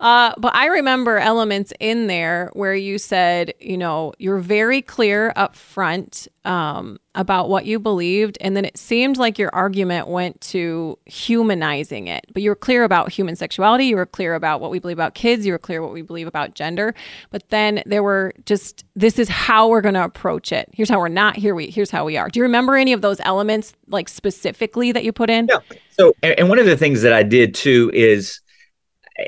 Uh, 0.00 0.32
but 0.38 0.54
I 0.54 0.66
remember 0.66 1.18
elements 1.18 1.72
in 1.80 2.06
there 2.06 2.50
where 2.54 2.74
you 2.74 2.98
said, 2.98 3.52
you 3.60 3.76
know, 3.76 4.12
you're 4.18 4.38
very 4.38 4.82
clear 4.82 5.32
up 5.36 5.54
front 5.54 6.28
um, 6.44 6.98
about 7.14 7.48
what 7.48 7.66
you 7.66 7.78
believed. 7.78 8.38
And 8.40 8.56
then 8.56 8.64
it 8.64 8.78
seemed 8.78 9.18
like 9.18 9.38
your 9.38 9.50
argument 9.54 10.08
went 10.08 10.40
to 10.42 10.98
humanizing 11.04 12.06
it. 12.06 12.24
But 12.32 12.42
you 12.42 12.50
were 12.50 12.56
clear 12.56 12.84
about 12.84 13.12
human 13.12 13.36
sexuality. 13.36 13.86
You 13.86 13.96
were 13.96 14.06
clear 14.06 14.34
about 14.34 14.60
what 14.60 14.70
we 14.70 14.78
believe 14.78 14.96
about 14.96 15.14
kids. 15.14 15.44
You 15.44 15.52
were 15.52 15.58
clear 15.58 15.82
what 15.82 15.92
we 15.92 16.02
believe 16.02 16.26
about 16.26 16.54
gender. 16.54 16.94
But 17.30 17.48
then 17.50 17.82
there 17.84 18.02
were 18.02 18.32
just, 18.46 18.84
this 18.94 19.18
is 19.18 19.28
how 19.28 19.68
we're 19.68 19.80
going 19.82 19.94
to 19.94 20.04
approach 20.04 20.52
it. 20.52 20.68
Here's 20.72 20.88
how 20.88 20.98
we're 20.98 21.08
not. 21.08 21.36
Here 21.36 21.54
we, 21.54 21.68
here's 21.68 21.90
how 21.90 22.04
we 22.04 22.16
are. 22.16 22.28
Do 22.28 22.40
you 22.40 22.44
remember 22.44 22.76
any 22.76 22.92
of 22.92 23.02
those 23.02 23.20
elements, 23.20 23.74
like 23.88 24.08
specifically, 24.08 24.92
that 24.92 25.04
you 25.04 25.12
put 25.12 25.28
in? 25.30 25.48
Yeah. 25.50 25.58
So, 25.92 26.14
and, 26.22 26.48
one 26.48 26.58
of 26.58 26.66
the 26.66 26.76
things 26.76 27.02
that 27.02 27.12
I 27.12 27.22
did 27.22 27.54
too 27.54 27.90
is, 27.92 28.40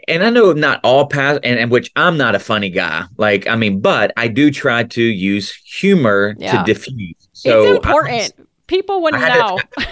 and 0.09 0.23
I 0.23 0.31
know 0.31 0.53
not 0.53 0.81
all 0.85 1.07
past, 1.07 1.41
and, 1.45 1.59
and 1.59 1.71
which 1.71 1.91
I'm 1.97 2.17
not 2.17 2.35
a 2.35 2.39
funny 2.39 2.71
guy. 2.71 3.05
Like, 3.19 3.47
I 3.47 3.57
mean, 3.57 3.81
but 3.81 4.13
I 4.17 4.29
do 4.29 4.51
try 4.51 4.85
to 4.85 5.03
use 5.03 5.53
humor 5.53 6.35
Yeah. 6.39 6.63
to 6.63 6.65
diffuse. 6.73 7.17
So 7.33 7.63
it's 7.65 7.77
important. 7.77 8.33
People 8.69 9.03
wouldn't 9.03 9.23
I 9.23 9.39
know. 9.39 9.59
a- 9.79 9.87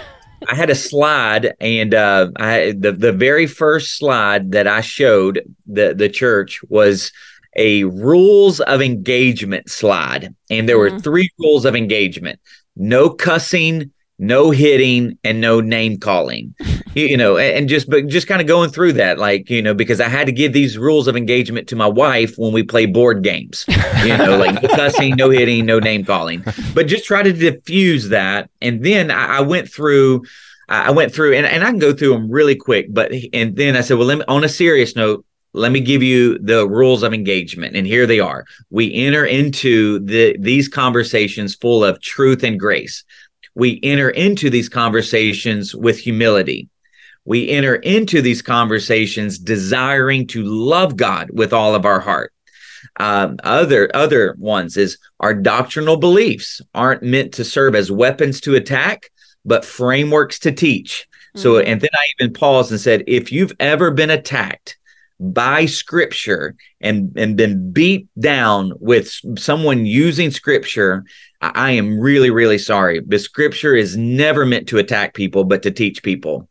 I 0.49 0.55
had 0.55 0.71
a 0.71 0.75
slide, 0.75 1.53
and 1.61 1.93
uh, 1.93 2.31
I 2.37 2.73
the 2.75 2.91
the 2.93 3.11
very 3.11 3.45
first 3.45 3.97
slide 3.99 4.53
that 4.53 4.65
I 4.67 4.81
showed 4.81 5.41
the 5.67 5.93
the 5.93 6.09
church 6.09 6.61
was 6.67 7.11
a 7.57 7.83
rules 7.83 8.59
of 8.61 8.81
engagement 8.81 9.69
slide, 9.69 10.33
and 10.49 10.67
there 10.67 10.79
were 10.79 10.89
Mhm. 10.89 11.03
three 11.03 11.29
rules 11.37 11.63
of 11.63 11.75
engagement: 11.75 12.39
no 12.75 13.07
cussing, 13.11 13.91
no 14.21 14.51
hitting, 14.51 15.17
and 15.23 15.41
no 15.41 15.59
name 15.59 15.97
calling. 15.97 16.55
you, 16.93 17.17
know, 17.17 17.37
and, 17.37 17.67
just 17.67 17.89
but 17.89 18.07
just 18.07 18.27
kind 18.27 18.41
of 18.41 18.47
going 18.47 18.69
through 18.69 18.93
that, 18.93 19.19
like 19.19 19.49
you 19.49 19.61
know, 19.61 19.73
because 19.73 19.99
I 19.99 20.07
had 20.07 20.27
to 20.27 20.31
give 20.31 20.53
these 20.53 20.77
rules 20.77 21.07
of 21.07 21.17
engagement 21.17 21.67
to 21.69 21.75
my 21.75 21.87
wife 21.87 22.35
when 22.37 22.53
we 22.53 22.63
play 22.63 22.85
board 22.85 23.23
games. 23.23 23.65
You 24.05 24.17
know, 24.17 24.37
like 24.37 24.61
no 24.61 24.69
cussing, 24.69 25.15
no 25.15 25.29
hitting, 25.29 25.65
no 25.65 25.79
name 25.79 26.05
calling 26.05 26.43
but 26.73 26.87
just 26.87 27.05
try 27.05 27.23
to 27.23 27.33
diffuse 27.33 28.09
that. 28.09 28.49
And 28.61 28.83
then 28.83 29.11
I, 29.11 29.37
I 29.37 29.41
went 29.41 29.69
through, 29.69 30.23
I 30.69 30.87
I 30.87 30.91
went 30.91 31.13
through, 31.13 31.33
and, 31.33 31.45
and 31.45 31.63
I 31.63 31.69
can 31.69 31.79
go 31.79 31.93
through 31.93 32.13
them 32.13 32.29
really 32.29 32.55
quick. 32.55 32.87
But 32.89 33.11
and 33.33 33.55
then 33.55 33.75
I 33.75 33.81
said, 33.81 33.97
well, 33.97 34.07
let 34.07 34.19
me, 34.19 34.23
on 34.27 34.43
a 34.43 34.49
serious 34.49 34.95
note, 34.95 35.25
let 35.53 35.71
me 35.71 35.81
give 35.81 36.01
you 36.01 36.37
the 36.39 36.67
rules 36.67 37.03
of 37.03 37.13
engagement, 37.13 37.75
and 37.75 37.85
here 37.85 38.07
they 38.07 38.19
are. 38.19 38.45
We 38.69 38.93
enter 38.93 39.25
into 39.25 39.99
the 39.99 40.35
these 40.39 40.67
conversations 40.67 41.55
full 41.55 41.83
of 41.83 42.01
truth 42.01 42.43
and 42.43 42.59
grace. 42.59 43.03
We 43.55 43.79
enter 43.83 44.09
into 44.09 44.49
these 44.49 44.69
conversations 44.69 45.75
with 45.75 45.99
humility. 45.99 46.69
We 47.25 47.49
enter 47.49 47.75
into 47.75 48.21
these 48.21 48.41
conversations 48.41 49.37
desiring 49.37 50.27
to 50.27 50.43
love 50.43 50.97
God 50.97 51.29
with 51.31 51.53
all 51.53 51.75
of 51.75 51.85
our 51.85 51.99
heart 51.99 52.33
um, 52.99 53.37
other 53.43 53.89
other 53.93 54.35
ones 54.37 54.77
is 54.77 54.97
our 55.19 55.33
doctrinal 55.33 55.97
beliefs 55.97 56.61
aren't 56.73 57.03
meant 57.03 57.33
to 57.33 57.43
serve 57.43 57.75
as 57.75 57.91
weapons 57.91 58.41
to 58.41 58.55
attack 58.55 59.11
but 59.45 59.65
frameworks 59.65 60.39
to 60.39 60.51
teach 60.51 61.07
so 61.35 61.53
Mhm. 61.53 61.63
and 61.67 61.81
then 61.81 61.89
i 61.93 62.05
even 62.19 62.33
paused 62.33 62.71
and 62.71 62.81
said 62.81 63.03
if 63.07 63.31
you've 63.31 63.53
ever 63.59 63.91
been 63.91 64.09
attacked 64.09 64.77
by 65.19 65.65
scripture 65.67 66.55
and 66.81 67.11
and 67.15 67.37
been 67.37 67.71
beat 67.71 68.07
down 68.19 68.73
with 68.79 69.11
someone 69.37 69.85
using 69.85 70.31
scripture 70.31 71.03
i, 71.41 71.71
am 71.71 71.99
really 71.99 72.29
really 72.29 72.57
sorry. 72.57 72.99
The 72.99 73.19
scripture 73.19 73.75
is 73.75 73.97
never 73.97 74.45
meant 74.45 74.69
to 74.69 74.77
attack 74.77 75.13
people 75.13 75.43
but 75.43 75.63
to 75.63 75.71
teach 75.71 76.03
people. 76.03 76.47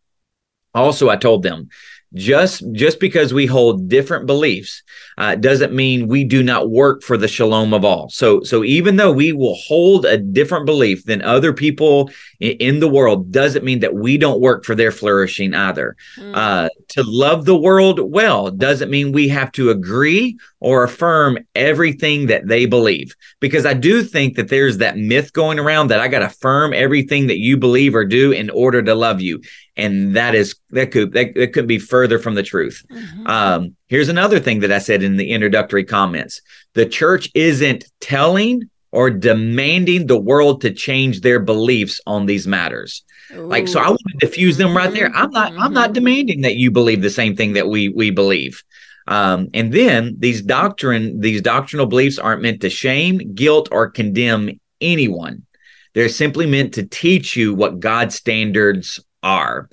Also 0.74 1.08
i 1.08 1.16
told 1.16 1.42
them 1.42 1.68
just 2.14 2.64
just 2.72 2.98
because 3.00 3.32
we 3.32 3.46
hold 3.46 3.88
different 3.88 4.26
beliefs 4.26 4.82
uh, 5.20 5.34
doesn't 5.34 5.72
mean 5.82 6.08
we 6.08 6.24
do 6.24 6.42
not 6.42 6.70
work 6.70 7.02
for 7.02 7.16
the 7.18 7.28
shalom 7.28 7.74
of 7.74 7.84
all. 7.84 8.08
So 8.08 8.28
so 8.50 8.64
even 8.64 8.96
though 8.96 9.12
we 9.12 9.32
will 9.40 9.54
hold 9.54 10.06
a 10.06 10.16
different 10.16 10.64
belief 10.66 11.04
than 11.04 11.20
other 11.22 11.52
people 11.52 12.10
i- 12.42 12.56
in 12.68 12.80
the 12.80 12.88
world 12.88 13.30
doesn't 13.30 13.64
mean 13.64 13.80
that 13.80 13.94
we 13.94 14.16
don't 14.16 14.40
work 14.40 14.64
for 14.64 14.74
their 14.74 14.90
flourishing 15.00 15.52
either. 15.54 15.88
Mm. 16.18 16.32
uh, 16.34 16.68
to 16.94 17.02
love 17.04 17.44
the 17.44 17.56
world 17.68 18.00
well 18.18 18.50
doesn't 18.50 18.90
mean 18.90 19.12
we 19.12 19.28
have 19.28 19.52
to 19.52 19.70
agree 19.70 20.36
or 20.58 20.84
affirm 20.84 21.38
everything 21.54 22.26
that 22.26 22.48
they 22.48 22.64
believe. 22.76 23.14
Because 23.40 23.64
i 23.66 23.74
do 23.74 24.02
think 24.02 24.36
that 24.36 24.48
there's 24.48 24.78
that 24.78 24.96
myth 24.96 25.32
going 25.32 25.58
around 25.58 25.88
that 25.88 26.00
i 26.00 26.08
got 26.08 26.20
to 26.20 26.26
affirm 26.34 26.72
everything 26.72 27.26
that 27.28 27.38
you 27.46 27.56
believe 27.66 27.94
or 27.94 28.04
do 28.20 28.32
in 28.32 28.48
order 28.50 28.80
to 28.82 28.94
love 28.94 29.20
you. 29.20 29.40
And 29.76 30.16
that 30.16 30.34
is 30.34 30.48
that 30.70 30.90
could 30.92 31.12
that, 31.12 31.28
that 31.34 31.52
could 31.54 31.66
be 31.66 31.78
further 31.78 32.18
from 32.18 32.34
the 32.36 32.42
truth. 32.42 32.78
Mhm. 32.90 33.28
um, 33.28 33.76
here's 33.90 34.08
another 34.08 34.40
thing 34.40 34.60
that 34.60 34.72
I 34.72 34.78
said 34.78 35.02
in 35.02 35.16
the 35.16 35.30
introductory 35.30 35.84
comments 35.84 36.40
the 36.72 36.86
church 36.86 37.30
isn't 37.34 37.84
telling 38.00 38.70
or 38.92 39.10
demanding 39.10 40.06
the 40.06 40.18
world 40.18 40.62
to 40.62 40.70
change 40.72 41.20
their 41.20 41.38
beliefs 41.38 42.00
on 42.06 42.26
these 42.26 42.46
matters. 42.46 43.04
Like, 43.32 43.68
so 43.68 43.78
I 43.78 43.88
want 43.88 44.00
to 44.18 44.26
diffuse 44.26 44.56
them 44.56 44.76
right 44.76 44.92
there. 44.92 45.14
I'm 45.14 45.30
not, 45.30 45.52
I'm 45.56 45.72
not 45.72 45.90
Mhm. 45.90 45.94
demanding 45.94 46.40
that 46.40 46.56
you 46.56 46.72
believe 46.72 47.00
the 47.00 47.10
same 47.10 47.36
thing 47.36 47.52
that 47.52 47.68
we 47.68 47.88
we 47.88 48.10
believe. 48.10 48.62
Um, 49.06 49.48
and 49.54 49.72
then 49.72 50.16
these 50.18 50.42
doctrine, 50.42 51.20
these 51.20 51.40
doctrinal 51.40 51.86
beliefs 51.86 52.18
aren't 52.18 52.42
meant 52.42 52.60
to 52.62 52.70
shame, 52.70 53.34
guilt, 53.34 53.68
or 53.70 53.90
condemn 53.90 54.58
anyone. 54.80 55.42
They're 55.94 56.08
simply 56.08 56.46
meant 56.46 56.74
to 56.74 56.84
teach 56.84 57.36
you 57.36 57.54
what 57.54 57.80
God's 57.80 58.14
standards 58.14 59.00
are. 59.22 59.68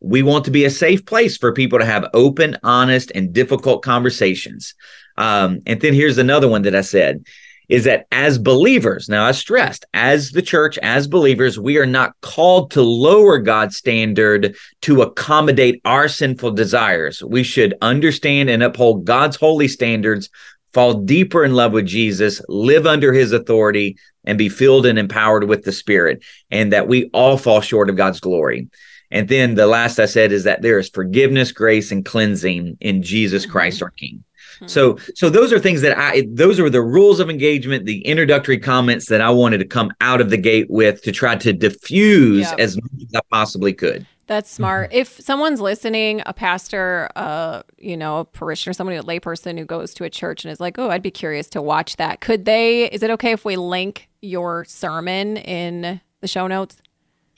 We 0.00 0.22
want 0.22 0.44
to 0.44 0.50
be 0.50 0.64
a 0.64 0.70
safe 0.70 1.04
place 1.04 1.36
for 1.36 1.52
people 1.52 1.78
to 1.78 1.84
have 1.84 2.08
open, 2.14 2.56
honest, 2.62 3.10
and 3.14 3.32
difficult 3.32 3.82
conversations. 3.82 4.74
Um, 5.16 5.60
and 5.66 5.80
then 5.80 5.94
here's 5.94 6.18
another 6.18 6.48
one 6.48 6.62
that 6.62 6.74
I 6.74 6.82
said 6.82 7.24
is 7.68 7.84
that 7.84 8.06
as 8.10 8.38
believers, 8.38 9.08
now 9.08 9.26
I 9.26 9.32
stressed, 9.32 9.84
as 9.92 10.30
the 10.30 10.40
church, 10.40 10.78
as 10.78 11.06
believers, 11.06 11.58
we 11.58 11.76
are 11.76 11.86
not 11.86 12.18
called 12.22 12.70
to 12.70 12.82
lower 12.82 13.38
God's 13.38 13.76
standard 13.76 14.56
to 14.82 15.02
accommodate 15.02 15.80
our 15.84 16.08
sinful 16.08 16.52
desires. 16.52 17.22
We 17.22 17.42
should 17.42 17.74
understand 17.82 18.48
and 18.48 18.62
uphold 18.62 19.04
God's 19.04 19.36
holy 19.36 19.68
standards, 19.68 20.30
fall 20.72 20.94
deeper 20.94 21.44
in 21.44 21.54
love 21.54 21.72
with 21.72 21.86
Jesus, 21.86 22.40
live 22.48 22.86
under 22.86 23.12
his 23.12 23.32
authority, 23.32 23.98
and 24.24 24.38
be 24.38 24.48
filled 24.48 24.86
and 24.86 24.98
empowered 24.98 25.44
with 25.44 25.64
the 25.64 25.72
Spirit, 25.72 26.22
and 26.50 26.72
that 26.72 26.88
we 26.88 27.10
all 27.12 27.36
fall 27.36 27.60
short 27.60 27.90
of 27.90 27.96
God's 27.96 28.20
glory. 28.20 28.68
And 29.10 29.28
then 29.28 29.54
the 29.54 29.66
last 29.66 29.98
I 29.98 30.06
said 30.06 30.32
is 30.32 30.44
that 30.44 30.62
there 30.62 30.78
is 30.78 30.88
forgiveness, 30.88 31.52
grace, 31.52 31.90
and 31.90 32.04
cleansing 32.04 32.76
in 32.80 33.02
Jesus 33.02 33.42
mm-hmm. 33.42 33.52
Christ, 33.52 33.82
our 33.82 33.90
King. 33.90 34.22
Mm-hmm. 34.56 34.66
So, 34.66 34.98
so 35.14 35.30
those 35.30 35.52
are 35.52 35.58
things 35.58 35.82
that 35.82 35.96
I, 35.96 36.26
those 36.28 36.58
are 36.58 36.68
the 36.68 36.82
rules 36.82 37.20
of 37.20 37.30
engagement, 37.30 37.86
the 37.86 38.04
introductory 38.04 38.58
comments 38.58 39.06
that 39.06 39.20
I 39.20 39.30
wanted 39.30 39.58
to 39.58 39.64
come 39.64 39.92
out 40.00 40.20
of 40.20 40.30
the 40.30 40.36
gate 40.36 40.66
with 40.68 41.02
to 41.02 41.12
try 41.12 41.36
to 41.36 41.52
diffuse 41.52 42.50
Yep. 42.50 42.58
as 42.58 42.76
much 42.76 43.02
as 43.02 43.14
I 43.14 43.20
possibly 43.30 43.72
could. 43.72 44.06
That's 44.26 44.50
mm-hmm. 44.50 44.60
smart. 44.60 44.92
If 44.92 45.20
someone's 45.20 45.60
listening, 45.60 46.22
a 46.26 46.34
pastor, 46.34 47.08
uh, 47.16 47.62
you 47.78 47.96
know, 47.96 48.20
a 48.20 48.24
parishioner, 48.24 48.74
somebody, 48.74 48.98
a 48.98 49.02
layperson 49.02 49.58
who 49.58 49.64
goes 49.64 49.94
to 49.94 50.04
a 50.04 50.10
church 50.10 50.44
and 50.44 50.52
is 50.52 50.60
like, 50.60 50.78
"Oh, 50.78 50.90
I'd 50.90 51.02
be 51.02 51.10
curious 51.10 51.48
to 51.50 51.62
watch 51.62 51.96
that." 51.96 52.20
Could 52.20 52.44
they? 52.44 52.90
Is 52.90 53.02
it 53.02 53.10
okay 53.12 53.32
if 53.32 53.44
we 53.44 53.56
link 53.56 54.08
your 54.20 54.64
sermon 54.66 55.38
in 55.38 56.00
the 56.20 56.28
show 56.28 56.46
notes? 56.46 56.76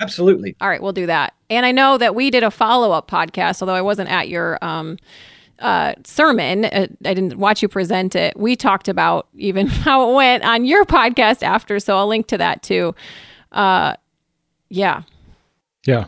Absolutely. 0.01 0.57
All 0.61 0.69
right, 0.69 0.83
we'll 0.83 0.93
do 0.93 1.07
that. 1.07 1.35
And 1.51 1.67
I 1.67 1.73
know 1.73 1.99
that 1.99 2.15
we 2.15 2.31
did 2.31 2.43
a 2.43 2.51
follow 2.51 2.93
up 2.93 3.11
podcast, 3.11 3.61
although 3.61 3.75
I 3.75 3.83
wasn't 3.83 4.11
at 4.11 4.29
your 4.29 4.59
um, 4.63 4.97
uh, 5.59 5.95
sermon. 6.05 6.65
Uh, 6.65 6.87
I 7.05 7.15
didn't 7.15 7.39
watch 7.39 7.63
you 7.63 7.69
present 7.69 8.17
it. 8.17 8.37
We 8.37 8.57
talked 8.57 8.89
about 8.89 9.29
even 9.35 9.67
how 9.69 10.11
it 10.11 10.15
went 10.15 10.45
on 10.45 10.65
your 10.65 10.85
podcast 10.85 11.43
after, 11.43 11.79
so 11.79 11.97
I'll 11.97 12.09
link 12.09 12.27
to 12.29 12.39
that 12.39 12.63
too. 12.63 12.95
Uh, 13.53 13.95
yeah. 14.69 15.03
Yeah. 15.87 16.07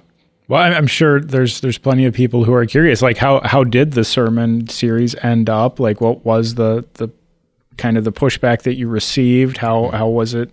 Well, 0.49 0.61
I'm 0.61 0.73
I'm 0.73 0.87
sure 0.87 1.21
there's 1.21 1.61
there's 1.61 1.79
plenty 1.79 2.05
of 2.05 2.15
people 2.15 2.45
who 2.45 2.53
are 2.53 2.67
curious. 2.67 3.01
Like, 3.01 3.17
how 3.17 3.41
how 3.45 3.65
did 3.65 3.93
the 3.93 4.05
sermon 4.05 4.69
series 4.69 5.15
end 5.17 5.49
up? 5.49 5.81
Like, 5.81 6.01
what 6.01 6.25
was 6.25 6.57
the 6.57 6.85
the 6.95 7.09
kind 7.79 7.97
of 7.97 8.05
the 8.05 8.13
pushback 8.13 8.63
that 8.63 8.75
you 8.75 8.89
received? 8.89 9.57
How 9.57 9.89
how 9.91 10.09
was 10.09 10.35
it? 10.35 10.51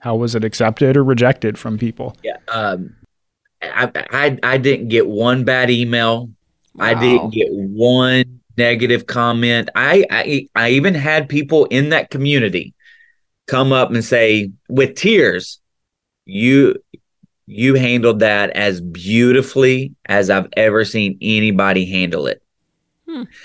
How 0.00 0.16
was 0.16 0.34
it 0.34 0.44
accepted 0.44 0.96
or 0.96 1.04
rejected 1.04 1.58
from 1.58 1.78
people? 1.78 2.16
Yeah. 2.22 2.36
Um, 2.48 2.96
I, 3.62 3.90
I, 4.10 4.38
I 4.42 4.58
didn't 4.58 4.88
get 4.88 5.06
one 5.06 5.44
bad 5.44 5.70
email. 5.70 6.30
I 6.78 6.94
didn't 6.94 7.30
get 7.30 7.48
one 7.50 8.40
negative 8.56 9.06
comment. 9.06 9.68
I, 9.74 10.06
I 10.10 10.48
I 10.54 10.70
even 10.70 10.94
had 10.94 11.28
people 11.28 11.66
in 11.66 11.90
that 11.90 12.10
community 12.10 12.74
come 13.46 13.72
up 13.72 13.90
and 13.90 14.04
say 14.04 14.52
with 14.68 14.94
tears, 14.94 15.60
"You 16.24 16.76
you 17.46 17.74
handled 17.74 18.20
that 18.20 18.50
as 18.50 18.80
beautifully 18.80 19.94
as 20.06 20.30
I've 20.30 20.48
ever 20.56 20.84
seen 20.84 21.18
anybody 21.20 21.84
handle 21.84 22.26
it." 22.26 22.42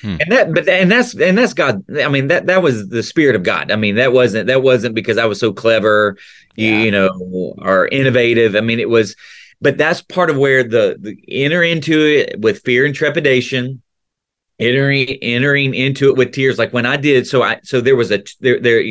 Hmm. 0.02 0.18
And 0.20 0.32
that, 0.32 0.54
but 0.54 0.68
and 0.70 0.92
that's 0.92 1.16
and 1.20 1.38
that's 1.38 1.54
God. 1.54 1.84
I 2.00 2.08
mean 2.08 2.28
that 2.28 2.48
that 2.48 2.62
was 2.62 2.90
the 2.90 3.04
spirit 3.04 3.36
of 3.36 3.44
God. 3.44 3.72
I 3.72 3.76
mean 3.76 3.96
that 3.96 4.14
wasn't 4.14 4.48
that 4.48 4.62
wasn't 4.62 4.96
because 4.96 5.18
I 5.18 5.26
was 5.26 5.40
so 5.40 5.54
clever, 5.54 6.18
you, 6.56 6.70
Yeah. 6.70 6.84
you 6.84 6.92
know, 6.92 7.56
or 7.60 7.88
innovative. 7.88 8.56
I 8.56 8.62
mean 8.62 8.80
it 8.80 8.90
was, 8.90 9.16
but 9.62 9.78
that's 9.78 10.02
part 10.02 10.30
of 10.30 10.38
where 10.38 10.64
the, 10.64 10.98
the 11.00 11.18
enter 11.30 11.64
into 11.64 12.00
it 12.00 12.40
with 12.42 12.62
fear 12.64 12.86
and 12.86 12.94
trepidation, 12.94 13.82
entering 14.60 15.08
entering 15.22 15.74
into 15.74 16.10
it 16.10 16.18
with 16.18 16.32
tears. 16.32 16.58
Like 16.60 16.74
when 16.74 16.86
I 16.86 16.98
did, 16.98 17.28
so 17.28 17.42
I 17.44 17.60
so 17.64 17.82
there 17.82 17.96
was 17.96 18.12
a 18.12 18.24
there 18.42 18.60
there 18.60 18.84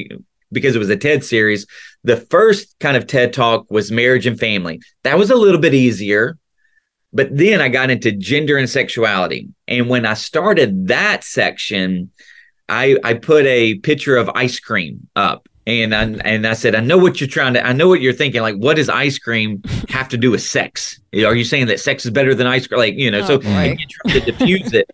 because 0.52 0.74
it 0.74 0.80
was 0.80 0.90
a 0.90 0.96
TED 0.96 1.24
series. 1.24 1.66
The 2.04 2.16
first 2.16 2.76
kind 2.80 2.96
of 2.96 3.06
TED 3.06 3.32
talk 3.32 3.70
was 3.70 3.90
marriage 3.90 4.26
and 4.26 4.38
family. 4.38 4.80
That 5.02 5.18
was 5.18 5.30
a 5.30 5.36
little 5.36 5.60
bit 5.60 5.74
easier. 5.74 6.38
But 7.14 7.36
then 7.36 7.60
I 7.60 7.68
got 7.68 7.90
into 7.90 8.12
gender 8.12 8.58
and 8.58 8.68
sexuality. 8.68 9.48
And 9.68 9.88
when 9.88 10.04
I 10.04 10.14
started 10.14 10.88
that 10.88 11.24
section, 11.24 12.10
I 12.68 12.98
I 13.04 13.14
put 13.14 13.46
a 13.46 13.76
picture 13.76 14.16
of 14.16 14.28
ice 14.34 14.58
cream 14.60 15.08
up. 15.16 15.48
And 15.66 15.94
I, 15.94 16.02
and 16.02 16.46
I 16.46 16.52
said, 16.52 16.74
I 16.74 16.80
know 16.80 16.98
what 16.98 17.22
you're 17.22 17.28
trying 17.28 17.54
to, 17.54 17.66
I 17.66 17.72
know 17.72 17.88
what 17.88 18.02
you're 18.02 18.12
thinking. 18.12 18.42
Like, 18.42 18.56
what 18.56 18.76
does 18.76 18.90
ice 18.90 19.18
cream 19.18 19.62
have 19.88 20.10
to 20.10 20.18
do 20.18 20.30
with 20.30 20.42
sex? 20.42 21.00
Are 21.14 21.34
you 21.34 21.44
saying 21.44 21.68
that 21.68 21.80
sex 21.80 22.04
is 22.04 22.10
better 22.10 22.34
than 22.34 22.46
ice 22.46 22.66
cream? 22.66 22.78
Like, 22.80 22.94
you 22.96 23.10
know, 23.10 23.20
Oh, 23.22 23.40
so. 23.40 23.40
I 23.44 23.74
tried 23.88 24.12
to 24.12 24.32
diffuse 24.32 24.74
it. 24.74 24.90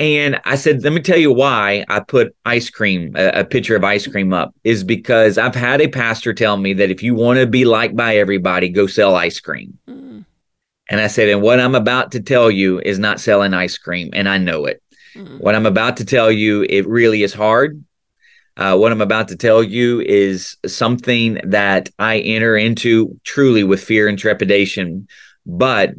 And 0.00 0.40
I 0.44 0.56
said, 0.56 0.82
let 0.82 0.92
me 0.92 1.00
tell 1.00 1.16
you 1.18 1.32
why 1.32 1.84
I 1.88 2.00
put 2.00 2.34
ice 2.44 2.70
cream, 2.70 3.14
a, 3.16 3.40
a 3.40 3.44
picture 3.44 3.76
of 3.76 3.84
ice 3.84 4.06
cream 4.06 4.32
up, 4.32 4.52
is 4.64 4.82
because 4.82 5.38
I've 5.38 5.54
had 5.54 5.80
a 5.80 5.88
pastor 5.88 6.32
tell 6.34 6.56
me 6.56 6.72
that 6.74 6.90
if 6.90 7.00
you 7.02 7.14
want 7.14 7.38
to 7.38 7.46
be 7.46 7.64
liked 7.64 7.94
by 7.94 8.16
everybody, 8.16 8.68
go 8.68 8.86
sell 8.88 9.14
ice 9.14 9.38
cream. 9.38 9.78
Mm, 9.88 10.07
And 10.88 11.00
I 11.00 11.06
said, 11.06 11.28
and 11.28 11.42
what 11.42 11.60
I'm 11.60 11.74
about 11.74 12.12
to 12.12 12.20
tell 12.20 12.50
you 12.50 12.80
is 12.80 12.98
not 12.98 13.20
selling 13.20 13.54
ice 13.54 13.76
cream, 13.76 14.10
and 14.12 14.28
I 14.28 14.38
know 14.38 14.64
it. 14.64 14.82
mm. 15.14 15.38
What 15.38 15.54
I'm 15.54 15.66
about 15.66 15.98
to 15.98 16.04
tell 16.04 16.30
you, 16.32 16.64
it 16.68 16.86
really 16.86 17.22
is 17.22 17.34
hard. 17.34 17.84
Uh, 18.56 18.76
what 18.76 18.90
I'm 18.90 19.00
about 19.00 19.28
to 19.28 19.36
tell 19.36 19.62
you 19.62 20.00
is 20.00 20.56
something 20.66 21.40
that 21.44 21.90
I 21.98 22.18
enter 22.18 22.56
into 22.56 23.18
truly 23.22 23.62
with 23.62 23.82
fear 23.82 24.08
and 24.08 24.18
trepidation, 24.18 25.06
but 25.46 25.94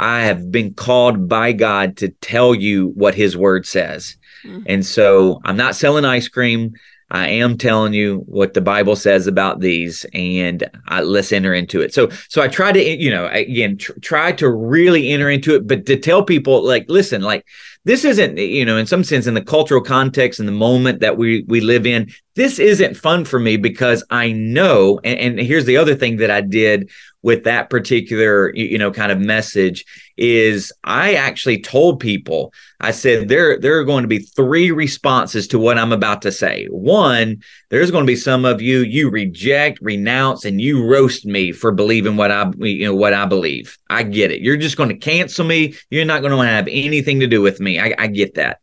I 0.00 0.20
have 0.20 0.50
been 0.50 0.74
called 0.74 1.28
by 1.28 1.52
God 1.52 1.96
to 1.98 2.08
tell 2.08 2.54
you 2.54 2.92
what 2.94 3.14
His 3.14 3.36
Word 3.36 3.66
says. 3.66 4.16
Mhm. 4.44 4.62
And 4.66 4.86
so 4.86 5.40
I'm 5.44 5.56
not 5.56 5.76
selling 5.76 6.04
ice 6.04 6.28
cream. 6.28 6.72
I 7.10 7.28
am 7.28 7.56
telling 7.56 7.94
you 7.94 8.18
what 8.26 8.52
the 8.52 8.60
Bible 8.60 8.94
says 8.94 9.26
about 9.26 9.60
these, 9.60 10.04
and 10.12 10.68
uh, 10.88 11.02
let's 11.02 11.32
enter 11.32 11.54
into 11.54 11.80
it. 11.80 11.94
So, 11.94 12.10
so 12.28 12.42
I 12.42 12.48
try 12.48 12.70
to, 12.70 12.82
you 12.82 13.10
know, 13.10 13.28
again, 13.28 13.78
tr- 13.78 13.98
try 14.00 14.32
to 14.32 14.50
really 14.50 15.10
enter 15.10 15.30
into 15.30 15.54
it, 15.54 15.66
but 15.66 15.86
to 15.86 15.96
tell 15.98 16.22
people, 16.22 16.62
like, 16.62 16.84
listen, 16.88 17.22
like, 17.22 17.46
this 17.84 18.04
isn't, 18.04 18.36
you 18.36 18.64
know, 18.64 18.76
in 18.76 18.86
some 18.86 19.04
sense, 19.04 19.26
in 19.26 19.32
the 19.32 19.42
cultural 19.42 19.80
context 19.80 20.38
and 20.38 20.48
the 20.48 20.52
moment 20.52 21.00
that 21.00 21.16
we 21.16 21.44
we 21.48 21.60
live 21.60 21.86
in, 21.86 22.12
this 22.38 22.60
isn't 22.60 22.96
fun 22.96 23.24
for 23.24 23.40
me 23.40 23.56
because 23.56 24.04
I 24.10 24.30
know, 24.30 25.00
and, 25.02 25.18
and 25.18 25.40
here's 25.40 25.64
the 25.64 25.76
other 25.76 25.96
thing 25.96 26.18
that 26.18 26.30
I 26.30 26.40
did 26.40 26.88
with 27.20 27.42
that 27.44 27.68
particular, 27.68 28.54
you, 28.54 28.78
know, 28.78 28.92
kind 28.92 29.10
of 29.10 29.18
message 29.18 29.84
is 30.16 30.72
I 30.84 31.14
actually 31.14 31.60
told 31.60 31.98
people 31.98 32.52
I 32.78 32.92
said 32.92 33.26
there 33.26 33.58
there 33.58 33.80
are 33.80 33.84
going 33.84 34.02
to 34.02 34.08
be 34.08 34.20
three 34.20 34.70
responses 34.70 35.48
to 35.48 35.58
what 35.58 35.78
I'm 35.78 35.92
about 35.92 36.22
to 36.22 36.30
say. 36.30 36.66
One, 36.70 37.42
there's 37.70 37.90
going 37.90 38.04
to 38.04 38.06
be 38.06 38.14
some 38.14 38.44
of 38.44 38.62
you 38.62 38.82
you 38.82 39.10
reject, 39.10 39.80
renounce, 39.82 40.44
and 40.44 40.60
you 40.60 40.86
roast 40.86 41.26
me 41.26 41.50
for 41.50 41.72
believing 41.72 42.16
what 42.16 42.30
I 42.30 42.52
you 42.58 42.86
know 42.86 42.94
what 42.94 43.14
I 43.14 43.26
believe. 43.26 43.76
I 43.90 44.04
get 44.04 44.30
it. 44.30 44.42
You're 44.42 44.56
just 44.56 44.76
going 44.76 44.90
to 44.90 44.96
cancel 44.96 45.44
me. 45.44 45.74
You're 45.90 46.04
not 46.04 46.22
going 46.22 46.30
to 46.30 46.46
have 46.46 46.68
anything 46.70 47.18
to 47.18 47.26
do 47.26 47.42
with 47.42 47.58
me. 47.58 47.80
I, 47.80 47.94
I 47.98 48.06
get 48.06 48.34
that. 48.34 48.60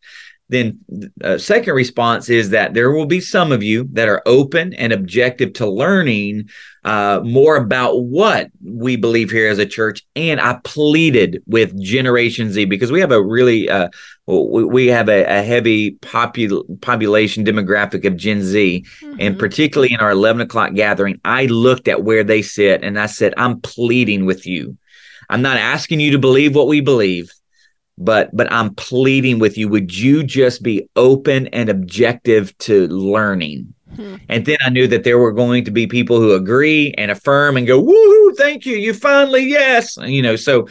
Then, 0.47 0.79
uh, 1.23 1.39
second 1.39 1.73
response 1.73 2.29
is 2.29 2.51
that 2.51 2.75
there 2.75 2.91
will 2.91 3.07
be 3.07 3.19
some 3.19 3.51
of 3.51 3.63
you 3.63 3.87
that 3.93 4.07
are 4.07 4.21
open 4.27 4.73
and 4.75 4.93
objective 4.93 5.53
to 5.53 5.67
learning 5.67 6.49
uh, 6.83 7.21
more 7.23 7.55
about 7.55 8.03
what 8.03 8.51
we 8.63 8.95
believe 8.95 9.31
here 9.31 9.49
as 9.49 9.57
a 9.57 9.65
church. 9.65 10.03
And 10.15 10.39
I 10.39 10.59
pleaded 10.63 11.41
with 11.47 11.81
Generation 11.81 12.51
Z 12.51 12.65
because 12.65 12.91
we 12.91 12.99
have 12.99 13.11
a 13.11 13.23
really 13.23 13.67
uh, 13.67 13.89
we, 14.27 14.87
have 14.87 15.07
a, 15.09 15.23
a 15.23 15.43
heavy 15.43 15.93
popul- 15.97 16.81
population 16.81 17.43
demographic 17.45 18.05
of 18.05 18.17
Gen 18.17 18.41
Z, 18.41 18.83
and 19.19 19.35
Mhm. 19.35 19.39
particularly 19.39 19.93
in 19.93 19.99
our 19.99 20.11
11 20.11 20.41
o'clock 20.41 20.73
gathering, 20.73 21.19
I 21.23 21.45
looked 21.45 21.87
at 21.87 22.03
where 22.03 22.23
they 22.23 22.41
sit 22.41 22.83
and 22.83 22.99
I 22.99 23.05
said, 23.05 23.33
I'm 23.37 23.61
pleading 23.61 24.25
with 24.25 24.45
you. 24.47 24.77
I'm 25.29 25.41
not 25.41 25.57
asking 25.57 25.99
you 25.99 26.11
to 26.11 26.19
believe 26.19 26.55
what 26.55 26.67
we 26.67 26.81
believe, 26.81 27.31
but 27.97 28.35
but 28.35 28.51
I'm 28.51 28.73
pleading 28.75 29.39
with 29.39 29.57
you. 29.57 29.67
Would 29.69 29.95
you 29.97 30.23
just 30.23 30.63
be 30.63 30.87
open 30.95 31.47
and 31.47 31.69
objective 31.69 32.57
to 32.59 32.87
learning? 32.87 33.73
Hmm. 33.95 34.15
And 34.27 34.45
then 34.45 34.57
I 34.65 34.69
knew 34.69 34.87
that 34.87 35.03
there 35.05 35.17
were 35.17 35.31
going 35.31 35.63
to 35.65 35.71
be 35.71 35.87
people 35.87 36.19
who 36.19 36.33
agree 36.33 36.93
and 36.97 37.11
affirm 37.11 37.55
and 37.55 37.65
go, 37.65 37.81
woohoo, 37.81 38.35
thank 38.35 38.65
you. 38.65 38.75
You 38.75 38.93
finally, 38.93 39.45
yes. 39.45 39.95
You 39.97 40.21
know, 40.21 40.35
so 40.35 40.67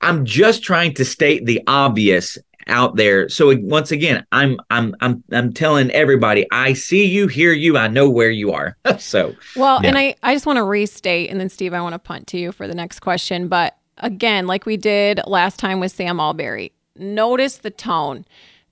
I'm 0.00 0.24
just 0.24 0.62
trying 0.62 0.94
to 0.94 1.04
state 1.04 1.46
the 1.46 1.60
obvious 1.66 2.38
out 2.66 2.96
there. 2.96 3.28
So 3.28 3.54
once 3.60 3.90
again, 3.90 4.24
I'm 4.32 4.58
I'm 4.70 4.94
I'm 5.00 5.24
I'm 5.32 5.52
telling 5.52 5.90
everybody, 5.90 6.46
I 6.52 6.72
see 6.74 7.04
you, 7.04 7.26
hear 7.26 7.52
you, 7.52 7.76
I 7.76 7.88
know 7.88 8.08
where 8.08 8.30
you 8.30 8.52
are. 8.52 8.76
so 8.98 9.34
Well, 9.56 9.80
Yeah. 9.82 9.88
and 9.88 9.98
I, 9.98 10.14
I 10.22 10.34
just 10.34 10.46
want 10.46 10.58
to 10.58 10.64
restate, 10.64 11.30
and 11.30 11.40
then 11.40 11.48
Steve, 11.48 11.74
I 11.74 11.80
want 11.80 11.94
to 11.94 11.98
punt 11.98 12.26
to 12.28 12.38
you 12.38 12.52
for 12.52 12.68
the 12.68 12.74
next 12.74 13.00
question. 13.00 13.48
But 13.48 13.76
again, 14.04 14.46
like 14.46 14.66
we 14.66 14.76
did 14.76 15.20
last 15.26 15.58
time 15.58 15.80
with 15.80 15.90
Sam 15.90 16.20
Allberry, 16.20 16.70
notice 16.94 17.56
the 17.56 17.70
tone. 17.70 18.24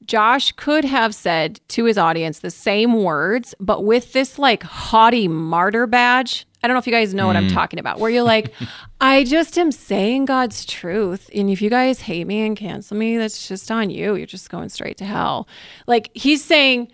Josh 0.05 0.53
could 0.53 0.85
have 0.85 1.14
said 1.14 1.61
to 1.68 1.85
his 1.85 1.97
audience 1.97 2.41
the 2.41 2.51
same 2.51 3.03
words, 3.03 3.55
but 3.59 3.85
with 3.85 4.12
this 4.12 4.39
like 4.39 4.62
haughty 4.62 5.26
martyr 5.26 5.87
badge. 5.87 6.47
I 6.62 6.68
don't 6.68 6.74
know 6.74 6.78
if 6.78 6.87
you 6.87 6.93
guys 6.93 7.12
know 7.12 7.26
what 7.26 7.35
I'm 7.37 7.49
hmm. 7.49 7.55
talking 7.55 7.80
about, 7.80 7.99
where 7.99 8.11
you're 8.11 8.22
like, 8.22 8.53
I 9.01 9.24
just 9.24 9.59
am 9.59 9.72
saying 9.72 10.26
God's 10.26 10.64
truth. 10.64 11.28
And 11.35 11.51
if 11.51 11.61
you 11.61 11.70
guys 11.70 12.03
hate 12.03 12.26
me 12.26 12.47
and 12.47 12.57
cancel 12.57 12.97
me, 12.97 13.16
that's 13.16 13.49
just 13.49 13.70
on 13.70 13.91
you. 13.91 14.14
You're 14.14 14.26
just 14.26 14.51
going 14.51 14.68
straight 14.68 14.97
to 14.99 15.05
hell. 15.05 15.49
Like 15.87 16.11
he's 16.14 16.45
saying, 16.45 16.93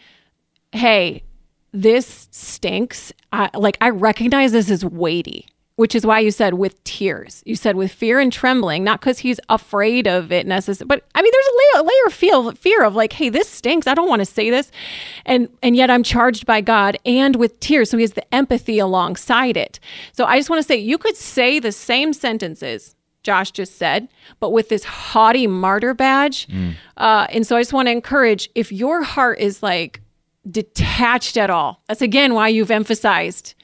hey, 0.72 1.22
this 1.72 2.28
stinks. 2.30 3.12
I, 3.32 3.51
like 3.55 3.76
I 3.80 3.91
recognize 3.91 4.53
this 4.53 4.70
as 4.70 4.84
weighty, 4.84 5.47
which 5.79 5.95
is 5.95 6.05
why 6.05 6.18
you 6.18 6.33
said 6.33 6.55
with 6.55 6.83
tears. 6.83 7.41
You 7.47 7.55
said 7.55 7.76
with 7.76 7.93
fear 7.93 8.18
and 8.18 8.33
trembling, 8.33 8.83
not 8.83 8.99
because 8.99 9.20
he's 9.20 9.39
afraid 9.49 10.09
of 10.09 10.33
it 10.33 10.45
necessarily, 10.45 10.89
but 10.89 11.05
I 11.14 11.22
mean, 11.22 11.31
there's 11.33 11.47
a 11.47 11.79
layer, 11.79 11.85
layer 11.85 12.07
of 12.07 12.12
feel, 12.12 12.51
fear 12.51 12.83
of 12.83 12.97
like, 12.97 13.12
hey, 13.12 13.29
this 13.29 13.49
stinks. 13.49 13.87
I 13.87 13.95
don't 13.95 14.09
want 14.09 14.18
to 14.18 14.26
say 14.26 14.51
this, 14.51 14.72
and 15.24 15.49
and 15.62 15.76
yet 15.76 15.89
I'm 15.89 16.03
charged 16.03 16.47
by 16.47 16.62
God 16.62 16.97
and 17.05 17.37
with 17.37 17.61
tears. 17.61 17.91
So 17.91 17.97
he 17.97 18.03
has 18.03 18.14
the 18.14 18.35
empathy 18.35 18.81
alongside 18.81 19.57
it. 19.57 19.79
So 20.11 20.24
I 20.24 20.37
just 20.37 20.51
want 20.51 20.61
to 20.61 20.66
say, 20.66 20.74
you 20.74 20.99
could 20.99 21.16
say 21.16 21.61
the 21.61 21.70
same 21.70 22.12
sentences. 22.12 22.97
Josh 23.22 23.53
just 23.53 23.76
said, 23.76 24.09
but 24.41 24.51
with 24.51 24.70
this 24.70 24.83
haughty 24.83 25.47
martyr 25.47 25.95
badge. 25.95 26.49
Uh, 26.97 27.29
and 27.31 27.47
so 27.47 27.57
I 27.57 27.61
just 27.61 27.72
want 27.72 27.87
to 27.87 27.93
encourage 27.93 28.51
if 28.57 28.72
your 28.72 29.05
heart 29.05 29.39
is 29.39 29.62
like 29.62 30.01
detached 30.51 31.37
at 31.37 31.51
all, 31.51 31.85
that's 31.87 32.03
again 32.03 32.35
why 32.35 32.49
you've 32.49 32.72
emphasized 32.72 33.55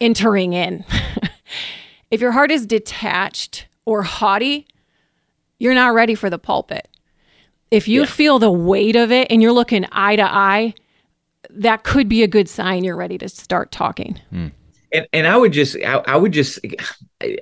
entering 0.00 0.54
in. 0.54 0.84
if 2.10 2.20
your 2.20 2.32
heart 2.32 2.50
is 2.50 2.66
detached 2.66 3.66
or 3.84 4.02
haughty, 4.02 4.66
you're 5.58 5.74
not 5.74 5.94
ready 5.94 6.14
for 6.14 6.28
the 6.28 6.38
pulpit. 6.38 6.88
If 7.70 7.88
you 7.88 8.04
feel 8.04 8.38
the 8.38 8.50
weight 8.50 8.96
of 8.96 9.10
it 9.10 9.28
and 9.30 9.40
you're 9.40 9.52
looking 9.52 9.86
eye 9.92 10.16
to 10.16 10.24
eye, 10.24 10.74
that 11.50 11.84
could 11.84 12.08
be 12.08 12.22
a 12.22 12.28
good 12.28 12.48
sign 12.48 12.84
you're 12.84 12.96
ready 12.96 13.18
to 13.18 13.28
start 13.28 13.72
talking. 13.72 14.20
Hmm. 14.30 14.48
and 14.92 15.06
and 15.12 15.26
I 15.26 15.36
would 15.36 15.52
just 15.52 15.76
I, 15.76 16.02
I 16.06 16.16
would 16.16 16.32
just 16.32 16.58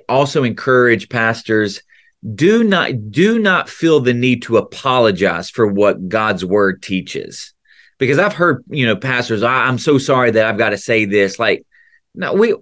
also 0.07 0.43
encourage 0.43 1.09
pastors 1.09 1.81
do 2.35 2.63
not 2.63 3.11
do 3.11 3.39
not 3.39 3.69
feel 3.69 3.99
the 3.99 4.13
need 4.13 4.43
to 4.43 4.57
apologize 4.57 5.49
for 5.49 5.67
what 5.67 6.07
God's 6.07 6.45
word 6.45 6.81
teaches 6.81 7.53
because 7.97 8.19
I've 8.19 8.33
heard 8.33 8.63
you 8.69 8.85
know 8.85 8.95
pastors 8.95 9.43
I, 9.43 9.65
I'm 9.65 9.79
so 9.79 9.97
sorry 9.97 10.31
that 10.31 10.45
I've 10.45 10.57
got 10.57 10.69
to 10.69 10.77
say 10.77 11.05
this 11.05 11.39
like 11.39 11.65
no 12.13 12.33
we 12.33 12.55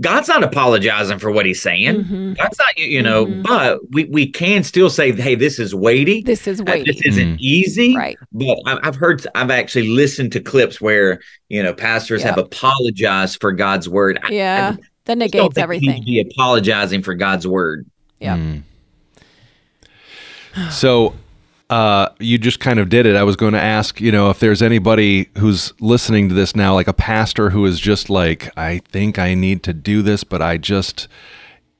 God's 0.00 0.28
not 0.28 0.44
apologizing 0.44 1.18
for 1.18 1.32
what 1.32 1.44
he's 1.44 1.60
saying 1.60 2.04
Mhm. 2.04 2.36
God's 2.36 2.56
not 2.58 2.78
you 2.78 2.86
you 2.86 3.02
know 3.02 3.26
Mhm. 3.26 3.42
but 3.42 3.80
we 3.90 4.04
we 4.04 4.26
can 4.30 4.62
still 4.62 4.88
say 4.88 5.10
hey 5.12 5.34
this 5.34 5.58
is 5.58 5.74
weighty 5.74 6.22
This 6.22 6.46
is 6.46 6.60
Uh, 6.60 6.64
weighty. 6.68 6.92
this 6.92 7.02
isn't 7.04 7.40
easy 7.40 7.96
Right. 7.96 8.16
but 8.32 8.56
I- 8.66 8.78
I've 8.84 8.94
heard, 8.94 9.26
I've 9.34 9.50
actually 9.50 9.88
listened 9.88 10.30
to 10.32 10.40
clips 10.40 10.80
where 10.80 11.20
you 11.48 11.62
know 11.62 11.72
pastors 11.74 12.22
have 12.22 12.38
apologized 12.38 13.40
for 13.40 13.50
God's 13.52 13.88
word. 13.88 14.18
I- 14.22 14.32
Yeah. 14.32 14.76
That 15.06 15.18
I 15.18 15.26
just 15.26 15.32
don't 15.32 15.42
negates 15.42 15.54
think 15.56 15.68
we 15.68 15.78
need 15.80 15.88
everything. 15.88 16.00
to 16.02 16.06
be 16.06 16.20
apologizing 16.20 17.02
for 17.02 17.14
God's 17.14 17.46
word. 17.46 17.84
Yeah. 18.20 18.38
So 20.70 21.14
uh, 21.70 22.08
you 22.18 22.38
just 22.38 22.60
kind 22.60 22.78
of 22.78 22.88
did 22.88 23.06
it. 23.06 23.16
I 23.16 23.22
was 23.22 23.36
going 23.36 23.54
to 23.54 23.60
ask, 23.60 24.00
you 24.00 24.12
know, 24.12 24.30
if 24.30 24.40
there's 24.40 24.62
anybody 24.62 25.30
who's 25.38 25.72
listening 25.80 26.28
to 26.28 26.34
this 26.34 26.54
now, 26.54 26.74
like 26.74 26.88
a 26.88 26.92
pastor 26.92 27.50
who 27.50 27.64
is 27.66 27.80
just 27.80 28.10
like, 28.10 28.50
I 28.58 28.78
think 28.78 29.18
I 29.18 29.34
need 29.34 29.62
to 29.64 29.72
do 29.72 30.02
this, 30.02 30.24
but 30.24 30.42
I 30.42 30.58
just, 30.58 31.08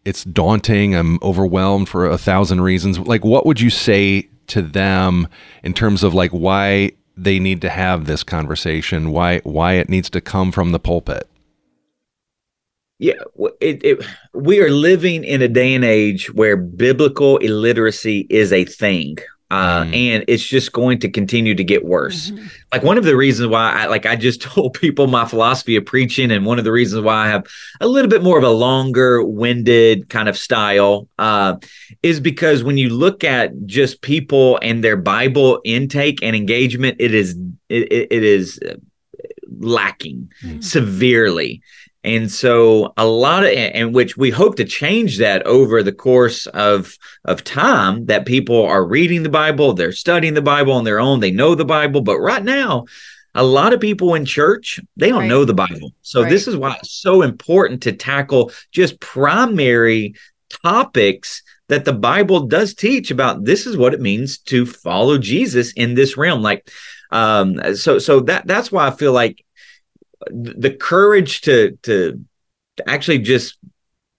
it's 0.04 0.24
daunting. 0.24 0.94
I'm 0.94 1.18
overwhelmed 1.22 1.88
for 1.88 2.06
a 2.06 2.18
thousand 2.18 2.62
reasons. 2.62 2.98
Like, 2.98 3.24
what 3.24 3.44
would 3.46 3.60
you 3.60 3.70
say 3.70 4.28
to 4.48 4.62
them 4.62 5.28
in 5.62 5.74
terms 5.74 6.02
of 6.02 6.14
like 6.14 6.30
why 6.30 6.92
they 7.16 7.38
need 7.38 7.60
to 7.60 7.70
have 7.70 8.06
this 8.06 8.22
conversation, 8.22 9.10
why 9.10 9.38
why 9.40 9.74
it 9.74 9.88
needs 9.88 10.10
to 10.10 10.20
come 10.20 10.52
from 10.52 10.72
the 10.72 10.80
pulpit? 10.80 11.28
Yeah, 12.98 13.14
it, 13.60 13.84
it, 13.84 14.06
we 14.32 14.60
are 14.60 14.70
living 14.70 15.24
in 15.24 15.42
a 15.42 15.48
day 15.48 15.74
and 15.74 15.84
age 15.84 16.32
where 16.34 16.56
biblical 16.56 17.38
illiteracy 17.38 18.26
is 18.30 18.52
a 18.52 18.64
thing. 18.64 19.16
Uh, 19.52 19.84
mm. 19.84 19.94
and 19.94 20.24
it's 20.28 20.42
just 20.42 20.72
going 20.72 20.98
to 20.98 21.10
continue 21.10 21.54
to 21.54 21.62
get 21.62 21.84
worse. 21.84 22.30
Mm-hmm. 22.30 22.46
Like 22.72 22.82
one 22.82 22.96
of 22.96 23.04
the 23.04 23.14
reasons 23.14 23.50
why 23.50 23.70
I 23.70 23.86
like 23.86 24.06
I 24.06 24.16
just 24.16 24.40
told 24.50 24.72
people 24.72 25.08
my 25.08 25.26
philosophy 25.26 25.76
of 25.76 25.84
preaching, 25.84 26.30
and 26.30 26.46
one 26.46 26.58
of 26.58 26.64
the 26.64 26.72
reasons 26.72 27.04
why 27.04 27.26
I 27.26 27.28
have 27.28 27.46
a 27.82 27.86
little 27.86 28.08
bit 28.08 28.22
more 28.22 28.38
of 28.38 28.44
a 28.44 28.50
longer 28.50 29.22
winded 29.22 30.08
kind 30.08 30.30
of 30.30 30.38
style 30.38 31.06
uh, 31.18 31.56
is 32.02 32.18
because 32.18 32.64
when 32.64 32.78
you 32.78 32.88
look 32.88 33.24
at 33.24 33.66
just 33.66 34.00
people 34.00 34.58
and 34.62 34.82
their 34.82 34.96
Bible 34.96 35.60
intake 35.66 36.22
and 36.22 36.34
engagement, 36.34 36.96
it 36.98 37.14
is 37.14 37.36
it, 37.68 37.92
it 37.92 38.24
is 38.24 38.58
lacking 39.58 40.32
mm. 40.42 40.64
severely. 40.64 41.60
And 42.04 42.30
so 42.30 42.92
a 42.96 43.06
lot 43.06 43.44
of 43.44 43.50
and 43.50 43.94
which 43.94 44.16
we 44.16 44.30
hope 44.30 44.56
to 44.56 44.64
change 44.64 45.18
that 45.18 45.46
over 45.46 45.82
the 45.82 45.92
course 45.92 46.46
of 46.48 46.96
of 47.24 47.44
time 47.44 48.06
that 48.06 48.26
people 48.26 48.64
are 48.64 48.84
reading 48.84 49.22
the 49.22 49.28
Bible, 49.28 49.72
they're 49.72 49.92
studying 49.92 50.34
the 50.34 50.42
Bible 50.42 50.72
on 50.72 50.84
their 50.84 50.98
own, 50.98 51.20
they 51.20 51.30
know 51.30 51.54
the 51.54 51.64
Bible, 51.64 52.00
but 52.00 52.18
right 52.18 52.42
now 52.42 52.86
a 53.34 53.42
lot 53.42 53.72
of 53.72 53.80
people 53.80 54.14
in 54.14 54.24
church 54.24 54.80
they 54.96 55.08
don't 55.08 55.20
right. 55.20 55.28
know 55.28 55.44
the 55.44 55.54
bible 55.54 55.92
so 56.02 56.22
right. 56.22 56.30
this 56.30 56.46
is 56.46 56.56
why 56.56 56.76
it's 56.76 56.92
so 56.92 57.22
important 57.22 57.82
to 57.82 57.92
tackle 57.92 58.52
just 58.70 59.00
primary 59.00 60.14
topics 60.62 61.42
that 61.68 61.84
the 61.84 61.92
bible 61.92 62.46
does 62.46 62.74
teach 62.74 63.10
about 63.10 63.44
this 63.44 63.66
is 63.66 63.76
what 63.76 63.94
it 63.94 64.00
means 64.00 64.38
to 64.38 64.66
follow 64.66 65.18
jesus 65.18 65.72
in 65.72 65.94
this 65.94 66.16
realm 66.16 66.42
like 66.42 66.68
um 67.10 67.74
so 67.74 67.98
so 67.98 68.20
that 68.20 68.46
that's 68.46 68.70
why 68.70 68.86
i 68.86 68.90
feel 68.90 69.12
like 69.12 69.44
the 70.30 70.70
courage 70.70 71.42
to 71.42 71.78
to, 71.82 72.24
to 72.76 72.90
actually 72.90 73.18
just 73.18 73.58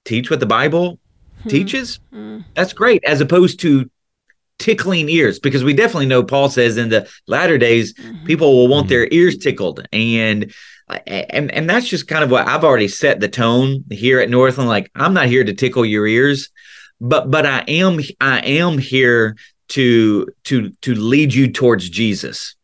teach 0.06 0.30
what 0.30 0.40
the 0.40 0.46
Bible 0.46 1.00
hmm. 1.42 1.50
teaches, 1.50 2.00
hmm. 2.12 2.40
that's 2.56 2.74
great, 2.74 3.04
as 3.06 3.22
opposed 3.22 3.60
to 3.62 3.90
tickling 4.60 5.10
ears, 5.10 5.40
because 5.40 5.64
we 5.64 5.74
definitely 5.74 6.06
know 6.06 6.24
Paul 6.24 6.50
says 6.50 6.78
in 6.78 6.90
the 6.90 7.10
latter 7.28 7.58
days, 7.58 7.94
mm-hmm. 7.94 8.26
people 8.26 8.54
will 8.54 8.68
want 8.68 8.88
their 8.88 9.08
ears 9.12 9.38
tickled. 9.38 9.86
And 9.92 10.54
and 11.08 11.52
and 11.52 11.70
that's 11.70 11.88
just 11.88 12.08
kind 12.08 12.24
of 12.24 12.32
what 12.32 12.48
I've 12.48 12.64
already 12.64 12.88
set 12.88 13.20
the 13.20 13.28
tone 13.28 13.84
here 13.90 14.20
at 14.20 14.30
Northland. 14.30 14.70
Like, 14.70 14.92
I'm 14.96 15.14
not 15.14 15.28
here 15.28 15.44
to 15.44 15.54
tickle 15.54 15.86
your 15.86 16.08
ears, 16.08 16.50
but 17.02 17.32
but 17.32 17.46
I 17.46 17.64
am 17.68 18.00
I 18.22 18.40
am 18.40 18.78
here 18.78 19.36
to 19.70 20.28
to 20.46 20.70
to 20.82 20.96
lead 20.96 21.34
you 21.34 21.52
towards 21.52 21.90
Jesus 21.90 22.56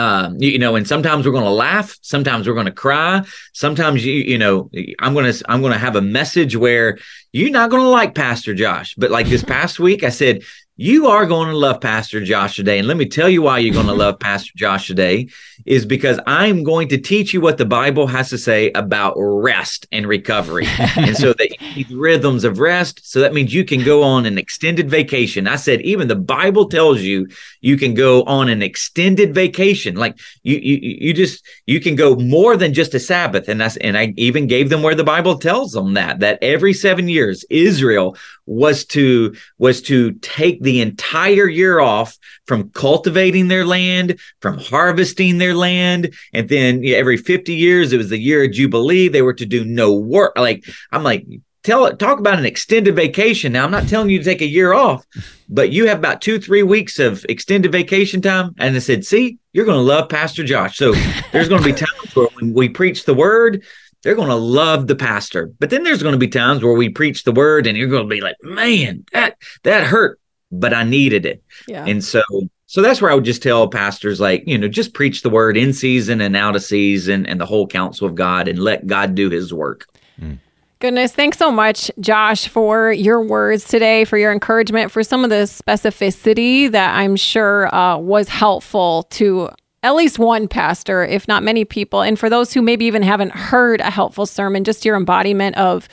um, 0.00 0.36
you, 0.38 0.52
you, 0.52 0.58
know, 0.58 0.76
and 0.76 0.88
sometimes 0.88 1.26
we're 1.26 1.32
going 1.32 1.44
to 1.44 1.50
laugh, 1.50 1.98
sometimes 2.00 2.48
we're 2.48 2.54
going 2.54 2.66
to 2.66 2.72
cry, 2.72 3.22
sometimes 3.52 4.04
you, 4.04 4.14
you 4.14 4.38
know, 4.38 4.70
I'm 4.98 5.12
going 5.12 5.30
to, 5.30 5.44
I'm 5.46 5.60
going 5.60 5.74
to 5.74 5.78
have 5.78 5.94
a 5.94 6.00
message 6.00 6.56
where 6.56 6.98
you're 7.32 7.50
not 7.50 7.70
going 7.70 7.82
to 7.82 7.88
like 7.88 8.14
Pastor 8.14 8.54
Josh, 8.54 8.94
but 8.96 9.10
like 9.10 9.26
this 9.26 9.44
past 9.44 9.78
week, 9.78 10.02
I 10.02 10.08
said, 10.08 10.42
you 10.80 11.08
are 11.08 11.26
going 11.26 11.50
to 11.50 11.56
love 11.58 11.78
Pastor 11.78 12.24
Josh 12.24 12.56
today. 12.56 12.78
And 12.78 12.88
let 12.88 12.96
me 12.96 13.04
tell 13.04 13.28
you 13.28 13.42
why 13.42 13.58
you're 13.58 13.74
going 13.74 13.84
to 13.84 13.92
love 13.92 14.18
Pastor 14.18 14.52
Josh 14.56 14.86
today 14.86 15.28
is 15.66 15.84
because 15.84 16.18
I'm 16.26 16.64
going 16.64 16.88
to 16.88 16.96
teach 16.96 17.34
you 17.34 17.42
what 17.42 17.58
the 17.58 17.66
Bible 17.66 18.06
has 18.06 18.30
to 18.30 18.38
say 18.38 18.70
about 18.74 19.12
rest 19.18 19.86
and 19.92 20.06
recovery. 20.06 20.66
and 20.96 21.14
so 21.14 21.34
that 21.34 21.54
these 21.74 21.90
rhythms 21.90 22.44
of 22.44 22.60
rest. 22.60 23.10
So 23.10 23.20
that 23.20 23.34
means 23.34 23.52
you 23.52 23.62
can 23.62 23.84
go 23.84 24.02
on 24.02 24.24
an 24.24 24.38
extended 24.38 24.88
vacation. 24.88 25.46
I 25.46 25.56
said, 25.56 25.82
even 25.82 26.08
the 26.08 26.16
Bible 26.16 26.66
tells 26.66 27.02
you 27.02 27.28
you 27.60 27.76
can 27.76 27.92
go 27.92 28.22
on 28.22 28.48
an 28.48 28.62
extended 28.62 29.34
vacation. 29.34 29.96
Like 29.96 30.18
you, 30.44 30.56
you, 30.56 30.78
you 30.80 31.12
just, 31.12 31.44
you 31.66 31.80
can 31.80 31.94
go 31.94 32.16
more 32.16 32.56
than 32.56 32.72
just 32.72 32.94
a 32.94 33.00
Sabbath. 33.00 33.48
And 33.48 33.60
that's, 33.60 33.76
and 33.76 33.98
I 33.98 34.14
even 34.16 34.46
gave 34.46 34.70
them 34.70 34.82
where 34.82 34.94
the 34.94 35.04
Bible 35.04 35.38
tells 35.38 35.72
them 35.72 35.92
that, 35.92 36.20
that 36.20 36.38
every 36.40 36.72
seven 36.72 37.06
years, 37.06 37.44
Israel 37.50 38.16
was 38.46 38.86
to, 38.86 39.34
was 39.58 39.82
to 39.82 40.12
take 40.22 40.62
the 40.62 40.69
entire 40.78 41.48
year 41.48 41.80
off 41.80 42.16
from 42.46 42.70
cultivating 42.70 43.48
their 43.48 43.64
land, 43.64 44.20
from 44.40 44.58
harvesting 44.58 45.38
their 45.38 45.54
land. 45.54 46.14
And 46.32 46.48
then 46.48 46.84
every 46.84 47.16
50 47.16 47.54
years, 47.54 47.92
it 47.92 47.96
was 47.96 48.10
the 48.10 48.18
year 48.18 48.44
of 48.44 48.52
Jubilee. 48.52 49.08
They 49.08 49.22
were 49.22 49.34
to 49.34 49.46
do 49.46 49.64
no 49.64 49.92
work. 49.92 50.34
Like, 50.36 50.64
I'm 50.92 51.02
like, 51.02 51.26
tell 51.62 51.94
talk 51.96 52.18
about 52.18 52.38
an 52.38 52.46
extended 52.46 52.94
vacation. 52.94 53.52
Now, 53.52 53.64
I'm 53.64 53.70
not 53.70 53.88
telling 53.88 54.10
you 54.10 54.18
to 54.18 54.24
take 54.24 54.40
a 54.40 54.46
year 54.46 54.72
off, 54.72 55.04
but 55.48 55.70
you 55.70 55.86
have 55.88 55.98
about 55.98 56.20
two, 56.20 56.38
three 56.38 56.62
weeks 56.62 56.98
of 56.98 57.24
extended 57.28 57.72
vacation 57.72 58.22
time. 58.22 58.54
And 58.58 58.76
I 58.76 58.78
said, 58.78 59.04
see, 59.04 59.38
you're 59.52 59.66
going 59.66 59.78
to 59.78 59.82
love 59.82 60.08
Pastor 60.08 60.44
Josh. 60.44 60.76
So 60.76 60.92
there's 61.32 61.48
going 61.48 61.62
to 61.62 61.68
be 61.68 61.72
times 61.86 62.14
where 62.14 62.28
when 62.38 62.54
we 62.54 62.68
preach 62.68 63.04
the 63.04 63.14
word, 63.14 63.64
they're 64.02 64.14
going 64.14 64.28
to 64.28 64.34
love 64.34 64.86
the 64.86 64.96
pastor. 64.96 65.52
But 65.58 65.70
then 65.70 65.82
there's 65.82 66.02
going 66.02 66.14
to 66.14 66.18
be 66.18 66.28
times 66.28 66.62
where 66.62 66.72
we 66.72 66.88
preach 66.88 67.24
the 67.24 67.32
word 67.32 67.66
and 67.66 67.76
you're 67.76 67.88
going 67.88 68.08
to 68.08 68.14
be 68.14 68.20
like, 68.20 68.36
man, 68.42 69.04
that 69.12 69.36
that 69.64 69.84
hurt, 69.84 70.18
but 70.52 70.74
I 70.74 70.84
needed 70.84 71.26
it. 71.26 71.42
Yeah. 71.66 71.84
And 71.86 72.02
so 72.02 72.22
so 72.66 72.82
that's 72.82 73.02
where 73.02 73.10
I 73.10 73.14
would 73.14 73.24
just 73.24 73.42
tell 73.42 73.66
pastors, 73.66 74.20
like, 74.20 74.44
you 74.46 74.56
know, 74.56 74.68
just 74.68 74.94
preach 74.94 75.22
the 75.22 75.28
word 75.28 75.56
in 75.56 75.72
season 75.72 76.20
and 76.20 76.36
out 76.36 76.54
of 76.54 76.62
season 76.62 77.26
and 77.26 77.40
the 77.40 77.46
whole 77.46 77.66
counsel 77.66 78.06
of 78.06 78.14
God 78.14 78.46
and 78.46 78.60
let 78.60 78.86
God 78.86 79.16
do 79.16 79.28
his 79.28 79.52
work. 79.52 79.88
Mm. 80.20 80.38
Goodness, 80.78 81.12
thanks 81.12 81.36
so 81.36 81.50
much, 81.50 81.90
Josh, 81.98 82.46
for 82.46 82.92
your 82.92 83.20
words 83.20 83.64
today, 83.64 84.04
for 84.04 84.16
your 84.18 84.30
encouragement, 84.30 84.92
for 84.92 85.02
some 85.02 85.24
of 85.24 85.30
the 85.30 85.46
specificity 85.46 86.70
that 86.70 86.96
I'm 86.96 87.16
sure 87.16 87.74
uh, 87.74 87.98
was 87.98 88.28
helpful 88.28 89.02
to 89.10 89.50
at 89.82 89.94
least 89.96 90.20
one 90.20 90.46
pastor, 90.46 91.04
if 91.04 91.26
not 91.26 91.42
many 91.42 91.64
people. 91.64 92.02
And 92.02 92.18
for 92.18 92.30
those 92.30 92.52
who 92.52 92.62
maybe 92.62 92.84
even 92.84 93.02
haven't 93.02 93.32
heard 93.32 93.80
a 93.80 93.90
helpful 93.90 94.26
sermon, 94.26 94.62
just 94.62 94.84
your 94.84 94.96
embodiment 94.96 95.56
of 95.56 95.88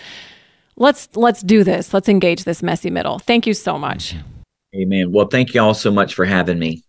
let's 0.75 1.09
let's 1.15 1.41
do 1.41 1.63
this, 1.63 1.93
let's 1.93 2.07
engage 2.07 2.43
this 2.43 2.61
messy 2.61 2.91
middle. 2.91 3.17
Thank 3.19 3.47
you 3.47 3.55
so 3.55 3.77
much. 3.79 4.15
Amen. 4.77 5.11
Well, 5.11 5.27
thank 5.27 5.53
you 5.53 5.61
all 5.61 5.73
so 5.73 5.91
much 5.91 6.13
for 6.13 6.25
having 6.25 6.59
me. 6.59 6.83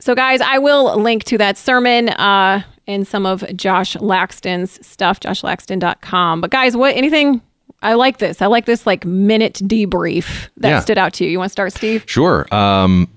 So, 0.00 0.14
guys, 0.14 0.40
I 0.40 0.58
will 0.58 0.98
link 1.00 1.24
to 1.24 1.38
that 1.38 1.56
sermon 1.56 2.08
uh, 2.10 2.62
and 2.86 3.06
some 3.06 3.26
of 3.26 3.44
Josh 3.56 3.96
Laxton's 3.96 4.84
stuff, 4.86 5.20
joshlaxton.com. 5.20 6.40
But, 6.40 6.50
guys, 6.50 6.76
what 6.76 6.96
anything? 6.96 7.40
I 7.82 7.94
like 7.94 8.18
this. 8.18 8.40
I 8.40 8.46
like 8.46 8.64
this 8.64 8.86
like 8.86 9.04
minute 9.04 9.54
debrief 9.64 10.48
that 10.56 10.68
yeah. 10.68 10.80
stood 10.80 10.98
out 10.98 11.12
to 11.14 11.24
you. 11.24 11.30
You 11.30 11.38
want 11.38 11.50
to 11.50 11.52
start, 11.52 11.72
Steve? 11.72 12.04
Sure. 12.06 12.52
Um, 12.52 13.08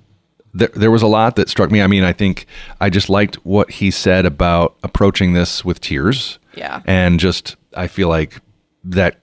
there, 0.53 0.69
there 0.69 0.91
was 0.91 1.01
a 1.01 1.07
lot 1.07 1.35
that 1.37 1.49
struck 1.49 1.71
me. 1.71 1.81
I 1.81 1.87
mean, 1.87 2.03
I 2.03 2.13
think 2.13 2.47
I 2.81 2.89
just 2.89 3.09
liked 3.09 3.35
what 3.45 3.71
he 3.71 3.91
said 3.91 4.25
about 4.25 4.75
approaching 4.83 5.33
this 5.33 5.63
with 5.63 5.79
tears. 5.79 6.37
Yeah. 6.53 6.81
And 6.85 7.19
just, 7.19 7.55
I 7.75 7.87
feel 7.87 8.09
like 8.09 8.41
that 8.83 9.19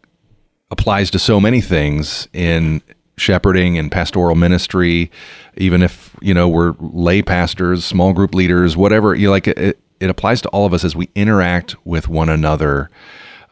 applies 0.71 1.11
to 1.11 1.19
so 1.19 1.41
many 1.41 1.61
things 1.61 2.29
in 2.33 2.83
shepherding 3.17 3.79
and 3.79 3.91
pastoral 3.91 4.35
ministry, 4.35 5.11
even 5.57 5.83
if 5.83 6.17
you 6.21 6.35
know 6.35 6.49
we're 6.49 6.75
lay 6.81 7.23
pastors, 7.23 7.85
small 7.85 8.12
group 8.12 8.35
leaders, 8.35 8.77
whatever. 8.77 9.15
You 9.15 9.31
like 9.31 9.49
it, 9.49 9.79
it 10.01 10.11
applies 10.11 10.41
to 10.43 10.49
all 10.49 10.67
of 10.67 10.75
us 10.75 10.85
as 10.85 10.97
we 10.97 11.09
interact 11.15 11.77
with 11.87 12.09
one 12.09 12.29
another, 12.29 12.91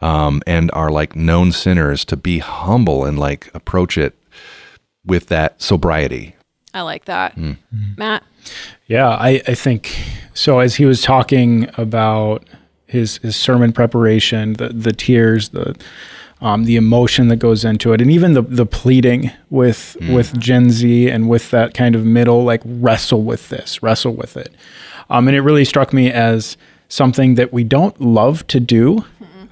um, 0.00 0.42
and 0.46 0.70
are 0.72 0.90
like 0.90 1.16
known 1.16 1.52
sinners 1.52 2.04
to 2.06 2.16
be 2.16 2.38
humble 2.38 3.04
and 3.04 3.18
like 3.18 3.50
approach 3.54 3.96
it 3.96 4.16
with 5.04 5.26
that 5.28 5.60
sobriety. 5.60 6.34
I 6.74 6.82
like 6.82 7.04
that, 7.04 7.36
mm. 7.36 7.56
Matt. 7.96 8.24
Yeah, 8.86 9.08
I, 9.08 9.42
I 9.46 9.54
think 9.54 9.96
so. 10.34 10.58
As 10.58 10.76
he 10.76 10.84
was 10.84 11.02
talking 11.02 11.68
about 11.76 12.48
his 12.86 13.18
his 13.18 13.36
sermon 13.36 13.72
preparation, 13.72 14.54
the 14.54 14.68
the 14.68 14.92
tears, 14.92 15.50
the 15.50 15.76
um, 16.43 16.64
the 16.64 16.76
emotion 16.76 17.28
that 17.28 17.36
goes 17.36 17.64
into 17.64 17.93
it, 17.93 18.01
and 18.01 18.11
even 18.11 18.34
the 18.34 18.43
the 18.43 18.66
pleading 18.66 19.30
with 19.49 19.97
mm. 20.01 20.14
with 20.14 20.38
Gen 20.38 20.70
Z 20.70 21.09
and 21.09 21.28
with 21.28 21.51
that 21.51 21.72
kind 21.72 21.95
of 21.95 22.05
middle 22.05 22.45
like 22.45 22.61
wrestle 22.64 23.22
with 23.22 23.49
this, 23.49 23.82
wrestle 23.82 24.14
with 24.14 24.36
it, 24.36 24.53
um, 25.09 25.28
and 25.28 25.36
it 25.36 25.40
really 25.40 25.64
struck 25.64 25.93
me 25.93 26.11
as 26.11 26.57
something 26.88 27.36
that 27.36 27.53
we 27.53 27.64
don't 27.64 27.99
love 28.01 28.47
to 28.49 28.61
do 28.61 29.05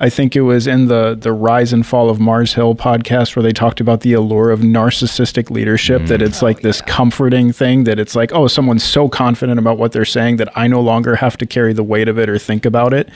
I 0.03 0.09
think 0.09 0.35
it 0.35 0.41
was 0.41 0.67
in 0.67 0.87
the 0.87 1.15
the 1.15 1.33
Rise 1.33 1.75
and 1.75 1.87
Fall 1.87 2.09
of 2.09 2.19
Mars 2.19 2.55
Hill 2.55 2.75
podcast 2.75 3.37
where 3.37 3.43
they 3.43 3.53
talked 3.53 3.81
about 3.81 4.01
the 4.01 4.15
allure 4.15 4.51
of 4.51 4.61
narcissistic 4.61 5.51
leadership. 5.51 6.03
Mm. 6.03 6.09
That 6.09 6.23
it's 6.23 6.41
like 6.41 6.63
this 6.63 6.81
comforting 6.81 7.53
thing. 7.53 7.85
That 7.85 7.99
it's 7.99 8.17
like, 8.17 8.33
oh, 8.33 8.47
someone's 8.47 8.83
so 8.83 9.11
confident 9.11 9.59
about 9.59 9.77
what 9.77 9.93
they're 9.93 10.07
saying 10.07 10.37
that 10.37 10.49
I 10.57 10.69
no 10.69 10.81
longer 10.81 11.17
have 11.17 11.37
to 11.39 11.47
carry 11.47 11.75
the 11.75 11.83
weight 11.83 12.09
of 12.09 12.19
it 12.19 12.31
or 12.31 12.39
think 12.39 12.65
about 12.65 12.95
it. 12.95 13.11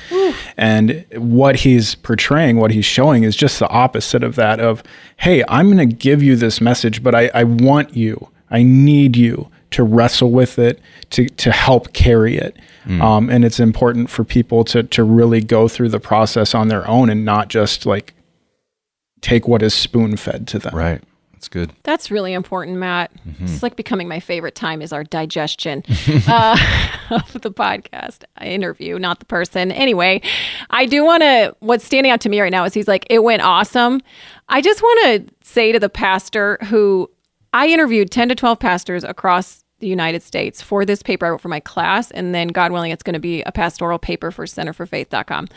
And 0.58 1.06
what 1.16 1.56
he's 1.56 1.94
portraying, 1.94 2.58
what 2.58 2.70
he's 2.70 2.84
showing, 2.84 3.22
is 3.22 3.34
just 3.34 3.58
the 3.58 3.68
opposite 3.68 4.22
of 4.22 4.36
that. 4.36 4.60
Of 4.60 4.82
hey, 5.16 5.42
I'm 5.48 5.72
going 5.72 5.88
to 5.88 5.94
give 5.94 6.22
you 6.22 6.36
this 6.36 6.60
message, 6.60 7.02
but 7.02 7.14
I, 7.14 7.30
I 7.32 7.44
want 7.44 7.96
you. 7.96 8.28
I 8.50 8.62
need 8.62 9.16
you 9.16 9.50
to 9.74 9.82
wrestle 9.82 10.30
with 10.30 10.58
it, 10.58 10.80
to 11.10 11.28
to 11.28 11.52
help 11.52 11.92
carry 11.92 12.36
it. 12.36 12.56
Mm. 12.86 13.02
Um, 13.02 13.30
and 13.30 13.44
it's 13.44 13.60
important 13.60 14.10
for 14.10 14.24
people 14.24 14.64
to 14.64 14.82
to 14.82 15.04
really 15.04 15.40
go 15.40 15.68
through 15.68 15.88
the 15.88 16.00
process 16.00 16.54
on 16.54 16.68
their 16.68 16.86
own 16.88 17.10
and 17.10 17.24
not 17.24 17.48
just 17.48 17.86
like 17.86 18.14
take 19.20 19.48
what 19.48 19.62
is 19.62 19.74
spoon 19.74 20.16
fed 20.16 20.46
to 20.48 20.58
them. 20.58 20.74
Right. 20.74 21.02
That's 21.32 21.48
good. 21.48 21.72
That's 21.82 22.10
really 22.10 22.32
important, 22.32 22.78
Matt. 22.78 23.12
Mm-hmm. 23.28 23.44
It's 23.44 23.62
like 23.62 23.76
becoming 23.76 24.08
my 24.08 24.20
favorite 24.20 24.54
time 24.54 24.80
is 24.80 24.94
our 24.94 25.04
digestion 25.04 25.82
uh, 26.28 26.56
of 27.10 27.32
the 27.42 27.50
podcast 27.50 28.24
interview, 28.40 28.98
not 28.98 29.18
the 29.18 29.26
person. 29.26 29.70
Anyway, 29.72 30.22
I 30.70 30.86
do 30.86 31.04
want 31.04 31.22
to. 31.22 31.54
What's 31.60 31.84
standing 31.84 32.12
out 32.12 32.20
to 32.22 32.28
me 32.28 32.40
right 32.40 32.52
now 32.52 32.64
is 32.64 32.72
he's 32.72 32.88
like, 32.88 33.06
it 33.10 33.22
went 33.22 33.42
awesome. 33.42 34.00
I 34.48 34.60
just 34.62 34.80
want 34.80 35.28
to 35.28 35.34
say 35.46 35.72
to 35.72 35.80
the 35.80 35.90
pastor 35.90 36.58
who 36.64 37.10
I 37.52 37.68
interviewed 37.68 38.10
10 38.10 38.30
to 38.30 38.34
12 38.34 38.58
pastors 38.58 39.04
across 39.04 39.63
the 39.84 39.90
United 39.90 40.22
States 40.22 40.60
for 40.60 40.84
this 40.84 41.02
paper. 41.02 41.26
I 41.26 41.30
wrote 41.30 41.40
for 41.40 41.48
my 41.48 41.60
class. 41.60 42.10
And 42.10 42.34
then, 42.34 42.48
God 42.48 42.72
willing, 42.72 42.90
it's 42.90 43.02
going 43.02 43.14
to 43.14 43.20
be 43.20 43.42
a 43.42 43.52
pastoral 43.52 43.98
paper 43.98 44.30
for 44.30 44.46
centerforfaith.com 44.46 45.48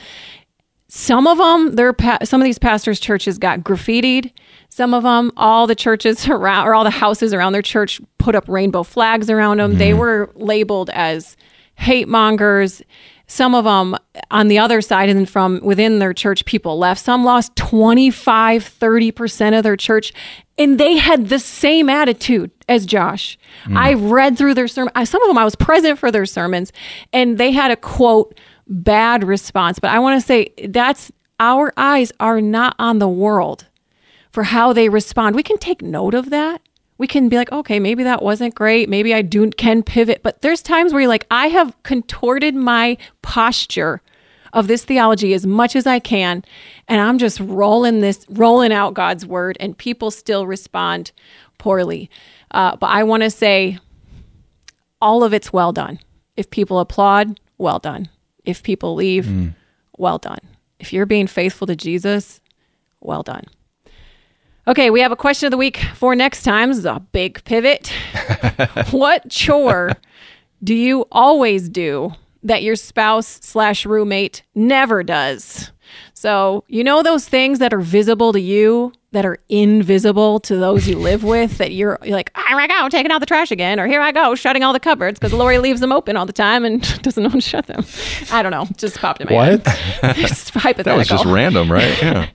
some 0.90 1.28
of 1.28 1.38
them 1.38 1.76
their 1.76 1.94
pa- 1.94 2.20
some 2.24 2.42
of 2.42 2.46
these 2.46 2.60
pastors 2.60 3.00
churches 3.00 3.38
got 3.38 3.60
graffitied. 3.60 4.32
Some 4.70 4.94
of 4.94 5.04
them 5.04 5.32
all 5.36 5.68
the 5.68 5.76
churches 5.76 6.28
around 6.30 6.68
or 6.68 6.74
all 6.74 6.84
the 6.84 6.90
houses 6.90 7.34
around 7.34 7.54
their 7.54 7.62
church 7.62 8.02
put 8.18 8.36
up 8.36 8.48
rainbow 8.48 8.84
flags 8.84 9.30
around 9.30 9.58
them 9.58 9.78
they 9.78 9.92
mm-hmm. 9.92 10.00
were 10.00 10.32
labeled 10.36 10.90
as 10.92 11.36
hate 11.76 12.08
mongers. 12.08 12.82
Some 13.30 13.54
of 13.54 13.66
them 13.66 13.98
on 14.32 14.48
the 14.48 14.58
other 14.58 14.80
side 14.82 15.10
and 15.10 15.30
from 15.30 15.60
within 15.62 16.00
their 16.00 16.14
church 16.14 16.46
people 16.46 16.78
left. 16.78 17.04
Some 17.04 17.26
lost 17.26 17.56
25 17.58 18.64
30% 18.64 19.58
of 19.58 19.64
their 19.64 19.76
church 19.76 20.14
and 20.58 20.80
they 20.80 20.96
had 20.96 21.28
the 21.28 21.40
same 21.40 21.90
attitude 21.90 22.52
as 22.68 22.86
josh 22.86 23.38
mm. 23.66 23.78
i 23.78 23.94
read 23.94 24.38
through 24.38 24.54
their 24.54 24.68
sermon 24.68 24.94
some 25.06 25.22
of 25.22 25.28
them 25.28 25.38
i 25.38 25.46
was 25.46 25.56
present 25.56 25.98
for 25.98 26.12
their 26.12 26.26
sermons 26.26 26.72
and 27.14 27.38
they 27.38 27.52
had 27.52 27.72
a 27.72 27.76
quote 27.76 28.38
bad 28.68 29.24
response. 29.24 29.80
But 29.80 29.92
I 29.92 30.00
want 30.00 30.20
to 30.20 30.26
say 30.26 30.54
that's 30.68 31.12
our 31.40 31.74
eyes 31.78 32.12
are 32.20 32.42
not 32.42 32.76
on 32.80 33.00
the 33.00 33.08
world 33.08 33.66
for 34.32 34.44
how 34.44 34.74
they 34.74 34.90
respond. 34.90 35.36
We 35.36 35.44
can 35.44 35.58
take 35.58 35.82
note 35.82 36.14
of 36.14 36.30
that. 36.30 36.62
We 36.98 37.08
can 37.08 37.30
be 37.30 37.38
like, 37.38 37.52
okay, 37.52 37.80
maybe 37.80 38.04
that 38.04 38.24
wasn't 38.24 38.56
great. 38.56 38.90
Maybe 38.90 39.14
I 39.14 39.22
do 39.22 39.50
can 39.52 39.84
pivot. 39.84 40.24
But 40.24 40.42
there's 40.42 40.64
times 40.64 40.92
where 40.92 41.02
you're 41.02 41.10
like, 41.10 41.28
I 41.30 41.48
have 41.48 41.76
contorted 41.84 42.56
my 42.56 42.98
posture 43.22 44.02
of 44.54 44.68
this 44.68 44.84
theology 44.84 45.34
as 45.34 45.46
much 45.46 45.76
as 45.76 45.86
I 45.86 46.00
can, 46.00 46.44
and 46.88 47.00
I'm 47.00 47.20
just 47.20 47.40
rolling 47.42 48.00
this, 48.00 48.26
rolling 48.30 48.72
out 48.72 48.96
God's 48.96 49.26
word, 49.26 49.58
and 49.60 49.78
people 49.78 50.10
still 50.10 50.48
respond 50.48 51.12
poorly. 51.60 52.10
Uh, 52.52 52.76
but 52.76 52.88
I 52.88 53.04
want 53.04 53.24
to 53.24 53.30
say, 53.30 53.80
all 55.02 55.24
of 55.24 55.34
it's 55.34 55.52
well 55.54 55.72
done. 55.72 56.00
If 56.36 56.50
people 56.50 56.80
applaud, 56.80 57.40
well 57.58 57.80
done. 57.80 58.10
If 58.46 58.64
people 58.64 58.96
leave, 58.96 59.54
well 59.98 60.18
done. 60.18 60.40
If 60.80 60.94
you're 60.94 61.06
being 61.06 61.28
faithful 61.28 61.68
to 61.68 61.76
Jesus, 61.76 62.40
well 63.02 63.24
done. 63.24 63.44
Okay, 64.68 64.90
we 64.90 65.00
have 65.00 65.12
a 65.12 65.18
question 65.18 65.48
of 65.48 65.52
the 65.52 65.58
week 65.58 65.78
for 65.96 66.16
next 66.16 66.44
time. 66.44 66.70
This 66.70 66.80
is 66.80 66.86
a 66.86 67.00
big 67.12 67.44
pivot. 67.46 67.92
what 68.92 69.30
chore 69.30 69.94
do 70.64 70.74
you 70.76 71.06
always 71.12 71.70
do 71.70 72.14
that 72.44 72.64
your 72.64 72.76
spouse 72.76 73.40
slash 73.42 73.86
roommate 73.86 74.44
never 74.56 75.04
does? 75.04 75.72
So, 76.14 76.66
you 76.68 76.84
know 76.84 77.02
those 77.02 77.28
things 77.28 77.60
that 77.60 77.74
are 77.74 77.80
visible 77.80 78.34
to 78.34 78.42
you 78.42 78.92
that 79.12 79.26
are 79.26 79.38
invisible 79.48 80.40
to 80.42 80.58
those 80.58 80.86
you 80.88 80.98
live 80.98 81.24
with 81.24 81.58
that 81.60 81.72
you're, 81.72 81.98
you're 82.04 82.16
like, 82.16 82.30
here 82.36 82.60
I 82.60 82.68
go, 82.68 82.90
taking 82.90 83.10
out 83.12 83.20
the 83.20 83.26
trash 83.26 83.52
again, 83.52 83.80
or 83.80 83.88
here 83.88 84.02
I 84.02 84.12
go, 84.12 84.36
shutting 84.36 84.64
all 84.64 84.74
the 84.74 84.82
cupboards 84.82 85.18
because 85.18 85.32
Laurie 85.34 85.60
leaves 85.60 85.80
them 85.80 85.94
open 85.94 86.18
all 86.18 86.26
the 86.26 86.34
time 86.34 86.66
and 86.66 86.82
doesn't 87.04 87.24
know 87.24 87.30
how 87.30 87.36
to 87.36 87.42
shut 87.42 87.68
them. 87.68 87.86
I 88.32 88.44
don't 88.44 88.52
know, 88.52 88.68
just 88.78 88.98
popped 89.00 89.22
in 89.22 89.28
my 89.30 89.34
What? 89.56 89.68
head. 89.68 90.16
Just 90.18 90.50
hypothetical. 90.50 90.92
That 90.92 90.98
was 90.98 91.08
just 91.08 91.26
random, 91.26 91.72
right? 91.72 92.02
Yeah. 92.02 92.28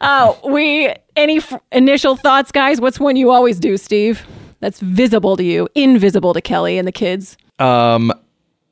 Uh, 0.00 0.34
we 0.46 0.92
any 1.16 1.38
f- 1.38 1.60
initial 1.72 2.14
thoughts, 2.16 2.52
guys? 2.52 2.80
What's 2.80 3.00
one 3.00 3.16
you 3.16 3.30
always 3.30 3.58
do, 3.58 3.76
Steve? 3.76 4.26
That's 4.60 4.80
visible 4.80 5.36
to 5.36 5.44
you, 5.44 5.68
invisible 5.74 6.34
to 6.34 6.40
Kelly 6.40 6.78
and 6.78 6.86
the 6.86 6.92
kids. 6.92 7.36
Um, 7.58 8.12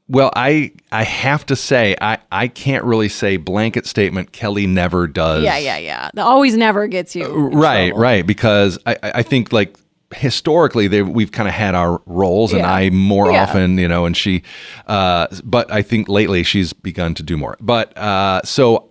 well, 0.09 0.31
I 0.37 0.73
I 0.93 1.03
have 1.05 1.45
to 1.47 1.57
say 1.57 1.97
I 2.01 2.19
I 2.31 2.49
can't 2.49 2.85
really 2.85 3.09
say 3.09 3.37
blanket 3.37 3.87
statement. 3.87 4.33
Kelly 4.33 4.67
never 4.67 5.07
does. 5.07 5.43
Yeah, 5.45 5.59
yeah, 5.59 5.79
yeah. 5.79 6.11
The 6.15 6.23
always 6.23 6.57
never 6.57 6.87
gets 6.87 7.17
you. 7.17 7.25
in 7.25 7.59
Right, 7.59 7.89
trouble. 7.89 8.03
right. 8.03 8.27
Because 8.27 8.79
I 8.87 8.97
I 9.03 9.23
think 9.23 9.53
like 9.53 9.77
historically 10.15 10.87
they 10.87 11.03
we've 11.03 11.33
kind 11.33 11.49
of 11.49 11.55
had 11.55 11.75
our 11.75 12.01
roles 12.07 12.53
and 12.53 12.61
Yeah. 12.63 12.73
I 12.73 12.91
more 12.91 13.33
Yeah. 13.33 13.43
often 13.43 13.77
you 13.77 13.89
know 13.89 14.07
and 14.07 14.17
she 14.17 14.43
uh 14.87 15.27
but 15.45 15.71
I 15.73 15.83
think 15.83 16.09
lately 16.09 16.45
she's 16.45 16.73
begun 16.73 17.13
to 17.15 17.25
do 17.25 17.37
more 17.37 17.57
but 17.61 17.97
uh 17.99 18.41
so 18.45 18.89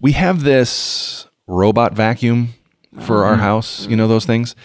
we 0.00 0.12
have 0.12 0.42
this 0.44 1.26
robot 1.46 1.92
vacuum 1.94 2.54
for 3.00 3.16
Mm-hmm. 3.20 3.28
our 3.32 3.36
house 3.36 3.86
you 3.86 3.96
know 3.96 4.08
those 4.08 4.24
things 4.24 4.56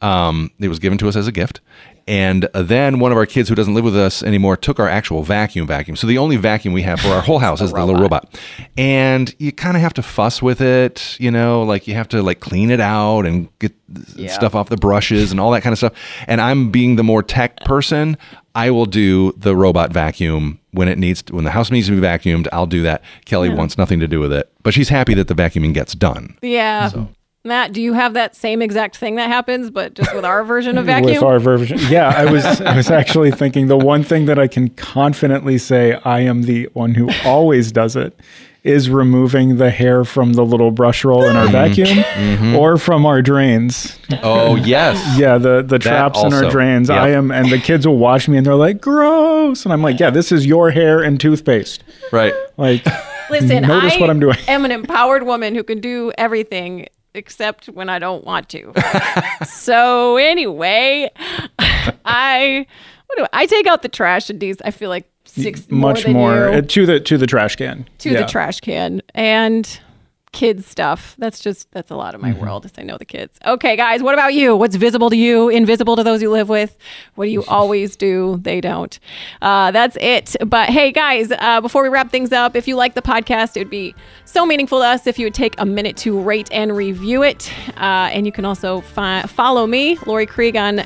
um 0.00 0.52
it 0.60 0.68
was 0.68 0.78
given 0.78 0.96
to 0.98 1.08
us 1.08 1.16
as 1.16 1.26
a 1.26 1.32
gift 1.32 1.60
and 2.06 2.48
then 2.54 2.98
one 2.98 3.12
of 3.12 3.18
our 3.18 3.26
kids 3.26 3.48
who 3.48 3.54
doesn't 3.54 3.74
live 3.74 3.84
with 3.84 3.96
us 3.96 4.22
anymore 4.22 4.56
took 4.56 4.78
our 4.78 4.88
actual 4.88 5.22
vacuum 5.22 5.66
vacuum. 5.66 5.96
So 5.96 6.06
the 6.06 6.18
only 6.18 6.36
vacuum 6.36 6.74
we 6.74 6.82
have 6.82 7.00
for 7.00 7.08
our 7.08 7.20
whole 7.20 7.38
house 7.38 7.60
is 7.62 7.72
the 7.72 7.84
little 7.84 8.00
robot. 8.00 8.38
And 8.76 9.34
you 9.38 9.52
kind 9.52 9.76
of 9.76 9.82
have 9.82 9.94
to 9.94 10.02
fuss 10.02 10.42
with 10.42 10.60
it, 10.60 11.16
you 11.20 11.30
know, 11.30 11.62
like 11.62 11.86
you 11.86 11.94
have 11.94 12.08
to 12.08 12.22
like 12.22 12.40
clean 12.40 12.70
it 12.70 12.80
out 12.80 13.26
and 13.26 13.48
get 13.58 13.72
stuff 14.28 14.54
off 14.54 14.68
the 14.68 14.76
brushes 14.76 15.30
and 15.30 15.40
all 15.40 15.50
that 15.50 15.62
kind 15.62 15.72
of 15.72 15.78
stuff. 15.78 15.94
And 16.26 16.40
I'm 16.40 16.70
being 16.70 16.96
the 16.96 17.02
more 17.04 17.22
tech 17.22 17.56
person. 17.60 18.16
I 18.54 18.70
will 18.70 18.86
do 18.86 19.32
the 19.32 19.54
robot 19.54 19.92
vacuum 19.92 20.58
when 20.72 20.88
it 20.88 20.98
needs 20.98 21.22
to, 21.22 21.34
when 21.34 21.44
the 21.44 21.50
house 21.50 21.70
needs 21.70 21.86
to 21.86 21.98
be 21.98 22.04
vacuumed. 22.04 22.48
I'll 22.52 22.66
do 22.66 22.82
that. 22.82 23.02
Kelly 23.24 23.48
wants 23.48 23.78
nothing 23.78 24.00
to 24.00 24.08
do 24.08 24.18
with 24.20 24.32
it, 24.32 24.50
but 24.62 24.74
she's 24.74 24.88
happy 24.88 25.14
that 25.14 25.28
the 25.28 25.34
vacuuming 25.34 25.72
gets 25.74 25.94
done. 25.94 26.36
Yeah. 26.42 26.90
Matt, 27.42 27.72
do 27.72 27.80
you 27.80 27.94
have 27.94 28.12
that 28.14 28.36
same 28.36 28.60
exact 28.60 28.96
thing 28.96 29.14
that 29.14 29.28
happens, 29.28 29.70
but 29.70 29.94
just 29.94 30.14
with 30.14 30.26
our 30.26 30.44
version 30.44 30.76
of 30.76 30.84
vacuum? 30.86 31.14
With 31.14 31.22
our 31.22 31.38
version. 31.38 31.78
Yeah, 31.88 32.12
I 32.14 32.30
was 32.30 32.44
I 32.60 32.76
was 32.76 32.90
actually 32.90 33.30
thinking 33.30 33.68
the 33.68 33.78
one 33.78 34.02
thing 34.02 34.26
that 34.26 34.38
I 34.38 34.46
can 34.46 34.68
confidently 34.70 35.56
say 35.56 35.94
I 36.04 36.20
am 36.20 36.42
the 36.42 36.68
one 36.74 36.94
who 36.94 37.10
always 37.24 37.72
does 37.72 37.96
it 37.96 38.18
is 38.62 38.90
removing 38.90 39.56
the 39.56 39.70
hair 39.70 40.04
from 40.04 40.34
the 40.34 40.44
little 40.44 40.70
brush 40.70 41.02
roll 41.02 41.24
in 41.24 41.34
our 41.34 41.44
mm-hmm. 41.44 41.52
vacuum 41.52 41.88
mm-hmm. 41.88 42.56
or 42.56 42.76
from 42.76 43.06
our 43.06 43.22
drains. 43.22 43.98
Oh 44.22 44.56
yes. 44.56 44.98
Yeah, 45.18 45.38
the 45.38 45.62
the 45.62 45.78
traps 45.78 46.22
in 46.22 46.34
our 46.34 46.50
drains. 46.50 46.90
Yep. 46.90 46.98
I 46.98 47.10
am 47.12 47.30
and 47.30 47.50
the 47.50 47.58
kids 47.58 47.86
will 47.86 47.96
watch 47.96 48.28
me 48.28 48.36
and 48.36 48.44
they're 48.46 48.54
like, 48.54 48.82
"Gross." 48.82 49.64
And 49.64 49.72
I'm 49.72 49.80
like, 49.80 49.98
"Yeah, 49.98 50.10
this 50.10 50.30
is 50.30 50.44
your 50.44 50.70
hair 50.70 51.02
and 51.02 51.18
toothpaste." 51.18 51.84
Right. 52.12 52.34
Like 52.58 52.84
Listen, 53.30 53.62
Notice 53.62 53.94
I 53.94 53.98
what 53.98 54.10
I'm 54.10 54.20
doing. 54.20 54.36
I 54.46 54.52
am 54.52 54.64
an 54.64 54.72
empowered 54.72 55.22
woman 55.22 55.54
who 55.54 55.62
can 55.62 55.80
do 55.80 56.12
everything 56.18 56.86
except 57.14 57.66
when 57.66 57.88
I 57.88 57.98
don't 57.98 58.24
want 58.24 58.48
to. 58.50 58.72
so 59.46 60.16
anyway, 60.16 61.10
I 62.04 62.66
what 63.06 63.18
do 63.18 63.24
I, 63.32 63.42
I 63.42 63.46
take 63.46 63.66
out 63.66 63.82
the 63.82 63.88
trash 63.88 64.30
and 64.30 64.40
these 64.40 64.56
I 64.64 64.70
feel 64.70 64.88
like 64.90 65.10
six 65.24 65.68
much 65.70 66.06
more, 66.06 66.34
more 66.34 66.48
uh, 66.48 66.60
to 66.62 66.86
the 66.86 67.00
to 67.00 67.18
the 67.18 67.26
trash 67.26 67.56
can. 67.56 67.88
to 67.98 68.10
Yeah. 68.10 68.22
the 68.22 68.26
trash 68.28 68.60
can 68.60 69.02
and 69.14 69.80
kids 70.32 70.64
stuff. 70.66 71.16
That's 71.18 71.40
just 71.40 71.70
that's 71.72 71.90
a 71.90 71.96
lot 71.96 72.14
of 72.14 72.20
my 72.20 72.30
Mm-hmm. 72.30 72.40
world 72.40 72.64
as 72.64 72.72
I 72.78 72.82
know 72.82 72.96
the 72.96 73.04
kids. 73.04 73.36
Okay, 73.44 73.76
guys, 73.76 74.02
what 74.02 74.14
about 74.14 74.32
you? 74.34 74.54
What's 74.54 74.76
visible 74.76 75.10
to 75.10 75.16
you, 75.16 75.48
invisible 75.48 75.96
to 75.96 76.04
those 76.04 76.22
you 76.22 76.30
live 76.30 76.48
with? 76.48 76.78
What 77.16 77.24
do 77.26 77.30
you 77.32 77.44
always 77.48 77.96
do? 77.96 78.38
They 78.42 78.60
don't. 78.60 78.98
Uh, 79.42 79.70
that's 79.72 79.96
it. 80.00 80.36
But 80.46 80.68
hey, 80.70 80.92
guys, 80.92 81.32
uh, 81.38 81.60
before 81.60 81.82
we 81.82 81.88
wrap 81.88 82.10
things 82.10 82.32
up, 82.32 82.54
if 82.54 82.68
you 82.68 82.76
like 82.76 82.94
the 82.94 83.02
podcast, 83.02 83.56
it 83.56 83.60
would 83.60 83.70
be 83.70 83.94
so 84.24 84.46
meaningful 84.46 84.78
to 84.80 84.84
us 84.84 85.06
if 85.08 85.18
you 85.18 85.26
would 85.26 85.34
take 85.34 85.54
a 85.58 85.66
minute 85.66 85.96
to 85.98 86.18
rate 86.20 86.48
and 86.52 86.76
review 86.76 87.22
it. 87.24 87.52
Uh, 87.76 88.10
and 88.12 88.24
you 88.26 88.32
can 88.32 88.44
also 88.44 88.80
fi- 88.82 89.22
follow 89.22 89.66
me, 89.66 89.96
Laurie 90.06 90.26
Krieg, 90.26 90.56
on 90.56 90.82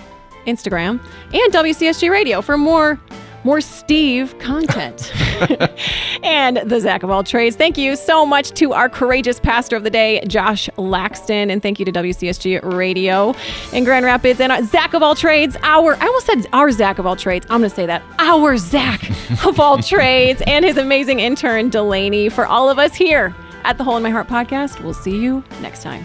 Instagram 0.47 1.01
and 1.33 1.53
WCSG 1.53 2.11
Radio 2.11 2.41
for 2.43 2.57
more 2.59 2.99
more 3.45 3.61
Steve 3.61 4.39
content. 4.39 5.13
and 6.23 6.59
the 6.65 6.81
Zach 6.81 7.03
of 7.03 7.11
all 7.11 7.23
trades. 7.23 7.57
Thank 7.57 7.79
you 7.79 7.97
so 7.97 8.25
much 8.27 8.51
to 8.53 8.73
our 8.73 8.89
courageous 8.89 9.39
pastor 9.39 9.77
of 9.77 9.85
the 9.85 9.91
day, 9.91 10.23
Josh 10.27 10.69
Laxton, 10.77 11.51
and 11.51 11.63
thank 11.63 11.79
you 11.79 11.85
to 11.85 11.93
WCSG 11.93 12.63
Radio 12.75 13.35
in 13.73 13.85
Grand 13.85 14.05
Rapids 14.05 14.41
and 14.41 14.67
Zach 14.69 14.95
of 14.95 15.03
all 15.03 15.15
trades, 15.15 15.57
our 15.63 15.95
I 15.97 16.07
almost 16.07 16.27
said 16.27 16.47
our 16.53 16.71
Zach 16.71 16.99
of 16.99 17.07
all 17.07 17.17
trades. 17.17 17.47
I'm 17.51 17.61
going 17.61 17.71
to 17.71 17.77
say 17.77 17.87
that 17.87 18.03
our 18.19 18.57
Zach 18.57 19.09
of 19.45 19.61
all 19.61 19.79
trades, 19.83 20.43
and 20.47 20.65
his 20.65 20.77
amazing 20.77 21.21
intern 21.21 21.69
Delaney 21.69 22.29
for 22.29 22.47
all 22.47 22.71
of 22.71 22.79
us 22.79 22.95
here 22.95 23.35
at 23.65 23.79
the 23.79 23.85
Hole 23.85 23.97
in 23.97 24.03
My 24.03 24.11
Heart 24.11 24.29
podcast. 24.29 24.83
We'll 24.83 24.95
see 24.95 25.19
you 25.19 25.45
next 25.61 25.83
time. 25.83 26.05